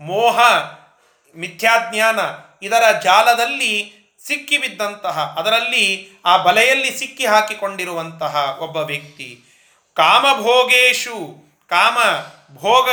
ಮೋಹ, 0.00 0.40
ಮಿಥ್ಯಾಜ್ಞಾನ 1.36 2.20
ಇದರ 2.62 2.82
ಜಾಲದಲ್ಲಿ 3.02 3.92
ಸಿಕ್ಕಿಬಿದ್ದಂತಹ, 4.26 5.34
ಅದರಲ್ಲಿ 5.38 6.08
ಆ 6.24 6.36
ಬಲೆಯಲ್ಲಿ 6.36 6.98
ಸಿಕ್ಕಿ 6.98 7.26
ಹಾಕಿಕೊಂಡಿರುವಂತಹ 7.26 8.58
ಒಬ್ಬ 8.60 8.76
ವ್ಯಕ್ತಿ. 8.76 9.40
ಕಾಮಭೋಗೇಶು, 9.94 11.44
ಕಾಮ 11.68 11.98
ಭೋಗ 12.56 12.88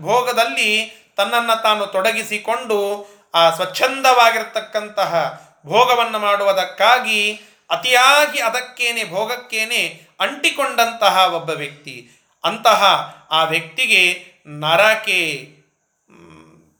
ಭೋಗದಲ್ಲಿ 0.00 1.04
ತನ್ನನ್ನು 1.16 1.62
ತಾನು 1.62 1.86
ತೊಡಗಿಸಿಕೊಂಡು 1.86 3.06
ಆ 3.34 3.50
ಸ್ವಚ್ಛಂದವಾಗಿರತಕ್ಕಂತಹ 3.50 5.42
ಭೋಗವನ್ನು 5.66 6.18
ಮಾಡುವುದಕ್ಕಾಗಿ 6.18 7.40
ಅತಿಯಾಗಿ 7.70 8.40
ಅದಕ್ಕೇನೆ, 8.40 9.10
ಭೋಗಕ್ಕೇನೆ 9.10 10.08
ಅಂಟಿಕೊಂಡಂತಹ 10.20 11.34
ಒಬ್ಬ 11.34 11.50
ವ್ಯಕ್ತಿ. 11.50 12.10
ಅಂತಹ 12.44 12.82
ಆ 13.30 13.44
ವ್ಯಕ್ತಿಗೆ 13.44 14.32
ನರಕೆ 14.46 15.54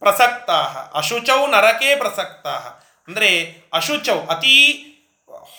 ಪ್ರಸಕ್ತ 0.05 0.51
ಅಶುಚೌ 0.95 1.47
ನರಕೇ 1.47 1.97
ಪ್ರಸಕ್ತ 1.97 2.47
ಅಂದರೆ 3.09 3.31
ಅಶುಚೌ, 3.73 4.19
ಅತೀ 4.31 4.57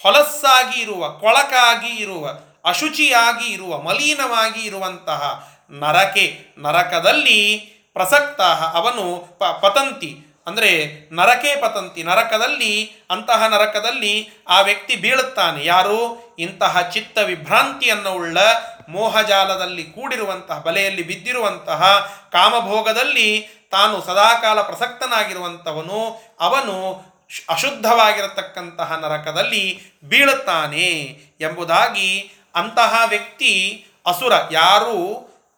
ಹೊಲಸ್ಸಾಗಿ 0.02 0.82
ಇರುವ, 0.82 1.10
ಕೊಳಕಾಗಿ 1.10 1.92
ಇರುವ, 2.02 2.30
ಅಶುಚಿಯಾಗಿ 2.66 3.48
ಇರುವ, 3.54 3.82
ಮಲೀನವಾಗಿ 3.82 4.62
ಇರುವಂತಹ 4.62 5.22
ನರಕೆ, 5.70 6.26
ನರಕದಲ್ಲಿ 6.58 7.58
ಪ್ರಸಕ್ತ 7.94 8.42
ಅವನು 8.74 9.04
ಪ, 9.40 9.44
ಪತಂತಿ. 9.44 10.12
ಅಂದರೆ 10.48 10.72
ನರಕೆ 11.16 11.62
ಪತಂತಿ. 11.62 12.04
ನರಕದಲ್ಲಿ, 12.04 12.74
ಅಂತಹ 13.10 13.48
ನರಕದಲ್ಲಿ 13.48 14.30
ಆ 14.48 14.62
ವ್ಯಕ್ತಿ 14.62 14.96
ಬೀಳುತ್ತಾನೆ. 14.96 15.66
ಯಾರು? 15.66 16.00
ಇಂತಹ 16.40 16.82
ಚಿತ್ತ 16.82 17.18
ವಿಭ್ರಾಂತಿಯನ್ನು 17.18 18.12
ಉಳ್ಳ 18.12 18.38
ಮೋಹಜಾಲದಲ್ಲಿ 18.90 19.84
ಕೂಡಿರುವಂತಹ, 19.84 20.60
ಬಲೆಯಲ್ಲಿ 20.60 21.04
ಬಿದ್ದಿರುವಂತಹ 21.04 21.82
ಕಾಮಭೋಗದಲ್ಲಿ 22.32 23.30
ತಾನು 23.76 24.02
ಸದಾಕಾಲ 24.02 24.62
ಪ್ರಸಕ್ತನಾಗಿರುವಂಥವನು, 24.62 26.00
ಅವನು 26.40 26.76
ಅಶುದ್ಧವಾಗಿರತಕ್ಕಂತಹ 27.50 28.92
ನರಕದಲ್ಲಿ 28.96 29.64
ಬೀಳುತ್ತಾನೆ 30.04 30.90
ಎಂಬುದಾಗಿ 31.42 32.10
ಅಂತಹ 32.56 33.02
ವ್ಯಕ್ತಿ 33.08 33.52
ಅಸುರ, 34.06 34.34
ಯಾರು 34.52 34.98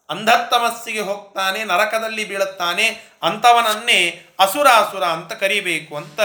ಅಂಧತ್ತಮಸ್ಸಿಗೆ 0.09 0.99
ಹೋಗ್ತಾನೆ, 0.99 1.63
ನರಕದಲ್ಲಿ 1.63 2.25
ಬೀಳುತ್ತಾನೆ, 2.25 2.85
ಅಂಥವನನ್ನೇ 3.23 4.25
ಅಸುರ 4.39 4.67
ಅಸುರ 4.67 5.03
ಅಂತ 5.03 5.33
ಕರಿಬೇಕು 5.33 5.97
ಅಂತ 5.97 6.19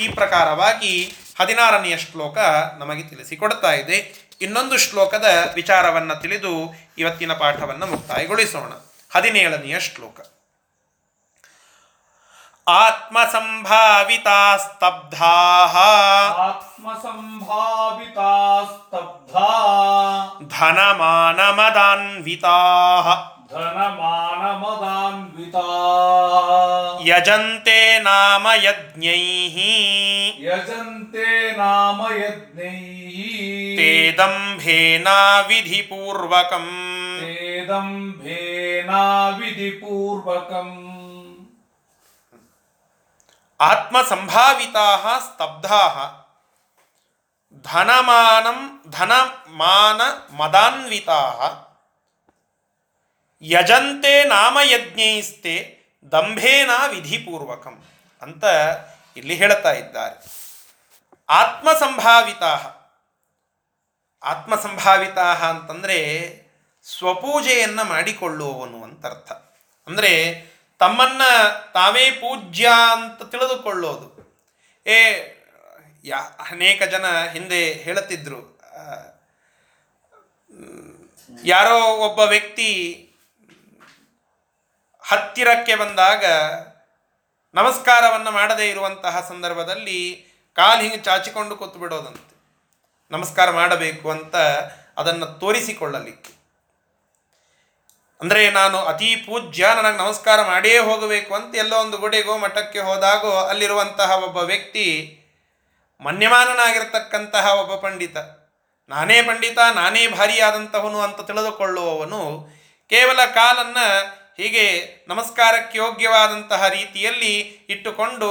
ಈ 0.00 0.08
ಪ್ರಕಾರವಾಗಿ 0.08 1.14
ಹದಿನಾರನೆಯ 1.40 1.96
ಶ್ಲೋಕ 1.98 2.38
ನಮಗೆ 2.78 3.02
ತಿಳಿಸಿಕೊಡ್ತಾ 3.02 3.72
ಇದೆ. 3.72 3.98
ಇನ್ನೊಂದು 4.40 4.78
ಶ್ಲೋಕದ 4.78 5.24
ವಿಚಾರವನ್ನು 5.54 6.16
ತಿಳಿದು 6.16 6.74
ಇವತ್ತಿನ 6.98 7.32
ಪಾಠವನ್ನು 7.32 7.86
ಮುಕ್ತಾಯಗೊಳಿಸೋಣ. 7.86 8.72
ಹದಿನೇಳನೆಯ 9.14 9.80
ಶ್ಲೋಕ. 9.80 10.20
ಆತ್ಮಸಂಭಾವಿತಾ 12.66 14.56
ಸ್ತಬ್ಧಾ 14.56 15.34
ಆತ್ಮಸಂಭಾವಿತಾ 16.46 18.30
ಸ್ತಬ್ಧಾ 18.64 19.48
ಧನಮಾನಮದಾನ್ವಿತಾ 20.54 22.56
ಧನಮಾನಮದಾನ್ವಿತಾ 23.52 25.66
ಯಜಂತೆ 27.06 27.78
ನಾಮ 28.00 28.46
ಯಜ್ಞೈ 28.64 29.22
ಯಜಂತೆ 30.46 31.24
ನಾಮ 31.58 32.00
ಯಜ್ಞೈಃ 32.18 33.16
ತೇ 33.78 33.88
ದಂಭೇನ 34.18 35.08
ವಿಧಿಪೂರ್ವಕಂ 35.48 36.66
ವೇದಂಭೇನಾ 37.22 39.00
ವಿಧಿಪೂರ್ವಕಂ 39.38 40.70
ಆತ್ಮಸಂಭಾವಿತಾ 43.60 45.18
ಸ್ತಬ್ಧಾ 45.18 45.82
ಧನಮಾನಂ 47.62 48.84
ಧನಮಾನ 48.90 50.00
ಮದಾನ್ವಿತಾ 50.34 51.20
ಯಜಂತೆ 53.42 54.24
ನಾಮಯಜ್ಞೈಸ್ತೆ 54.24 55.76
ದಂಭೇನ 56.12 56.70
ವಿಧಿಪೂರ್ವಕಂ 56.88 57.84
ಅಂತ 58.22 58.44
ಇಲ್ಲಿ 59.16 59.34
ಹೇಳ್ತಾ 59.34 59.72
ಇದ್ದಾರೆ. 59.72 60.16
ಆತ್ಮಸಂಭಾವಿತಾ. 61.28 62.52
ಆತ್ಮಸಂಭಾವಿತಾ 64.22 65.34
ಅಂತಂದರೆ 65.34 65.98
ಸ್ವಪೂಜೆಯನ್ನು 66.84 67.84
ಮಾಡಿಕೊಳ್ಳುವವನು 67.84 68.84
ಅಂತ 68.84 69.06
ಅರ್ಥ 69.06 69.32
ಅಂದರೆ 69.86 70.12
ತಮ್ಮನ್ನ 70.78 71.22
ತಾವೇ 71.74 72.10
ಪೂಜ್ಯ 72.10 72.68
ಅಂತ 72.92 73.22
ತಿಳಿದುಕೊಳ್ಳೋದು. 73.22 74.16
ಏ, 74.86 75.22
ಯಾ, 76.04 76.18
ಅನೇಕ 76.50 76.82
ಜನ 76.82 77.24
ಹಿಂದೆ 77.24 77.72
ಹೇಳುತ್ತಿದ್ರು. 77.72 78.56
ಯಾರೋ 81.44 81.84
ಒಬ್ಬ 81.84 82.20
ವ್ಯಕ್ತಿ 82.20 83.02
ಹತ್ತಿರಕ್ಕೆ 85.00 85.74
ಬಂದಾಗ 85.74 86.24
ನಮಸ್ಕಾರವನ್ನು 87.54 88.30
ಮಾಡದೇ 88.30 88.68
ಇರುವಂತಹ 88.68 89.26
ಸಂದರ್ಭದಲ್ಲಿ 89.28 90.26
ಕಾಲು 90.54 90.80
ಹಿಂಗೆ 90.80 90.96
ಚಾಚಿಕೊಂಡು 90.96 91.56
ಕೂತು 91.56 91.78
ಬಿಡೋದಂತೆ 91.78 92.36
ನಮಸ್ಕಾರ 93.10 93.50
ಮಾಡಬೇಕು 93.50 94.10
ಅಂತ 94.10 94.36
ಅದನ್ನು 94.96 95.26
ತೋರಿಸಿಕೊಳ್ಳಲಿಕ್ಕೆ. 95.26 96.35
ಅಂದರೆ 98.20 98.50
ನಾನು 98.50 98.78
ಅತಿ 98.78 99.16
ಪೂಜ್ಯ 99.16 99.66
ನನಗೆ 99.76 99.98
ನಮಸ್ಕಾರ 99.98 100.46
ಮಾಡೇ 100.46 100.78
ಹೋಗಬೇಕು 100.78 101.34
ಅಂತ 101.34 101.56
ಎಲ್ಲೋ 101.56 101.76
ಒಂದು 101.76 101.98
ಗುಡಿಗೋ 101.98 102.38
ಮಠಕ್ಕೆ 102.38 102.78
ಹೋದಾಗೋ 102.78 103.30
ಅಲ್ಲಿರುವಂತಹ 103.30 104.24
ಒಬ್ಬ 104.24 104.36
ವ್ಯಕ್ತಿ 104.36 104.86
ಮನ್ಯಮಾನನಾಗಿರ್ತಕ್ಕಂತಹ 106.00 107.46
ಒಬ್ಬ 107.46 107.74
ಪಂಡಿತ. 107.74 108.16
ನಾನೇ 108.88 109.22
ಪಂಡಿತ, 109.22 109.58
ನಾನೇ 109.74 110.08
ಭಾರಿಯಾದಂತಹವನು 110.08 111.00
ಅಂತ 111.00 111.20
ತಿಳಿದುಕೊಳ್ಳುವವನು 111.20 112.48
ಕೇವಲ 112.88 113.24
ಕಾಲನ್ನು 113.34 113.86
ಹೀಗೆ 114.36 114.64
ನಮಸ್ಕಾರಕ್ಕೆ 115.08 115.78
ಯೋಗ್ಯವಾದಂತಹ 115.78 116.68
ರೀತಿಯಲ್ಲಿ 116.68 117.36
ಇಟ್ಟುಕೊಂಡು 117.68 118.28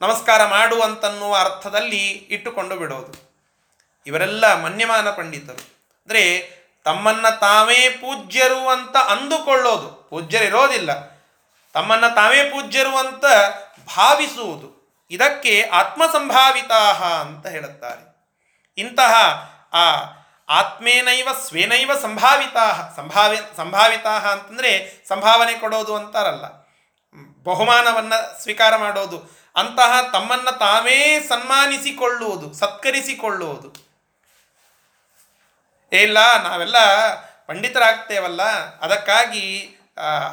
ನಮಸ್ಕಾರ 0.00 0.44
ಮಾಡುವಂತನ್ನುವ 0.46 1.36
ಅರ್ಥದಲ್ಲಿ 1.36 2.06
ಇಟ್ಟುಕೊಂಡು 2.06 2.76
ಬಿಡೋದು. 2.76 3.12
ಇವರೆಲ್ಲ 4.06 4.62
ಮನ್ಯಮಾನ 4.62 5.10
ಪಂಡಿತರು. 5.10 5.62
ಅಂದರೆ 6.02 6.55
ತಮ್ಮನ್ನ 6.86 7.28
ತಾವೇ 7.28 7.88
ಪೂಜ್ಯರು 7.88 8.68
ಅಂತ 8.68 8.96
ಅಂದುಕೊಳ್ಳೋದು. 8.96 10.06
ಪೂಜ್ಯರಿರೋದಿಲ್ಲ. 10.10 10.90
ತಮ್ಮನ್ನ 11.72 12.08
ತಾವೇ 12.08 12.44
ಪೂಜ್ಯರು 12.44 12.96
ಅಂತ 12.96 13.24
ಭಾವಿಸುವುದು. 13.96 14.76
ಇದಕ್ಕೆ 15.10 15.62
ಆತ್ಮಸಂಭಾವಿತಾ 15.72 16.92
ಅಂತ 17.20 17.46
ಹೇಳುತ್ತಾರೆ. 17.46 18.16
ಇಂತಹ 18.78 19.14
ಆ 19.72 19.92
ಆತ್ಮೇನೈವ 20.48 21.28
ಸ್ವೇನೈವ 21.48 21.90
ಸಂಭಾವಿತಾ 22.02 22.92
ಸಂಭಾವಿ 22.96 23.38
ಸಂಭಾವಿತಾ 23.56 24.10
ಅಂತಂದರೆ 24.10 25.04
ಸಂಭಾವನೆ 25.08 25.54
ಕೊಡೋದು 25.54 25.96
ಅಂತಾರಲ್ಲ. 25.96 26.44
ಬಹುಮಾನವನ್ನು 27.42 28.42
ಸ್ವೀಕಾರ 28.42 28.76
ಮಾಡೋದು. 28.76 29.38
ಅಂತಹ 29.56 30.10
ತಮ್ಮನ್ನು 30.12 30.58
ತಾವೇ 30.58 31.26
ಸನ್ಮಾನಿಸಿಕೊಳ್ಳುವುದು, 31.28 32.54
ಸತ್ಕರಿಸಿಕೊಳ್ಳುವುದು. 32.54 33.85
ಏ 35.92 36.02
ಇಲ್ಲ, 36.02 36.42
ನಾವೆಲ್ಲ 36.42 36.76
ಪಂಡಿತರಾಗ್ತೇವಲ್ಲ, 37.46 38.42
ಅದಕ್ಕಾಗಿ 38.80 39.76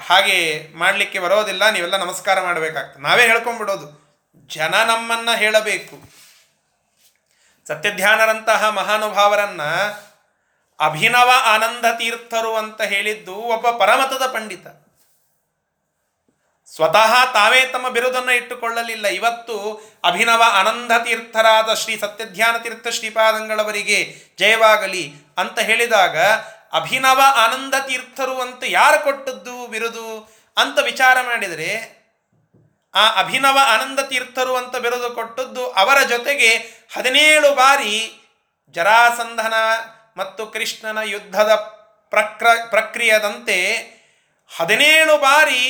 ಹಾಗೆ 0.01 0.67
ಮಾಡಲಿಕ್ಕೆ 0.75 1.19
ಬರೋದಿಲ್ಲ, 1.19 1.69
ನೀವೆಲ್ಲ 1.69 1.97
ನಮಸ್ಕಾರ 1.97 2.41
ಮಾಡಬೇಕಾಗ್ತದೆ. 2.41 3.03
ನಾವೇ 3.03 3.23
ಹೇಳ್ಕೊಂಡ್ಬಿಡೋದು. 3.25 3.87
ಜನ 4.47 4.73
ನಮ್ಮನ್ನ 4.83 5.29
ಹೇಳಬೇಕು. 5.35 5.97
ಸತ್ಯಧ್ಯಾನರಂತಹ 7.67 8.69
ಮಹಾನುಭಾವರನ್ನ 8.69 9.61
ಅಭಿನವ 10.79 11.31
ಆನಂದ 11.43 11.85
ತೀರ್ಥರು 11.97 12.55
ಅಂತ 12.55 12.81
ಹೇಳಿದ್ದು 12.81 13.35
ಒಬ್ಬ 13.35 13.69
ಪರಮತದ 13.69 14.25
ಪಂಡಿತ. 14.33 14.67
ಸ್ವತಃ 16.75 17.33
ತಾವೇ 17.33 17.65
ತಮ್ಮ 17.65 17.89
ಬಿರುದನ್ನು 17.89 18.31
ಇಟ್ಟುಕೊಳ್ಳಲಿಲ್ಲ. 18.31 19.07
ಇವತ್ತು 19.07 19.55
ಅಭಿನವ 20.03 20.43
ಆನಂದ 20.45 20.91
ತೀರ್ಥರಾದ 21.03 21.73
ಶ್ರೀ 21.73 21.97
ಸತ್ಯಧ್ಯಾನ 21.97 22.57
ತೀರ್ಥ 22.57 22.87
ಶ್ರೀಪಾದಂಗಳವರಿಗೆ 22.87 24.15
ಜಯವಾಗಲಿ 24.39 25.13
ಅಂತ 25.37 25.59
ಹೇಳಿದಾಗ, 25.59 26.17
ಅಭಿನವ 26.73 27.21
ಆನಂದ 27.35 27.73
ತೀರ್ಥರು 27.87 28.41
ಅಂತ 28.41 28.63
ಯಾರು 28.67 29.03
ಕೊಟ್ಟದ್ದು 29.03 29.67
ಬಿರುದು 29.67 30.31
ಅಂತ 30.57 30.79
ವಿಚಾರ 30.79 31.21
ಮಾಡಿದರೆ, 31.21 32.03
ಆ 32.95 33.19
ಅಭಿನವ 33.19 33.59
ಆನಂದ 33.63 33.99
ತೀರ್ಥರು 33.99 34.55
ಅಂತ 34.55 34.75
ಬಿರುದು 34.75 35.09
ಕೊಟ್ಟದ್ದು 35.09 35.71
ಅವರ 35.71 36.01
ಜೊತೆಗೆ 36.03 36.49
ಹದಿನೇಳು 36.95 37.55
ಬಾರಿ 37.55 38.13
ಜರಾಸಂಧನ 38.71 39.53
ಮತ್ತು 40.17 40.45
ಕೃಷ್ಣನ 40.45 40.97
ಯುದ್ಧದ 41.03 41.55
ಪ್ರಕ್ರ, 42.09 42.47
ಪ್ರಕ್ರಿಯದಂತೆ 42.69 43.57
ಹದಿನೇಳು 44.57 45.17
ಬಾರಿ 45.17 45.63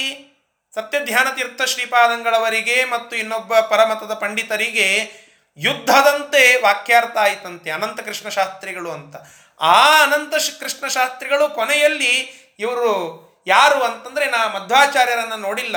ಸತ್ಯಧ್ಯಾನ 0.76 1.28
ತೀರ್ಥ 1.36 1.62
ಶ್ರೀಪಾದಂಗಳವರಿಗೆ 1.62 2.86
ಮತ್ತು 2.86 3.16
ಇನ್ನೊಬ್ಬ 3.16 3.60
ಪರಮತದ 3.60 4.14
ಪಂಡಿತರಿಗೆ 4.14 5.12
ಯುದ್ಧದಂತೆ 5.58 6.62
ವಾಕ್ಯಾರ್ಥ 6.62 7.18
ಆಯಿತಂತೆ 7.18 7.72
ಅನಂತ 7.72 8.00
ಕೃಷ್ಣ 8.00 8.30
ಶಾಸ್ತ್ರಿಗಳು 8.30 8.92
ಅಂತ. 8.92 9.16
ಆ 9.60 10.04
ಅನಂತ 10.04 10.34
ಕೃಷ್ಣ 10.60 10.88
ಶಾಸ್ತ್ರಿಗಳು 10.88 11.50
ಕೊನೆಯಲ್ಲಿ 11.50 12.20
ಇವರು 12.60 12.94
ಯಾರು 13.48 13.84
ಅಂತಂದ್ರೆ 13.84 14.26
ನಾ 14.26 14.48
ಮಧ್ವಾಚಾರ್ಯರನ್ನು 14.48 15.38
ನೋಡಿಲ್ಲ. 15.38 15.76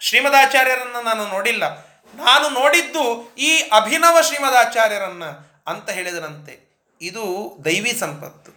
ಶ್ರೀಮದಾಚಾರ್ಯರನ್ನು 0.00 1.02
ನಾನು 1.02 1.26
ನೋಡಿಲ್ಲ. 1.26 1.68
ನಾನು 2.14 2.48
ನೋಡಿದ್ದು 2.48 3.34
ಈ 3.38 3.58
ಅಭಿನವ 3.58 4.20
ಶ್ರೀಮದಾಚಾರ್ಯರನ್ನ 4.20 5.24
ಅಂತ 5.66 5.90
ಹೇಳಿದರಂತೆ 5.90 6.86
ಇದು 7.00 7.56
ದೈವಿ 7.64 7.92
ಸಂಪತ್ತು. 7.92 8.50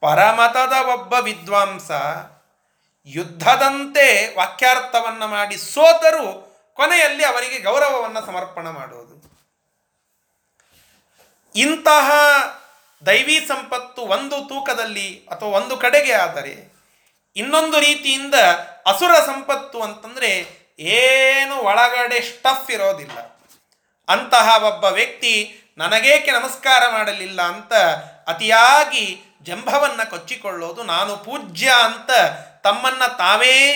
ಪರಮತದ 0.00 0.72
ಒಬ್ಬ 0.86 1.12
ವಿದ್ವಾಂಸ 1.12 1.90
ಯುದ್ಧದಂತೆ 3.06 4.36
ವಾಕ್ಯಾರ್ಥವನ್ನು 4.36 5.28
ಮಾಡಿ 5.28 5.56
ಸೋತರೂ 5.56 6.50
ಕೊನೆಯಲ್ಲಿ 6.74 7.24
ಅವರಿಗೆ 7.24 7.58
ಗೌರವವನ್ನು 7.58 8.26
ಸಮರ್ಪಣೆ 8.26 8.70
ಮಾಡುವುದು. 8.70 9.14
ಇಂತಹ 11.54 12.10
ದೈವಿ 13.06 13.44
ಸಂಪತ್ತು 13.48 14.02
ಒಂದು 14.02 14.48
ತೂಕದಲ್ಲಿ 14.48 15.26
ಅಥವಾ 15.26 15.48
ಒಂದು 15.48 15.76
ಕಡೆಗೆ 15.76 16.12
ಆದರೆ 16.12 16.74
ಇನ್ನೊಂದು 17.36 17.80
ರೀತಿಯಿಂದ 17.80 18.34
ಅಸುರ 18.86 19.14
ಸಂಪತ್ತು 19.26 19.82
ಅಂತಂದರೆ 19.82 20.46
ಏನು 20.78 21.56
ಒಳಗಡೆ 21.56 22.20
ಸ್ಟಫ್ 22.20 22.70
ಇರೋದಿಲ್ಲ. 22.70 23.18
ಅಂತಹ 24.08 24.64
ಒಬ್ಬ 24.64 24.84
ವ್ಯಕ್ತಿ 24.84 25.60
ನನಗೇಕೆ 25.78 26.30
ನಮಸ್ಕಾರ 26.30 26.82
ಮಾಡಲಿಲ್ಲ 26.90 27.42
ಅಂತ 27.42 27.74
ಅತಿಯಾಗಿ 28.26 29.22
ಜಂಭವನ್ನು 29.42 30.10
ಕೊಚ್ಚಿಕೊಳ್ಳೋದು 30.10 30.82
ನಾನು 30.82 31.16
ಪೂಜ್ಯ 31.16 31.72
ಅಂತ 31.84 32.10
ತಮ್ಮನ್ನು 32.64 33.16
ತಾವೇ 33.16 33.72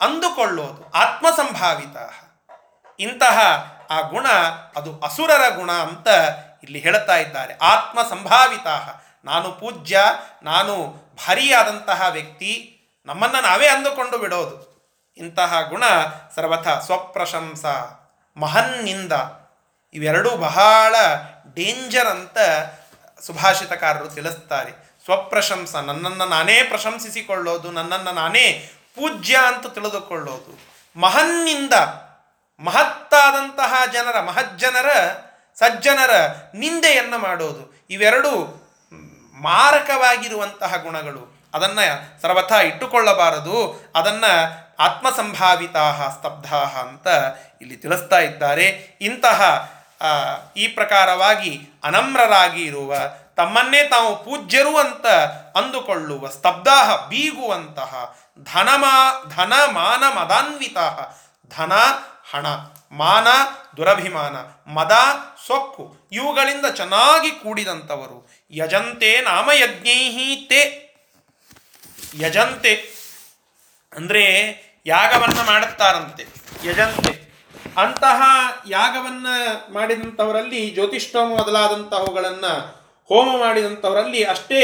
ಅಂದುಕೊಳ್ಳೋದು 0.00 0.90
ಆತ್ಮಸಂಭಾವಿತ. 0.90 1.96
ಇಂತಹ 3.00 3.38
ಆ 3.90 4.00
ಗುಣ, 4.00 4.26
ಅದು 4.76 5.00
ಅಸುರರ 5.00 5.54
ಗುಣ 5.54 5.72
ಅಂತ 5.72 6.08
ಇಲ್ಲಿ 6.62 6.78
ಹೇಳ್ತಾ 6.78 7.16
ಇದ್ದಾರೆ. 7.16 7.58
ಆತ್ಮ 7.62 8.02
ಸಂಭಾವಿತ 8.02 8.66
ನಾನು 9.24 9.52
ಪೂಜ್ಯ, 9.52 10.00
ನಾನು 10.42 10.92
ಭಾರಿಯಾದಂತಹ 11.14 12.06
ವ್ಯಕ್ತಿ, 12.10 12.72
ನಮ್ಮನ್ನು 13.06 13.40
ನಾವೇ 13.40 13.66
ಅಂದುಕೊಂಡು 13.66 14.18
ಬಿಡೋದು. 14.18 14.76
ಇಂತಹ 15.16 15.60
ಗುಣ 15.60 15.84
ಸರ್ವಥ 16.34 16.68
ಸ್ವಪ್ರಶಂಸ, 16.68 17.64
ಮಹನ್ನಿಂದ. 18.36 19.12
ಇವೆರಡೂ 19.94 20.36
ಬಹಳ 20.36 20.94
ಡೇಂಜರ್ 21.54 22.06
ಅಂತ 22.06 22.38
ಸುಭಾಷಿತಕಾರರು 23.20 24.08
ತಿಳಿಸ್ತಾರೆ. 24.08 24.85
ಸ್ವಪ್ರಶಂಸ, 25.06 25.74
ನನ್ನನ್ನು 25.74 26.28
ನಾನೇ 26.28 26.62
ಪ್ರಶಂಸಿಸಿಕೊಳ್ಳೋದು, 26.62 27.70
ನನ್ನನ್ನು 27.70 28.12
ನಾನೇ 28.12 28.70
ಪೂಜ್ಯ 28.94 29.38
ಅಂತ 29.46 29.66
ತಿಳಿದುಕೊಳ್ಳೋದು. 29.66 30.58
ಮಹನ್ನಿಂದ 31.00 31.74
ಮಹತ್ತಾದಂತಹ 32.60 33.74
ಜನರ, 33.92 34.20
ಮಹಜ್ಜನರ, 34.20 34.86
ಸಜ್ಜನರ 35.58 36.10
ನಿಂದೆಯನ್ನು 36.54 37.18
ಮಾಡೋದು. 37.18 37.86
ಇವೆರಡು 37.90 38.66
ಮಾರಕವಾಗಿರುವಂತಹ 39.42 40.76
ಗುಣಗಳು. 40.76 41.50
ಅದನ್ನು 41.54 42.22
ಸರ್ವಥ 42.22 42.52
ಇಟ್ಟುಕೊಳ್ಳಬಾರದು. 42.52 43.84
ಅದನ್ನು 43.94 44.66
ಆತ್ಮಸಂಭಾವಿತಾ 44.78 46.16
ಸ್ತಬ್ಧ 46.18 46.54
ಅಂತ 46.54 47.06
ಇಲ್ಲಿ 47.60 47.76
ತಿಳಿಸ್ತಾ 47.76 48.18
ಇದ್ದಾರೆ. 48.18 48.98
ಇಂತಹ 49.00 49.70
ಈ 50.56 50.68
ಪ್ರಕಾರವಾಗಿ 50.68 51.80
ಅನಮ್ರರಾಗಿ 51.84 52.62
ಇರುವ 52.62 52.94
ತಮ್ಮನ್ನೇ 53.36 53.88
ತಾವು 53.88 54.24
ಪೂಜ್ಯರು 54.24 54.76
ಅಂತ 54.76 55.06
ಅಂದುಕೊಳ್ಳುವ 55.56 56.28
ಸ್ತಬ್ಧಾಹ, 56.28 57.08
ಬೀಗುವಂತಹ 57.08 58.16
ಧನಮಾ 58.44 59.24
ಧನ 59.36 59.52
ಮಾನ 59.72 60.18
ಮದಾನ್ವಿತ 60.18 60.76
ಧನ, 61.56 61.72
ಹಣ, 62.30 62.46
ಮಾನ, 62.92 63.26
ದುರಭಿಮಾನ, 63.76 64.36
ಮದ, 64.70 64.92
ಸೊಕ್ಕು 65.46 66.08
ಇವುಗಳಿಂದ 66.12 66.66
ಚೆನ್ನಾಗಿ 66.66 67.30
ಕೂಡಿದಂಥವರು. 67.30 68.30
ಯಜಂತೆ 68.50 69.20
ನಾಮಯಜ್ಞೈಹಿ 69.20 70.36
ತೇ. 70.36 70.82
ಯಜಂತೆ 72.20 72.74
ಅಂದರೆ 73.96 74.24
ಯಾಗವನ್ನು 74.86 75.46
ಮಾಡುತ್ತಾರಂತೆ. 75.46 76.26
ಯಜಂತೆ. 76.68 77.26
ಅಂತಹ 77.76 78.22
ಯಾಗವನ್ನು 78.68 79.72
ಮಾಡಿದಂಥವರಲ್ಲಿ 79.72 80.70
ಜ್ಯೋತಿಷ್ಠೋಮ 80.70 81.38
ಮೊದಲಾದಂತಹವುಗಳನ್ನು 81.38 82.75
ಹೋಮ 83.10 83.28
ಮಾಡಿದಂಥವರಲ್ಲಿ 83.36 84.22
ಅಷ್ಟೇ 84.24 84.62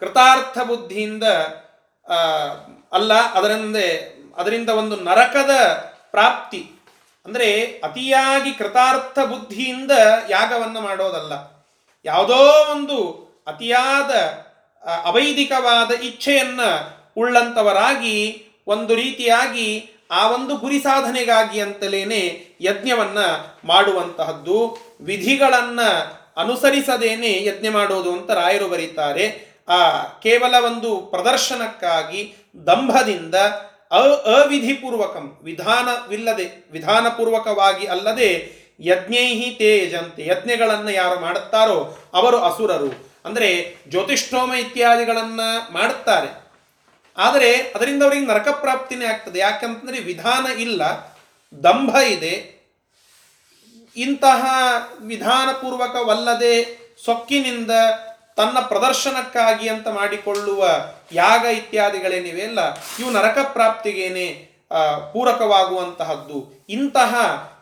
ಕೃತಾರ್ಥ 0.00 0.58
ಬುದ್ಧಿಯಿಂದ 0.68 1.26
ಅಲ್ಲ, 2.92 3.12
ಅದರಿಂದ 3.36 3.76
ಅದರಿಂದ 4.40 4.70
ಒಂದು 4.80 4.96
ನರಕದ 5.08 5.52
ಪ್ರಾಪ್ತಿ. 6.10 6.60
ಅಂದರೆ 7.26 7.48
ಅತಿಯಾಗಿ 7.84 8.50
ಕೃತಾರ್ಥ 8.52 9.18
ಬುದ್ಧಿಯಿಂದ 9.30 9.92
ಯಾಗವನ್ನು 10.28 10.80
ಮಾಡೋದಲ್ಲ. 10.80 11.32
ಯಾವುದೋ 12.04 12.40
ಒಂದು 12.74 12.98
ಅತಿಯಾದ 13.46 14.12
ಅವೈದಿಕವಾದ 15.04 15.90
ಇಚ್ಛೆಯನ್ನು 16.08 16.68
ಉಳ್ಳಂಥವರಾಗಿ, 17.16 18.16
ಒಂದು 18.66 18.92
ರೀತಿಯಾಗಿ 18.94 19.68
ಆ 20.10 20.20
ಒಂದು 20.28 20.54
ಗುರಿ 20.56 20.78
ಸಾಧನೆಗಾಗಿ 20.80 21.58
ಅಂತಲೇನೆ 21.60 22.22
ಯಜ್ಞವನ್ನು 22.60 23.26
ಮಾಡುವಂತಹದ್ದು, 23.66 24.58
ವಿಧಿಗಳನ್ನ 25.00 25.80
ಅನುಸರಿಸದೇನೆ 26.36 27.44
ಯಜ್ಞ 27.44 27.68
ಮಾಡೋದು 27.68 28.12
ಅಂತ 28.12 28.30
ರಾಯರು 28.30 28.68
ಬರೀತಾರೆ. 28.68 29.56
ಆ 29.68 30.02
ಕೇವಲ 30.02 30.64
ಒಂದು 30.64 30.96
ಪ್ರದರ್ಶನಕ್ಕಾಗಿ, 30.96 32.34
ದಂಭದಿಂದ 32.66 33.34
ಅ 33.90 33.98
ಅವಿಧಿಪೂರ್ವಕಂ, 34.42 35.38
ವಿಧಾನವಿಲ್ಲದೆ, 35.42 36.68
ವಿಧಾನಪೂರ್ವಕವಾಗಿ 36.72 37.86
ಅಲ್ಲದೆ 37.86 38.56
ಯಜ್ಞೈಹಿ 38.80 39.50
ತೇಜಂತೆ, 39.50 40.26
ಯಜ್ಞಗಳನ್ನು 40.26 40.90
ಯಾರು 40.90 41.20
ಮಾಡುತ್ತಾರೋ 41.20 41.98
ಅವರು 42.14 42.38
ಅಸುರರು. 42.38 43.20
ಅಂದರೆ 43.24 43.76
ಜ್ಯೋತಿಷ್ಠೋಮ 43.88 44.52
ಇತ್ಯಾದಿಗಳನ್ನು 44.52 45.72
ಮಾಡುತ್ತಾರೆ. 45.72 46.46
ಆದರೆ 47.16 47.52
ಅದರಿಂದ 47.54 48.02
ಅವರಿಗೆ 48.02 48.26
ನರಕ 48.26 48.48
ಪ್ರಾಪ್ತಿನೇ 48.48 49.04
ಆಗ್ತದೆ. 49.04 49.38
ಯಾಕಂತಂದರೆ 49.38 50.00
ವಿಧಾನ 50.00 50.46
ಇಲ್ಲ, 50.58 50.82
ದಂಭ 51.64 51.96
ಇದೆ 51.96 52.55
ಇಂತಹ 53.96 54.46
ವಿಧಾನಪೂರ್ವಕವಲ್ಲದೆ 55.00 56.86
ಸೊಕ್ಕಿನಿಂದ 57.04 57.70
ತನ್ನ 58.36 58.60
ಪ್ರದರ್ಶನಕ್ಕಾಗಿ 58.60 59.68
ಅಂತ 59.68 59.88
ಮಾಡಿಕೊಳ್ಳುವ 59.88 60.68
ಯಾಗ 61.12 61.44
ಇತ್ಯಾದಿಗಳೇನಿವೆಯಲ್ಲ 61.44 62.74
ಇವು 62.74 63.10
ನರಕ 63.10 63.38
ಪ್ರಾಪ್ತಿಗೇನೆ 63.52 64.56
ಪೂರಕವಾಗುವಂತಹದ್ದು. 65.12 66.66
ಇಂತಹ 66.68 67.14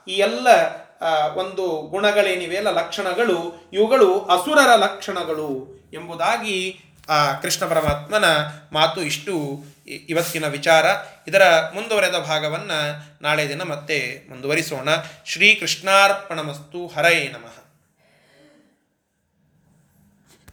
ಈ 0.09 0.13
ಎಲ್ಲ 0.13 0.49
ಒಂದು 1.35 1.83
ಗುಣಗಳೇನಿವೆ 1.91 2.57
ಅಲ್ಲ, 2.57 2.71
ಲಕ್ಷಣಗಳು, 2.71 3.69
ಇವುಗಳು 3.73 4.21
ಅಸುರರ 4.21 4.75
ಲಕ್ಷಣಗಳು 4.77 5.81
ಎಂಬುದಾಗಿ 5.93 6.81
ಕೃಷ್ಣ 7.43 7.67
ಪರಮಾತ್ಮನ 7.67 8.25
ಮಾತು 8.73 9.01
ಇಷ್ಟು 9.01 9.33
ಇವತ್ತಿನ 9.87 10.47
ವಿಚಾರ. 10.47 10.85
ಇದರ 11.29 11.43
ಮುಂದುವರೆದ 11.75 12.15
ಭಾಗವನ್ನು 12.15 13.03
ನಾಳೆ 13.23 13.49
ದಿನ 13.49 13.63
ಮತ್ತೆ 13.63 14.27
ಮುಂದುವರಿಸೋಣ. 14.29 14.89
ಶ್ರೀ 15.27 15.55
ಕೃಷ್ಣಾರ್ಪಣಮಸ್ತು 15.55 16.87
ಹರಯೇ 16.87 17.29
ನಮಃ. 17.29 17.64